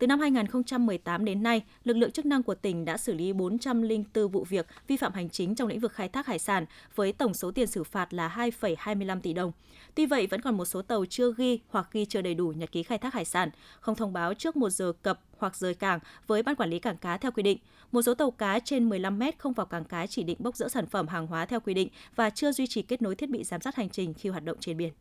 Từ 0.01 0.07
năm 0.07 0.21
2018 0.21 1.25
đến 1.25 1.43
nay, 1.43 1.63
lực 1.85 1.97
lượng 1.97 2.11
chức 2.11 2.27
năng 2.27 2.43
của 2.43 2.55
tỉnh 2.55 2.85
đã 2.85 2.97
xử 2.97 3.15
lý 3.15 3.33
404 3.33 4.29
vụ 4.29 4.45
việc 4.45 4.67
vi 4.89 4.97
phạm 4.97 5.13
hành 5.13 5.31
chính 5.31 5.55
trong 5.55 5.69
lĩnh 5.69 5.81
vực 5.81 5.93
khai 5.93 6.09
thác 6.09 6.27
hải 6.27 6.39
sản 6.39 6.67
với 6.95 7.13
tổng 7.13 7.35
số 7.35 7.51
tiền 7.51 7.67
xử 7.67 7.85
phạt 7.85 8.15
là 8.15 8.51
2,25 8.61 9.21
tỷ 9.21 9.33
đồng. 9.33 9.53
Tuy 9.95 10.07
vậy, 10.07 10.27
vẫn 10.27 10.41
còn 10.41 10.57
một 10.57 10.65
số 10.65 10.83
tàu 10.83 11.05
chưa 11.07 11.33
ghi 11.37 11.61
hoặc 11.69 11.89
ghi 11.93 12.05
chưa 12.05 12.23
đầy 12.23 12.35
đủ 12.35 12.49
nhật 12.49 12.73
ký 12.73 12.83
khai 12.83 12.99
thác 12.99 13.15
hải 13.15 13.25
sản, 13.25 13.51
không 13.81 13.97
thông 13.97 14.13
báo 14.13 14.35
trước 14.35 14.57
một 14.57 14.71
giờ 14.71 14.93
cập 15.03 15.21
hoặc 15.39 15.57
rời 15.57 15.75
cảng 15.75 15.99
với 16.27 16.43
ban 16.43 16.57
quản 16.57 16.71
lý 16.71 16.79
cảng 16.79 16.97
cá 16.97 17.17
theo 17.17 17.33
quy 17.33 17.43
định. 17.43 17.59
Một 17.93 18.03
số 18.03 18.15
tàu 18.15 18.31
cá 18.31 18.59
trên 18.59 18.89
15 18.89 19.19
mét 19.19 19.39
không 19.39 19.53
vào 19.53 19.67
cảng 19.67 19.85
cá 19.85 20.07
chỉ 20.07 20.23
định 20.23 20.37
bốc 20.41 20.57
rỡ 20.57 20.69
sản 20.69 20.87
phẩm 20.87 21.09
hàng 21.09 21.27
hóa 21.27 21.47
theo 21.47 21.61
quy 21.61 21.75
định 21.75 21.89
và 22.17 22.31
chưa 22.31 22.53
duy 22.53 22.67
trì 22.67 22.83
kết 22.83 23.03
nối 23.03 23.15
thiết 23.15 23.31
bị 23.31 23.45
giám 23.45 23.61
sát 23.61 23.77
hành 23.77 23.89
trình 23.89 24.15
khi 24.15 24.29
hoạt 24.29 24.45
động 24.45 24.57
trên 24.61 24.77
biển. 24.77 24.93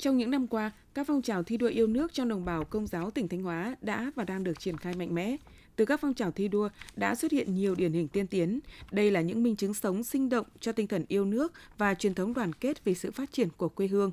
Trong 0.00 0.16
những 0.16 0.30
năm 0.30 0.46
qua, 0.46 0.70
các 0.94 1.06
phong 1.06 1.22
trào 1.22 1.42
thi 1.42 1.56
đua 1.56 1.66
yêu 1.66 1.86
nước 1.86 2.12
trong 2.12 2.28
đồng 2.28 2.44
bào 2.44 2.64
công 2.64 2.86
giáo 2.86 3.10
tỉnh 3.10 3.28
Thanh 3.28 3.42
Hóa 3.42 3.76
đã 3.80 4.12
và 4.16 4.24
đang 4.24 4.44
được 4.44 4.60
triển 4.60 4.76
khai 4.76 4.94
mạnh 4.94 5.14
mẽ. 5.14 5.36
Từ 5.76 5.84
các 5.84 6.00
phong 6.00 6.14
trào 6.14 6.30
thi 6.30 6.48
đua 6.48 6.68
đã 6.96 7.14
xuất 7.14 7.32
hiện 7.32 7.54
nhiều 7.54 7.74
điển 7.74 7.92
hình 7.92 8.08
tiên 8.08 8.26
tiến. 8.26 8.60
Đây 8.90 9.10
là 9.10 9.20
những 9.20 9.42
minh 9.42 9.56
chứng 9.56 9.74
sống 9.74 10.04
sinh 10.04 10.28
động 10.28 10.46
cho 10.60 10.72
tinh 10.72 10.86
thần 10.86 11.04
yêu 11.08 11.24
nước 11.24 11.52
và 11.78 11.94
truyền 11.94 12.14
thống 12.14 12.34
đoàn 12.34 12.52
kết 12.52 12.84
vì 12.84 12.94
sự 12.94 13.10
phát 13.10 13.32
triển 13.32 13.48
của 13.56 13.68
quê 13.68 13.86
hương. 13.86 14.12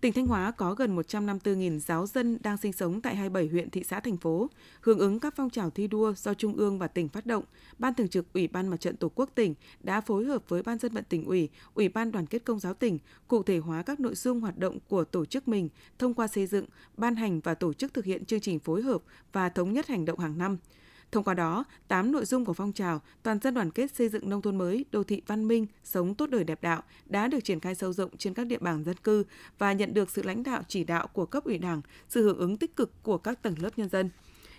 Tỉnh 0.00 0.12
Thanh 0.12 0.26
Hóa 0.26 0.50
có 0.50 0.74
gần 0.74 0.96
154.000 0.96 1.78
giáo 1.78 2.06
dân 2.06 2.38
đang 2.42 2.56
sinh 2.56 2.72
sống 2.72 3.00
tại 3.00 3.16
27 3.16 3.48
huyện, 3.48 3.70
thị 3.70 3.82
xã, 3.84 4.00
thành 4.00 4.16
phố. 4.16 4.50
Hưởng 4.80 4.98
ứng 4.98 5.20
các 5.20 5.34
phong 5.36 5.50
trào 5.50 5.70
thi 5.70 5.86
đua 5.86 6.12
do 6.16 6.34
Trung 6.34 6.56
ương 6.56 6.78
và 6.78 6.88
tỉnh 6.88 7.08
phát 7.08 7.26
động, 7.26 7.44
Ban 7.78 7.94
Thường 7.94 8.08
trực 8.08 8.32
Ủy 8.32 8.48
ban 8.48 8.68
Mặt 8.68 8.80
trận 8.80 8.96
Tổ 8.96 9.10
quốc 9.14 9.30
tỉnh 9.34 9.54
đã 9.80 10.00
phối 10.00 10.24
hợp 10.24 10.48
với 10.48 10.62
Ban 10.62 10.78
dân 10.78 10.92
vận 10.92 11.04
tỉnh 11.04 11.24
ủy, 11.24 11.48
Ủy 11.74 11.88
ban 11.88 12.12
Đoàn 12.12 12.26
kết 12.26 12.44
Công 12.44 12.60
giáo 12.60 12.74
tỉnh 12.74 12.98
cụ 13.28 13.42
thể 13.42 13.58
hóa 13.58 13.82
các 13.82 14.00
nội 14.00 14.14
dung 14.14 14.40
hoạt 14.40 14.58
động 14.58 14.78
của 14.88 15.04
tổ 15.04 15.24
chức 15.24 15.48
mình 15.48 15.68
thông 15.98 16.14
qua 16.14 16.26
xây 16.26 16.46
dựng, 16.46 16.64
ban 16.96 17.16
hành 17.16 17.40
và 17.40 17.54
tổ 17.54 17.72
chức 17.72 17.94
thực 17.94 18.04
hiện 18.04 18.24
chương 18.24 18.40
trình 18.40 18.58
phối 18.58 18.82
hợp 18.82 19.02
và 19.32 19.48
thống 19.48 19.72
nhất 19.72 19.86
hành 19.86 20.04
động 20.04 20.18
hàng 20.18 20.38
năm– 20.38 20.58
Thông 21.12 21.24
qua 21.24 21.34
đó, 21.34 21.64
8 21.88 22.12
nội 22.12 22.24
dung 22.24 22.44
của 22.44 22.52
phong 22.52 22.72
trào 22.72 23.00
toàn 23.22 23.38
dân 23.38 23.54
đoàn 23.54 23.70
kết 23.70 23.94
xây 23.94 24.08
dựng 24.08 24.30
nông 24.30 24.42
thôn 24.42 24.58
mới, 24.58 24.84
đô 24.92 25.02
thị 25.02 25.22
văn 25.26 25.48
minh, 25.48 25.66
sống 25.84 26.14
tốt 26.14 26.30
đời 26.30 26.44
đẹp 26.44 26.62
đạo 26.62 26.82
đã 27.06 27.28
được 27.28 27.44
triển 27.44 27.60
khai 27.60 27.74
sâu 27.74 27.92
rộng 27.92 28.16
trên 28.16 28.34
các 28.34 28.46
địa 28.46 28.58
bàn 28.58 28.84
dân 28.84 28.96
cư 28.96 29.24
và 29.58 29.72
nhận 29.72 29.94
được 29.94 30.10
sự 30.10 30.22
lãnh 30.22 30.42
đạo 30.42 30.62
chỉ 30.68 30.84
đạo 30.84 31.06
của 31.06 31.26
cấp 31.26 31.44
ủy 31.44 31.58
Đảng, 31.58 31.80
sự 32.08 32.22
hưởng 32.22 32.38
ứng 32.38 32.56
tích 32.56 32.76
cực 32.76 33.02
của 33.02 33.18
các 33.18 33.42
tầng 33.42 33.54
lớp 33.58 33.70
nhân 33.76 33.88
dân. 33.88 34.10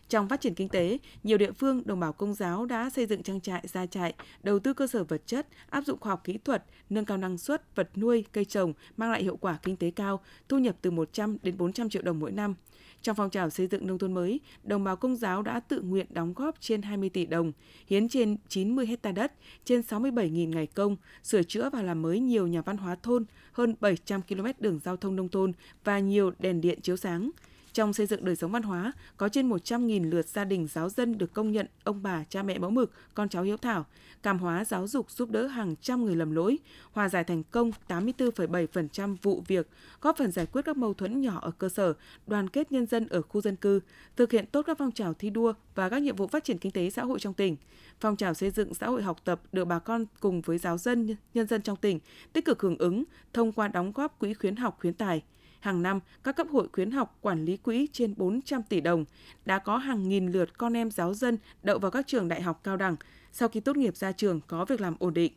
Trong 0.10 0.30
phát 0.30 0.42
triển 0.42 0.56
kinh 0.56 0.70
tế, 0.70 0.98
nhiều 1.24 1.38
địa 1.38 1.52
phương 1.52 1.82
đồng 1.86 2.00
bào 2.00 2.14
công 2.14 2.34
giáo 2.34 2.66
đã 2.66 2.90
xây 2.90 3.06
dựng 3.06 3.24
trang 3.24 3.42
trại, 3.42 3.64
gia 3.68 3.86
trại, 3.86 4.14
đầu 4.44 4.60
tư 4.60 4.74
cơ 4.74 4.88
sở 4.88 5.04
vật 5.04 5.22
chất, 5.26 5.48
áp 5.70 5.82
dụng 5.86 6.00
khoa 6.00 6.10
học 6.10 6.22
kỹ 6.24 6.38
thuật, 6.46 6.66
nâng 6.90 7.06
cao 7.06 7.18
năng 7.18 7.38
suất 7.38 7.76
vật 7.76 7.90
nuôi, 7.98 8.26
cây 8.32 8.46
trồng, 8.46 8.74
mang 8.98 9.12
lại 9.12 9.24
hiệu 9.24 9.38
quả 9.38 9.58
kinh 9.64 9.78
tế 9.78 9.92
cao, 9.92 10.22
thu 10.50 10.58
nhập 10.58 10.76
từ 10.82 10.92
100 10.92 11.38
đến 11.44 11.58
400 11.58 11.90
triệu 11.90 12.02
đồng 12.02 12.20
mỗi 12.20 12.32
năm. 12.32 12.56
Trong 13.02 13.16
phong 13.16 13.30
trào 13.30 13.50
xây 13.50 13.68
dựng 13.68 13.88
nông 13.88 13.98
thôn 13.98 14.14
mới, 14.14 14.40
đồng 14.64 14.84
bào 14.84 14.96
công 14.96 15.16
giáo 15.16 15.42
đã 15.42 15.60
tự 15.60 15.82
nguyện 15.82 16.06
đóng 16.10 16.34
góp 16.34 16.56
trên 16.62 16.82
20 16.82 17.10
tỷ 17.10 17.26
đồng, 17.26 17.52
hiến 17.88 18.10
trên 18.10 18.38
90 18.48 18.86
hecta 18.86 19.12
đất, 19.12 19.34
trên 19.66 19.82
67.000 19.82 20.50
ngày 20.50 20.68
công, 20.68 20.96
sửa 21.24 21.44
chữa 21.44 21.70
và 21.70 21.82
làm 21.82 22.02
mới 22.02 22.20
nhiều 22.20 22.48
nhà 22.48 22.62
văn 22.62 22.78
hóa 22.78 22.96
thôn, 23.04 23.26
hơn 23.52 23.76
700 23.80 24.22
km 24.22 24.46
đường 24.60 24.80
giao 24.84 24.98
thông 24.98 25.16
nông 25.16 25.30
thôn 25.30 25.52
và 25.84 26.00
nhiều 26.00 26.32
đèn 26.40 26.62
điện 26.62 26.82
chiếu 26.82 26.98
sáng. 26.98 27.32
Trong 27.74 27.94
xây 27.94 28.06
dựng 28.06 28.26
đời 28.26 28.36
sống 28.36 28.52
văn 28.52 28.64
hóa, 28.64 28.92
có 29.18 29.30
trên 29.30 29.50
100.000 29.50 30.10
lượt 30.10 30.28
gia 30.28 30.44
đình 30.46 30.68
giáo 30.68 30.90
dân 30.90 31.18
được 31.18 31.34
công 31.34 31.52
nhận 31.52 31.68
ông 31.84 32.04
bà, 32.04 32.24
cha 32.30 32.44
mẹ 32.44 32.58
mẫu 32.58 32.70
mực, 32.70 32.92
con 33.14 33.30
cháu 33.30 33.44
hiếu 33.44 33.58
thảo, 33.58 33.86
cảm 34.24 34.40
hóa 34.40 34.66
giáo 34.66 34.88
dục 34.88 35.12
giúp 35.12 35.30
đỡ 35.30 35.48
hàng 35.48 35.76
trăm 35.82 36.06
người 36.06 36.16
lầm 36.16 36.32
lỗi, 36.32 36.58
hòa 36.92 37.10
giải 37.10 37.24
thành 37.24 37.44
công 37.44 37.72
84,7% 37.88 39.18
vụ 39.22 39.44
việc, 39.48 39.70
góp 40.02 40.18
phần 40.18 40.32
giải 40.32 40.46
quyết 40.46 40.62
các 40.66 40.78
mâu 40.78 40.94
thuẫn 40.94 41.22
nhỏ 41.22 41.40
ở 41.42 41.52
cơ 41.52 41.70
sở, 41.70 41.94
đoàn 42.28 42.50
kết 42.50 42.72
nhân 42.72 42.86
dân 42.86 43.08
ở 43.08 43.22
khu 43.22 43.42
dân 43.42 43.56
cư, 43.56 43.80
thực 44.16 44.32
hiện 44.32 44.46
tốt 44.46 44.62
các 44.62 44.78
phong 44.78 44.92
trào 44.92 45.14
thi 45.14 45.30
đua 45.30 45.54
và 45.76 45.90
các 45.90 46.02
nhiệm 46.02 46.16
vụ 46.16 46.28
phát 46.28 46.44
triển 46.44 46.58
kinh 46.58 46.72
tế 46.72 46.90
xã 46.90 47.04
hội 47.04 47.20
trong 47.20 47.34
tỉnh. 47.34 47.56
Phong 48.00 48.16
trào 48.16 48.34
xây 48.34 48.52
dựng 48.52 48.74
xã 48.74 48.88
hội 48.88 49.04
học 49.04 49.18
tập 49.26 49.42
được 49.52 49.66
bà 49.66 49.80
con 49.80 50.06
cùng 50.20 50.42
với 50.42 50.58
giáo 50.58 50.78
dân, 50.78 51.16
nhân 51.34 51.48
dân 51.48 51.62
trong 51.62 51.78
tỉnh 51.78 52.00
tích 52.34 52.46
cực 52.46 52.62
hưởng 52.62 52.78
ứng 52.78 53.04
thông 53.34 53.52
qua 53.52 53.68
đóng 53.68 53.92
góp 53.92 54.20
quỹ 54.20 54.34
khuyến 54.34 54.56
học 54.56 54.78
khuyến 54.80 54.94
tài. 54.94 55.24
Hàng 55.60 55.84
năm, 55.84 56.00
các 56.24 56.36
cấp 56.36 56.48
hội 56.52 56.68
khuyến 56.74 56.92
học 56.92 57.18
quản 57.22 57.46
lý 57.46 57.58
quỹ 57.58 57.88
trên 57.92 58.14
400 58.18 58.64
tỷ 58.64 58.82
đồng, 58.82 59.06
đã 59.46 59.60
có 59.60 59.78
hàng 59.78 60.10
nghìn 60.10 60.32
lượt 60.32 60.58
con 60.58 60.78
em 60.78 60.92
giáo 60.92 61.14
dân 61.14 61.38
đậu 61.64 61.80
vào 61.80 61.92
các 61.92 62.08
trường 62.08 62.28
đại 62.28 62.42
học 62.42 62.62
cao 62.64 62.78
đẳng, 62.78 62.96
sau 63.32 63.50
khi 63.50 63.60
tốt 63.60 63.78
nghiệp 63.78 63.98
ra 63.98 64.12
trường 64.12 64.42
có 64.48 64.66
việc 64.66 64.82
làm 64.82 64.96
ổn 65.00 65.14
định. 65.14 65.34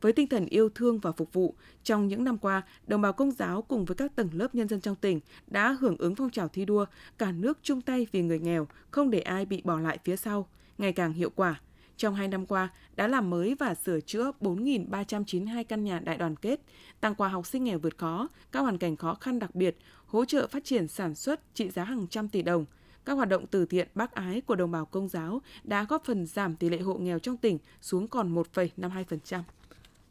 Với 0.00 0.12
tinh 0.12 0.28
thần 0.28 0.46
yêu 0.46 0.68
thương 0.68 0.98
và 0.98 1.12
phục 1.12 1.32
vụ, 1.32 1.54
trong 1.84 2.08
những 2.08 2.24
năm 2.24 2.38
qua, 2.38 2.62
đồng 2.86 3.02
bào 3.02 3.12
công 3.12 3.30
giáo 3.30 3.62
cùng 3.62 3.84
với 3.84 3.94
các 3.94 4.16
tầng 4.16 4.28
lớp 4.32 4.54
nhân 4.54 4.68
dân 4.68 4.80
trong 4.80 4.96
tỉnh 4.96 5.20
đã 5.46 5.76
hưởng 5.80 5.96
ứng 5.96 6.14
phong 6.14 6.30
trào 6.30 6.48
thi 6.48 6.64
đua, 6.64 6.86
cả 7.18 7.32
nước 7.32 7.58
chung 7.62 7.80
tay 7.80 8.06
vì 8.12 8.22
người 8.22 8.38
nghèo, 8.38 8.66
không 8.90 9.10
để 9.10 9.20
ai 9.20 9.46
bị 9.46 9.62
bỏ 9.64 9.80
lại 9.80 9.98
phía 10.04 10.16
sau, 10.16 10.48
ngày 10.78 10.92
càng 10.92 11.12
hiệu 11.12 11.30
quả. 11.30 11.60
Trong 11.96 12.14
hai 12.14 12.28
năm 12.28 12.46
qua, 12.46 12.68
đã 12.96 13.08
làm 13.08 13.30
mới 13.30 13.54
và 13.58 13.74
sửa 13.74 14.00
chữa 14.00 14.32
4.392 14.40 15.64
căn 15.64 15.84
nhà 15.84 15.98
đại 15.98 16.16
đoàn 16.16 16.36
kết, 16.36 16.60
tặng 17.00 17.14
quà 17.14 17.28
học 17.28 17.46
sinh 17.46 17.64
nghèo 17.64 17.78
vượt 17.78 17.98
khó, 17.98 18.28
các 18.52 18.60
hoàn 18.60 18.78
cảnh 18.78 18.96
khó 18.96 19.14
khăn 19.14 19.38
đặc 19.38 19.54
biệt, 19.54 19.76
hỗ 20.06 20.24
trợ 20.24 20.46
phát 20.46 20.64
triển 20.64 20.88
sản 20.88 21.14
xuất 21.14 21.54
trị 21.54 21.70
giá 21.70 21.84
hàng 21.84 22.06
trăm 22.10 22.28
tỷ 22.28 22.42
đồng. 22.42 22.64
Các 23.04 23.12
hoạt 23.12 23.28
động 23.28 23.46
từ 23.46 23.66
thiện 23.66 23.88
bác 23.94 24.12
ái 24.12 24.40
của 24.40 24.54
đồng 24.54 24.70
bào 24.70 24.84
công 24.84 25.08
giáo 25.08 25.42
đã 25.64 25.86
góp 25.88 26.04
phần 26.04 26.26
giảm 26.26 26.56
tỷ 26.56 26.68
lệ 26.68 26.78
hộ 26.78 26.94
nghèo 26.94 27.18
trong 27.18 27.36
tỉnh 27.36 27.58
xuống 27.80 28.08
còn 28.08 28.34
1,52%. 28.34 29.42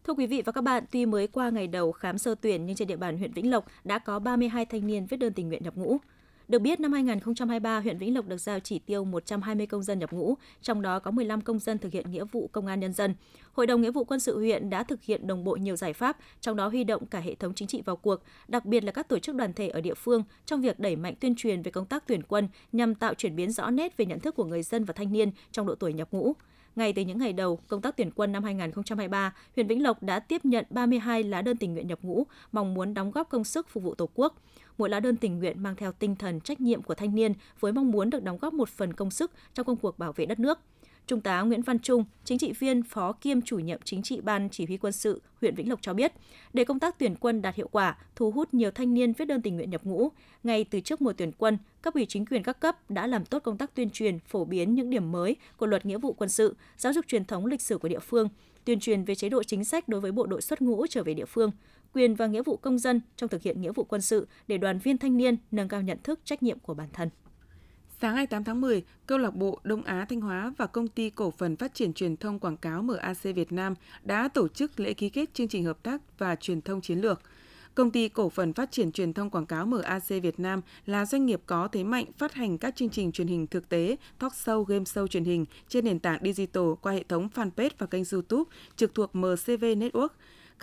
Thưa 0.03 0.13
quý 0.13 0.27
vị 0.27 0.41
và 0.45 0.51
các 0.51 0.63
bạn, 0.63 0.83
tuy 0.91 1.05
mới 1.05 1.27
qua 1.27 1.49
ngày 1.49 1.67
đầu 1.67 1.91
khám 1.91 2.17
sơ 2.17 2.35
tuyển 2.35 2.65
nhưng 2.65 2.75
trên 2.75 2.87
địa 2.87 2.95
bàn 2.95 3.17
huyện 3.17 3.33
Vĩnh 3.33 3.51
Lộc 3.51 3.65
đã 3.83 3.99
có 3.99 4.19
32 4.19 4.65
thanh 4.65 4.87
niên 4.87 5.05
viết 5.05 5.17
đơn 5.17 5.33
tình 5.33 5.47
nguyện 5.47 5.63
nhập 5.63 5.75
ngũ. 5.77 5.97
Được 6.47 6.59
biết, 6.59 6.79
năm 6.79 6.93
2023, 6.93 7.79
huyện 7.79 7.97
Vĩnh 7.97 8.15
Lộc 8.15 8.27
được 8.27 8.37
giao 8.37 8.59
chỉ 8.59 8.79
tiêu 8.79 9.03
120 9.03 9.65
công 9.67 9.83
dân 9.83 9.99
nhập 9.99 10.13
ngũ, 10.13 10.35
trong 10.61 10.81
đó 10.81 10.99
có 10.99 11.11
15 11.11 11.41
công 11.41 11.59
dân 11.59 11.77
thực 11.77 11.91
hiện 11.91 12.11
nghĩa 12.11 12.23
vụ 12.31 12.49
công 12.51 12.67
an 12.67 12.79
nhân 12.79 12.93
dân. 12.93 13.15
Hội 13.53 13.67
đồng 13.67 13.81
nghĩa 13.81 13.91
vụ 13.91 14.03
quân 14.03 14.19
sự 14.19 14.39
huyện 14.39 14.69
đã 14.69 14.83
thực 14.83 15.03
hiện 15.03 15.27
đồng 15.27 15.43
bộ 15.43 15.55
nhiều 15.55 15.75
giải 15.75 15.93
pháp, 15.93 16.17
trong 16.41 16.55
đó 16.55 16.67
huy 16.67 16.83
động 16.83 17.05
cả 17.05 17.19
hệ 17.19 17.35
thống 17.35 17.53
chính 17.53 17.67
trị 17.67 17.81
vào 17.85 17.95
cuộc, 17.95 18.23
đặc 18.47 18.65
biệt 18.65 18.83
là 18.83 18.91
các 18.91 19.07
tổ 19.07 19.19
chức 19.19 19.35
đoàn 19.35 19.53
thể 19.53 19.67
ở 19.67 19.81
địa 19.81 19.93
phương 19.93 20.23
trong 20.45 20.61
việc 20.61 20.79
đẩy 20.79 20.95
mạnh 20.95 21.15
tuyên 21.19 21.35
truyền 21.37 21.61
về 21.61 21.71
công 21.71 21.85
tác 21.85 22.07
tuyển 22.07 22.23
quân 22.23 22.47
nhằm 22.71 22.95
tạo 22.95 23.13
chuyển 23.13 23.35
biến 23.35 23.51
rõ 23.51 23.69
nét 23.69 23.97
về 23.97 24.05
nhận 24.05 24.19
thức 24.19 24.35
của 24.35 24.45
người 24.45 24.63
dân 24.63 24.85
và 24.85 24.93
thanh 24.93 25.11
niên 25.11 25.31
trong 25.51 25.67
độ 25.67 25.75
tuổi 25.75 25.93
nhập 25.93 26.07
ngũ. 26.11 26.33
Ngay 26.75 26.93
từ 26.93 27.01
những 27.01 27.17
ngày 27.17 27.33
đầu 27.33 27.59
công 27.67 27.81
tác 27.81 27.97
tuyển 27.97 28.11
quân 28.11 28.31
năm 28.31 28.43
2023, 28.43 29.33
huyện 29.55 29.67
Vĩnh 29.67 29.83
Lộc 29.83 30.03
đã 30.03 30.19
tiếp 30.19 30.45
nhận 30.45 30.65
32 30.69 31.23
lá 31.23 31.41
đơn 31.41 31.57
tình 31.57 31.73
nguyện 31.73 31.87
nhập 31.87 31.99
ngũ, 32.01 32.23
mong 32.51 32.73
muốn 32.73 32.93
đóng 32.93 33.11
góp 33.11 33.29
công 33.29 33.43
sức 33.43 33.69
phục 33.69 33.83
vụ 33.83 33.95
Tổ 33.95 34.09
quốc. 34.13 34.41
Mỗi 34.77 34.89
lá 34.89 34.99
đơn 34.99 35.17
tình 35.17 35.39
nguyện 35.39 35.63
mang 35.63 35.75
theo 35.75 35.91
tinh 35.91 36.15
thần 36.15 36.39
trách 36.39 36.61
nhiệm 36.61 36.81
của 36.81 36.95
thanh 36.95 37.15
niên 37.15 37.33
với 37.59 37.71
mong 37.71 37.91
muốn 37.91 38.09
được 38.09 38.23
đóng 38.23 38.37
góp 38.37 38.53
một 38.53 38.69
phần 38.69 38.93
công 38.93 39.11
sức 39.11 39.31
trong 39.53 39.65
công 39.65 39.77
cuộc 39.77 39.99
bảo 39.99 40.13
vệ 40.13 40.25
đất 40.25 40.39
nước. 40.39 40.59
Trung 41.07 41.21
tá 41.21 41.41
Nguyễn 41.41 41.61
Văn 41.61 41.79
Trung, 41.79 42.05
chính 42.23 42.37
trị 42.37 42.53
viên 42.59 42.83
phó 42.83 43.11
kiêm 43.11 43.41
chủ 43.41 43.59
nhiệm 43.59 43.79
chính 43.83 44.03
trị 44.03 44.21
ban 44.21 44.49
chỉ 44.49 44.65
huy 44.65 44.77
quân 44.77 44.93
sự 44.93 45.21
huyện 45.41 45.55
Vĩnh 45.55 45.69
Lộc 45.69 45.81
cho 45.81 45.93
biết, 45.93 46.13
để 46.53 46.63
công 46.65 46.79
tác 46.79 46.99
tuyển 46.99 47.15
quân 47.15 47.41
đạt 47.41 47.55
hiệu 47.55 47.67
quả, 47.71 47.97
thu 48.15 48.31
hút 48.31 48.53
nhiều 48.53 48.71
thanh 48.71 48.93
niên 48.93 49.13
viết 49.13 49.25
đơn 49.25 49.41
tình 49.41 49.55
nguyện 49.55 49.69
nhập 49.69 49.83
ngũ, 49.83 50.09
ngay 50.43 50.63
từ 50.63 50.79
trước 50.79 51.01
mùa 51.01 51.13
tuyển 51.13 51.31
quân, 51.37 51.57
cấp 51.81 51.93
ủy 51.93 52.05
chính 52.05 52.25
quyền 52.25 52.43
các 52.43 52.59
cấp 52.59 52.91
đã 52.91 53.07
làm 53.07 53.25
tốt 53.25 53.39
công 53.39 53.57
tác 53.57 53.75
tuyên 53.75 53.89
truyền, 53.89 54.19
phổ 54.19 54.45
biến 54.45 54.75
những 54.75 54.89
điểm 54.89 55.11
mới 55.11 55.35
của 55.57 55.65
luật 55.65 55.85
nghĩa 55.85 55.97
vụ 55.97 56.13
quân 56.13 56.29
sự, 56.29 56.55
giáo 56.77 56.93
dục 56.93 57.05
truyền 57.07 57.25
thống 57.25 57.45
lịch 57.45 57.61
sử 57.61 57.77
của 57.77 57.87
địa 57.87 57.99
phương, 57.99 58.29
tuyên 58.65 58.79
truyền 58.79 59.03
về 59.03 59.15
chế 59.15 59.29
độ 59.29 59.43
chính 59.43 59.65
sách 59.65 59.87
đối 59.87 60.01
với 60.01 60.11
bộ 60.11 60.25
đội 60.25 60.41
xuất 60.41 60.61
ngũ 60.61 60.87
trở 60.87 61.03
về 61.03 61.13
địa 61.13 61.25
phương, 61.25 61.51
quyền 61.93 62.15
và 62.15 62.27
nghĩa 62.27 62.43
vụ 62.43 62.57
công 62.57 62.79
dân 62.79 63.01
trong 63.15 63.29
thực 63.29 63.41
hiện 63.41 63.61
nghĩa 63.61 63.71
vụ 63.71 63.83
quân 63.83 64.01
sự 64.01 64.27
để 64.47 64.57
đoàn 64.57 64.79
viên 64.79 64.97
thanh 64.97 65.17
niên 65.17 65.37
nâng 65.51 65.67
cao 65.67 65.81
nhận 65.81 65.97
thức 66.03 66.19
trách 66.25 66.43
nhiệm 66.43 66.59
của 66.59 66.73
bản 66.73 66.89
thân. 66.93 67.09
Sáng 68.01 68.15
28 68.15 68.43
tháng 68.43 68.61
10, 68.61 68.83
câu 69.07 69.17
lạc 69.17 69.35
bộ 69.35 69.59
Đông 69.63 69.83
Á 69.83 70.05
Thanh 70.09 70.21
Hóa 70.21 70.53
và 70.57 70.67
công 70.67 70.87
ty 70.87 71.09
cổ 71.09 71.31
phần 71.31 71.55
phát 71.55 71.73
triển 71.73 71.93
truyền 71.93 72.17
thông 72.17 72.39
quảng 72.39 72.57
cáo 72.57 72.81
MAC 72.81 73.23
Việt 73.23 73.51
Nam 73.51 73.73
đã 74.03 74.27
tổ 74.27 74.47
chức 74.47 74.79
lễ 74.79 74.93
ký 74.93 75.09
kết 75.09 75.33
chương 75.33 75.47
trình 75.47 75.63
hợp 75.63 75.83
tác 75.83 76.01
và 76.17 76.35
truyền 76.35 76.61
thông 76.61 76.81
chiến 76.81 76.99
lược. 76.99 77.21
Công 77.75 77.91
ty 77.91 78.09
cổ 78.09 78.29
phần 78.29 78.53
phát 78.53 78.71
triển 78.71 78.91
truyền 78.91 79.13
thông 79.13 79.29
quảng 79.29 79.45
cáo 79.45 79.65
MAC 79.65 80.07
Việt 80.07 80.39
Nam 80.39 80.61
là 80.85 81.05
doanh 81.05 81.25
nghiệp 81.25 81.41
có 81.45 81.67
thế 81.67 81.83
mạnh 81.83 82.05
phát 82.17 82.33
hành 82.33 82.57
các 82.57 82.75
chương 82.75 82.89
trình 82.89 83.11
truyền 83.11 83.27
hình 83.27 83.47
thực 83.47 83.69
tế, 83.69 83.95
talk 84.19 84.33
show, 84.33 84.63
game 84.63 84.83
show 84.83 85.07
truyền 85.07 85.23
hình 85.23 85.45
trên 85.67 85.85
nền 85.85 85.99
tảng 85.99 86.19
digital 86.23 86.63
qua 86.81 86.93
hệ 86.93 87.03
thống 87.03 87.29
fanpage 87.35 87.69
và 87.77 87.87
kênh 87.87 88.03
YouTube 88.11 88.49
trực 88.75 88.95
thuộc 88.95 89.15
MCV 89.15 89.63
Network 89.63 90.07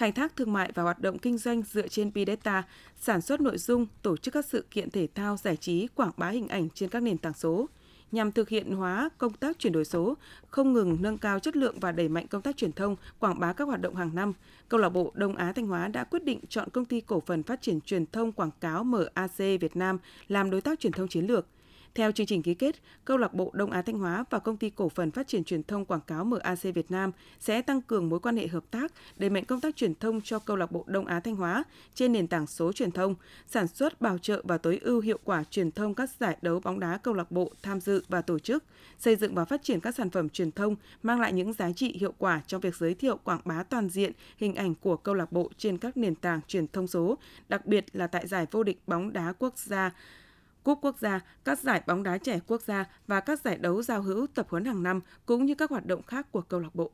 khai 0.01 0.13
thác 0.13 0.37
thương 0.37 0.53
mại 0.53 0.73
và 0.75 0.83
hoạt 0.83 1.01
động 1.01 1.19
kinh 1.19 1.39
doanh 1.39 1.63
dựa 1.63 1.89
trên 1.89 2.13
Big 2.15 2.27
Data, 2.27 2.63
sản 3.01 3.21
xuất 3.21 3.41
nội 3.41 3.59
dung, 3.59 3.87
tổ 4.03 4.17
chức 4.17 4.35
các 4.35 4.45
sự 4.45 4.65
kiện 4.71 4.91
thể 4.91 5.09
thao, 5.15 5.37
giải 5.37 5.57
trí, 5.57 5.89
quảng 5.95 6.11
bá 6.17 6.29
hình 6.29 6.49
ảnh 6.49 6.69
trên 6.75 6.89
các 6.89 7.03
nền 7.03 7.19
tảng 7.19 7.33
số 7.33 7.69
nhằm 8.13 8.33
thực 8.33 8.49
hiện 8.49 8.73
hóa 8.73 9.09
công 9.19 9.33
tác 9.33 9.59
chuyển 9.59 9.73
đổi 9.73 9.85
số, 9.85 10.15
không 10.49 10.73
ngừng 10.73 10.97
nâng 11.01 11.19
cao 11.19 11.39
chất 11.39 11.57
lượng 11.57 11.81
và 11.81 11.93
đẩy 11.93 12.09
mạnh 12.09 12.27
công 12.27 12.43
tác 12.43 12.57
truyền 12.57 12.73
thông, 12.73 12.97
quảng 13.19 13.41
bá 13.41 13.53
các 13.53 13.65
hoạt 13.65 13.81
động 13.81 13.95
hàng 13.95 14.15
năm. 14.15 14.33
Câu 14.69 14.81
lạc 14.81 14.89
bộ 14.89 15.13
Đông 15.15 15.37
Á 15.37 15.53
Thanh 15.53 15.67
Hóa 15.67 15.89
đã 15.89 16.05
quyết 16.05 16.25
định 16.25 16.41
chọn 16.49 16.69
công 16.73 16.85
ty 16.85 17.01
cổ 17.01 17.23
phần 17.27 17.43
phát 17.43 17.63
triển 17.63 17.81
truyền 17.81 18.07
thông 18.07 18.33
quảng 18.33 18.51
cáo 18.61 18.85
MAC 18.85 19.39
Việt 19.39 19.77
Nam 19.77 19.99
làm 20.29 20.51
đối 20.51 20.61
tác 20.61 20.81
truyền 20.81 20.93
thông 20.93 21.09
chiến 21.09 21.27
lược– 21.27 21.47
theo 21.95 22.13
chương 22.13 22.27
trình 22.27 22.43
ký 22.43 22.55
kết, 22.55 22.77
câu 23.05 23.17
lạc 23.17 23.35
bộ 23.35 23.51
Đông 23.55 23.71
Á 23.71 23.83
Thanh 23.83 23.99
Hóa 23.99 24.25
và 24.31 24.39
công 24.39 24.57
ty 24.57 24.71
cổ 24.71 24.89
phần 24.89 25.11
phát 25.11 25.29
triển 25.29 25.45
truyền 25.45 25.63
thông 25.63 25.85
quảng 25.85 26.01
cáo 26.01 26.25
MAC 26.25 26.63
Việt 26.63 26.91
Nam 26.91 27.13
sẽ 27.41 27.63
tăng 27.63 27.83
cường 27.83 28.09
mối 28.09 28.21
quan 28.21 28.37
hệ 28.37 28.47
hợp 28.47 28.65
tác, 28.71 28.93
đẩy 29.17 29.31
mạnh 29.31 29.45
công 29.45 29.61
tác 29.61 29.77
truyền 29.77 29.95
thông 29.95 30.21
cho 30.21 30.39
câu 30.39 30.57
lạc 30.57 30.73
bộ 30.73 30.85
Đông 30.87 31.07
Á 31.07 31.21
Thanh 31.21 31.37
Hóa 31.37 31.65
trên 31.95 32.13
nền 32.13 32.27
tảng 32.27 32.47
số 32.47 32.73
truyền 32.73 32.91
thông, 32.91 33.15
sản 33.47 33.69
xuất, 33.69 34.01
bảo 34.01 34.19
trợ 34.19 34.43
và 34.45 34.59
tối 34.59 34.79
ưu 34.83 35.01
hiệu 35.01 35.19
quả 35.25 35.45
truyền 35.51 35.73
thông 35.73 35.95
các 35.95 36.11
giải 36.21 36.37
đấu 36.43 36.61
bóng 36.61 36.81
đá 36.81 36.97
câu 36.97 37.15
lạc 37.15 37.31
bộ 37.31 37.53
tham 37.63 37.81
dự 37.81 38.05
và 38.09 38.23
tổ 38.23 38.39
chức, 38.39 38.65
xây 38.99 39.17
dựng 39.17 39.35
và 39.35 39.45
phát 39.45 39.63
triển 39.63 39.81
các 39.81 39.95
sản 39.95 40.11
phẩm 40.11 40.29
truyền 40.29 40.53
thông 40.53 40.77
mang 41.03 41.21
lại 41.21 41.33
những 41.33 41.53
giá 41.53 41.73
trị 41.73 41.97
hiệu 42.01 42.15
quả 42.19 42.43
trong 42.47 42.61
việc 42.61 42.77
giới 42.77 42.95
thiệu 42.95 43.17
quảng 43.17 43.41
bá 43.45 43.63
toàn 43.63 43.89
diện 43.89 44.13
hình 44.37 44.55
ảnh 44.55 44.75
của 44.75 44.97
câu 44.97 45.15
lạc 45.15 45.33
bộ 45.33 45.51
trên 45.59 45.79
các 45.79 45.97
nền 45.97 46.15
tảng 46.15 46.41
truyền 46.47 46.69
thông 46.69 46.87
số, 46.87 47.19
đặc 47.49 47.67
biệt 47.67 47.85
là 47.93 48.07
tại 48.07 48.27
giải 48.27 48.47
vô 48.51 48.63
địch 48.63 48.81
bóng 48.87 49.13
đá 49.13 49.33
quốc 49.39 49.59
gia 49.59 49.91
Cúp 50.63 50.79
quốc 50.83 50.99
gia, 50.99 51.21
các 51.45 51.59
giải 51.59 51.83
bóng 51.87 52.03
đá 52.03 52.19
trẻ 52.19 52.41
quốc 52.47 52.63
gia 52.63 52.85
và 53.07 53.21
các 53.21 53.41
giải 53.41 53.57
đấu 53.57 53.83
giao 53.83 54.03
hữu 54.03 54.27
tập 54.35 54.47
huấn 54.51 54.65
hàng 54.65 54.83
năm 54.83 55.01
cũng 55.27 55.47
như 55.47 55.55
các 55.55 55.71
hoạt 55.71 55.87
động 55.87 56.03
khác 56.03 56.33
của 56.33 56.41
câu 56.41 56.61
lạc 56.61 56.75
bộ. 56.75 56.91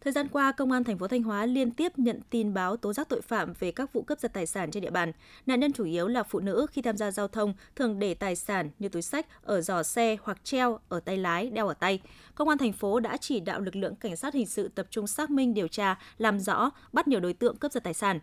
Thời 0.00 0.12
gian 0.12 0.28
qua, 0.28 0.52
Công 0.52 0.72
an 0.72 0.84
thành 0.84 0.98
phố 0.98 1.08
Thanh 1.08 1.22
Hóa 1.22 1.46
liên 1.46 1.70
tiếp 1.70 1.98
nhận 1.98 2.20
tin 2.30 2.54
báo 2.54 2.76
tố 2.76 2.92
giác 2.92 3.08
tội 3.08 3.20
phạm 3.20 3.52
về 3.58 3.72
các 3.72 3.92
vụ 3.92 4.02
cướp 4.02 4.18
giật 4.20 4.32
tài 4.32 4.46
sản 4.46 4.70
trên 4.70 4.82
địa 4.82 4.90
bàn. 4.90 5.12
Nạn 5.46 5.60
nhân 5.60 5.72
chủ 5.72 5.84
yếu 5.84 6.08
là 6.08 6.22
phụ 6.22 6.40
nữ 6.40 6.66
khi 6.70 6.82
tham 6.82 6.96
gia 6.96 7.10
giao 7.10 7.28
thông 7.28 7.54
thường 7.76 7.98
để 7.98 8.14
tài 8.14 8.36
sản 8.36 8.70
như 8.78 8.88
túi 8.88 9.02
sách 9.02 9.26
ở 9.42 9.60
giỏ 9.60 9.82
xe 9.82 10.16
hoặc 10.22 10.44
treo 10.44 10.78
ở 10.88 11.00
tay 11.00 11.16
lái, 11.16 11.50
đeo 11.50 11.68
ở 11.68 11.74
tay. 11.74 12.00
Công 12.34 12.48
an 12.48 12.58
thành 12.58 12.72
phố 12.72 13.00
đã 13.00 13.16
chỉ 13.16 13.40
đạo 13.40 13.60
lực 13.60 13.76
lượng 13.76 13.94
cảnh 13.96 14.16
sát 14.16 14.34
hình 14.34 14.46
sự 14.46 14.68
tập 14.68 14.86
trung 14.90 15.06
xác 15.06 15.30
minh 15.30 15.54
điều 15.54 15.68
tra, 15.68 15.98
làm 16.18 16.40
rõ, 16.40 16.70
bắt 16.92 17.08
nhiều 17.08 17.20
đối 17.20 17.32
tượng 17.32 17.56
cướp 17.56 17.72
giật 17.72 17.84
tài 17.84 17.94
sản. 17.94 18.20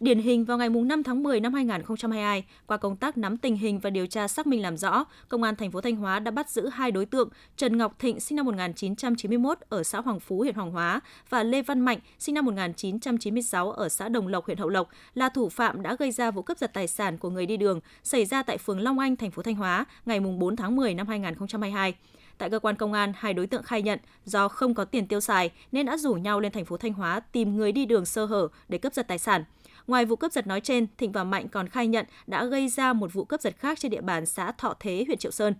Điển 0.00 0.18
hình 0.18 0.44
vào 0.44 0.58
ngày 0.58 0.68
5 0.68 1.02
tháng 1.02 1.22
10 1.22 1.40
năm 1.40 1.54
2022, 1.54 2.44
qua 2.66 2.76
công 2.76 2.96
tác 2.96 3.18
nắm 3.18 3.36
tình 3.36 3.56
hình 3.56 3.78
và 3.78 3.90
điều 3.90 4.06
tra 4.06 4.28
xác 4.28 4.46
minh 4.46 4.62
làm 4.62 4.76
rõ, 4.76 5.04
Công 5.28 5.42
an 5.42 5.56
thành 5.56 5.70
phố 5.70 5.80
Thanh 5.80 5.96
Hóa 5.96 6.18
đã 6.18 6.30
bắt 6.30 6.50
giữ 6.50 6.68
hai 6.68 6.90
đối 6.90 7.06
tượng 7.06 7.28
Trần 7.56 7.78
Ngọc 7.78 7.98
Thịnh 7.98 8.20
sinh 8.20 8.36
năm 8.36 8.46
1991 8.46 9.58
ở 9.68 9.82
xã 9.82 10.00
Hoàng 10.00 10.20
Phú, 10.20 10.38
huyện 10.38 10.54
Hoàng 10.54 10.70
Hóa 10.70 11.00
và 11.28 11.42
Lê 11.42 11.62
Văn 11.62 11.80
Mạnh 11.80 11.98
sinh 12.18 12.34
năm 12.34 12.44
1996 12.44 13.70
ở 13.70 13.88
xã 13.88 14.08
Đồng 14.08 14.26
Lộc, 14.26 14.46
huyện 14.46 14.58
Hậu 14.58 14.68
Lộc 14.68 14.88
là 15.14 15.28
thủ 15.28 15.48
phạm 15.48 15.82
đã 15.82 15.96
gây 15.98 16.12
ra 16.12 16.30
vụ 16.30 16.42
cướp 16.42 16.58
giật 16.58 16.70
tài 16.74 16.88
sản 16.88 17.18
của 17.18 17.30
người 17.30 17.46
đi 17.46 17.56
đường 17.56 17.80
xảy 18.02 18.24
ra 18.24 18.42
tại 18.42 18.58
phường 18.58 18.80
Long 18.80 18.98
Anh, 18.98 19.16
thành 19.16 19.30
phố 19.30 19.42
Thanh 19.42 19.54
Hóa 19.54 19.84
ngày 20.06 20.20
4 20.20 20.56
tháng 20.56 20.76
10 20.76 20.94
năm 20.94 21.08
2022. 21.08 21.94
Tại 22.38 22.50
cơ 22.50 22.58
quan 22.58 22.76
công 22.76 22.92
an, 22.92 23.12
hai 23.16 23.34
đối 23.34 23.46
tượng 23.46 23.62
khai 23.62 23.82
nhận 23.82 23.98
do 24.24 24.48
không 24.48 24.74
có 24.74 24.84
tiền 24.84 25.06
tiêu 25.06 25.20
xài 25.20 25.50
nên 25.72 25.86
đã 25.86 25.96
rủ 25.96 26.14
nhau 26.14 26.40
lên 26.40 26.52
thành 26.52 26.64
phố 26.64 26.76
Thanh 26.76 26.92
Hóa 26.92 27.20
tìm 27.20 27.56
người 27.56 27.72
đi 27.72 27.86
đường 27.86 28.06
sơ 28.06 28.24
hở 28.24 28.48
để 28.68 28.78
cướp 28.78 28.94
giật 28.94 29.08
tài 29.08 29.18
sản. 29.18 29.44
Ngoài 29.90 30.04
vụ 30.04 30.16
cướp 30.16 30.32
giật 30.32 30.46
nói 30.46 30.60
trên, 30.60 30.86
Thịnh 30.98 31.12
và 31.12 31.24
Mạnh 31.24 31.48
còn 31.48 31.68
khai 31.68 31.86
nhận 31.86 32.06
đã 32.26 32.44
gây 32.44 32.68
ra 32.68 32.92
một 32.92 33.12
vụ 33.12 33.24
cướp 33.24 33.40
giật 33.40 33.54
khác 33.58 33.78
trên 33.78 33.90
địa 33.90 34.00
bàn 34.00 34.26
xã 34.26 34.52
Thọ 34.52 34.74
Thế, 34.80 35.04
huyện 35.06 35.18
Triệu 35.18 35.30
Sơn. 35.30 35.54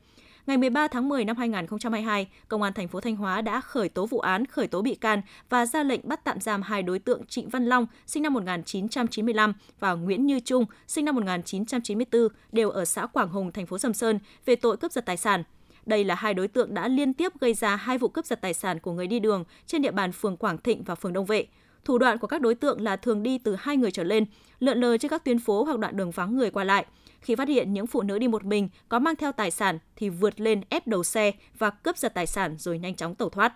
Ngày 0.47 0.57
13 0.57 0.89
tháng 0.89 1.09
10 1.09 1.25
năm 1.25 1.37
2022, 1.37 2.29
Công 2.49 2.63
an 2.63 2.73
thành 2.73 2.89
phố 2.89 3.01
Thanh 3.01 3.17
Hóa 3.17 3.41
đã 3.41 3.61
khởi 3.61 3.89
tố 3.89 4.07
vụ 4.07 4.19
án, 4.19 4.47
khởi 4.47 4.67
tố 4.67 4.83
bị 4.83 4.95
can 4.95 5.23
và 5.49 5.67
ra 5.67 5.83
lệnh 5.83 6.01
bắt 6.05 6.25
tạm 6.25 6.41
giam 6.41 6.63
hai 6.63 6.83
đối 6.83 6.99
tượng 6.99 7.27
Trịnh 7.27 7.49
Văn 7.49 7.67
Long, 7.67 7.87
sinh 8.07 8.23
năm 8.23 8.35
1995 8.35 9.53
và 9.81 9.93
Nguyễn 9.93 10.27
Như 10.27 10.41
Trung, 10.41 10.65
sinh 10.87 11.05
năm 11.05 11.15
1994, 11.15 12.29
đều 12.53 12.71
ở 12.71 12.85
xã 12.85 13.07
Quảng 13.07 13.29
Hùng, 13.29 13.53
thành 13.53 13.67
phố 13.67 13.79
Sầm 13.79 13.95
Sơn 13.95 14.19
về 14.47 14.57
tội 14.57 14.77
cướp 14.77 14.93
giật 14.93 15.07
tài 15.07 15.17
sản. 15.17 15.43
Đây 15.87 16.05
là 16.05 16.15
hai 16.15 16.35
đối 16.35 16.49
tượng 16.49 16.75
đã 16.75 16.89
liên 16.89 17.15
tiếp 17.15 17.33
gây 17.41 17.55
ra 17.55 17.77
hai 17.77 17.99
vụ 17.99 18.09
cướp 18.09 18.27
giật 18.27 18.41
tài 18.41 18.55
sản 18.55 18.79
của 18.79 18.93
người 18.93 19.07
đi 19.07 19.21
đường 19.21 19.45
trên 19.67 19.83
địa 19.83 19.93
bàn 19.93 20.13
phường 20.13 20.37
Quảng 20.37 20.59
Thịnh 20.59 20.83
và 20.83 20.95
phường 20.95 21.13
Đông 21.13 21.27
Vệ. 21.27 21.47
Thủ 21.85 21.99
đoạn 21.99 22.19
của 22.19 22.27
các 22.27 22.41
đối 22.41 22.55
tượng 22.55 22.81
là 22.81 22.97
thường 22.97 23.23
đi 23.23 23.39
từ 23.39 23.57
hai 23.59 23.77
người 23.77 23.91
trở 23.91 24.05
lên, 24.05 24.25
lượn 24.61 24.81
lờ 24.81 24.99
trên 24.99 25.11
các 25.11 25.25
tuyến 25.25 25.39
phố 25.39 25.65
hoặc 25.65 25.79
đoạn 25.79 25.97
đường 25.97 26.11
vắng 26.11 26.37
người 26.37 26.51
qua 26.51 26.65
lại. 26.65 26.87
Khi 27.21 27.35
phát 27.35 27.49
hiện 27.49 27.73
những 27.73 27.87
phụ 27.87 28.03
nữ 28.03 28.19
đi 28.19 28.29
một 28.29 28.45
mình 28.45 28.69
có 28.89 28.99
mang 28.99 29.17
theo 29.17 29.33
tài 29.33 29.51
sản 29.51 29.79
thì 29.97 30.09
vượt 30.09 30.41
lên 30.41 30.61
ép 30.69 30.87
đầu 30.87 31.05
xe 31.05 31.33
và 31.59 31.71
cướp 31.71 31.97
giật 31.97 32.15
tài 32.15 32.27
sản 32.27 32.57
rồi 32.59 32.79
nhanh 32.79 32.95
chóng 32.95 33.15
tẩu 33.15 33.29
thoát. 33.29 33.55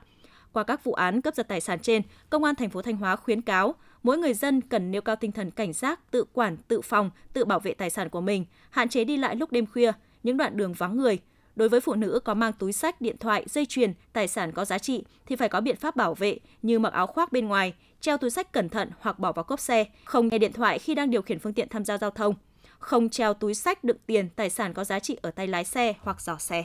Qua 0.53 0.63
các 0.63 0.85
vụ 0.85 0.93
án 0.93 1.21
cướp 1.21 1.35
giật 1.35 1.49
tài 1.49 1.61
sản 1.61 1.79
trên, 1.79 2.03
Công 2.31 2.45
an 2.45 2.55
thành 2.55 2.71
phố 2.71 2.83
Thanh 2.83 2.97
Hóa 2.97 3.17
khuyến 3.17 3.43
cáo 3.43 3.75
mỗi 4.03 4.19
người 4.19 4.35
dân 4.35 4.61
cần 4.61 4.91
nêu 4.91 5.03
cao 5.03 5.17
tinh 5.17 5.33
thần 5.33 5.51
cảnh 5.51 5.73
giác, 5.73 6.11
tự 6.11 6.25
quản, 6.33 6.57
tự 6.57 6.81
phòng, 6.81 7.11
tự 7.33 7.45
bảo 7.45 7.61
vệ 7.61 7.75
tài 7.75 7.91
sản 7.91 8.09
của 8.09 8.21
mình, 8.21 8.45
hạn 8.71 8.89
chế 8.89 9.05
đi 9.05 9.17
lại 9.17 9.37
lúc 9.37 9.53
đêm 9.53 9.67
khuya, 9.67 9.93
những 10.23 10.37
đoạn 10.37 10.57
đường 10.57 10.73
vắng 10.73 10.97
người. 10.97 11.19
Đối 11.57 11.69
với 11.69 11.81
phụ 11.81 11.95
nữ 11.95 12.21
có 12.25 12.35
mang 12.35 12.53
túi 12.53 12.73
sách, 12.73 13.01
điện 13.01 13.17
thoại, 13.19 13.45
dây 13.49 13.67
chuyền, 13.67 13.93
tài 14.13 14.29
sản 14.29 14.53
có 14.53 14.65
giá 14.65 14.79
trị 14.79 15.05
thì 15.27 15.37
phải 15.37 15.49
có 15.49 15.61
biện 15.61 15.77
pháp 15.77 15.97
bảo 15.97 16.15
vệ 16.15 16.39
như 16.63 16.79
mặc 16.79 16.93
áo 16.93 17.07
khoác 17.07 17.33
bên 17.33 17.47
ngoài, 17.47 17.75
treo 18.05 18.19
túi 18.19 18.31
sách 18.31 18.53
cẩn 18.53 18.69
thận 18.69 18.91
hoặc 19.01 19.19
bỏ 19.19 19.33
vào 19.33 19.45
cốp 19.45 19.61
xe, 19.61 19.85
không 20.05 20.29
nghe 20.29 20.39
điện 20.39 20.53
thoại 20.53 20.79
khi 20.79 20.95
đang 20.95 21.11
điều 21.11 21.23
khiển 21.23 21.39
phương 21.39 21.53
tiện 21.53 21.69
tham 21.69 21.85
gia 21.85 21.99
giao 21.99 22.11
thông, 22.11 22.35
không 22.79 23.09
treo 23.09 23.35
túi 23.35 23.55
sách 23.55 23.85
đựng 23.85 23.97
tiền, 24.07 24.29
tài 24.37 24.51
sản 24.51 24.73
có 24.75 24.85
giá 24.85 24.99
trị 24.99 25.19
ở 25.23 25.31
tay 25.31 25.47
lái 25.47 25.65
xe 25.65 25.95
hoặc 26.01 26.21
giỏ 26.21 26.37
xe. 26.39 26.65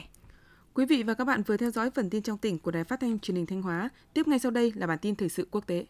Quý 0.74 0.86
vị 0.86 1.02
và 1.02 1.14
các 1.14 1.24
bạn 1.24 1.42
vừa 1.42 1.56
theo 1.56 1.70
dõi 1.70 1.90
phần 1.90 2.10
tin 2.10 2.22
trong 2.22 2.38
tỉnh 2.38 2.58
của 2.58 2.70
Đài 2.70 2.84
Phát 2.84 3.00
thanh 3.00 3.18
Truyền 3.18 3.36
hình 3.36 3.46
Thanh 3.46 3.62
Hóa. 3.62 3.88
Tiếp 4.14 4.28
ngay 4.28 4.38
sau 4.38 4.50
đây 4.50 4.72
là 4.76 4.86
bản 4.86 4.98
tin 4.98 5.16
thời 5.16 5.28
sự 5.28 5.48
quốc 5.50 5.66
tế. 5.66 5.84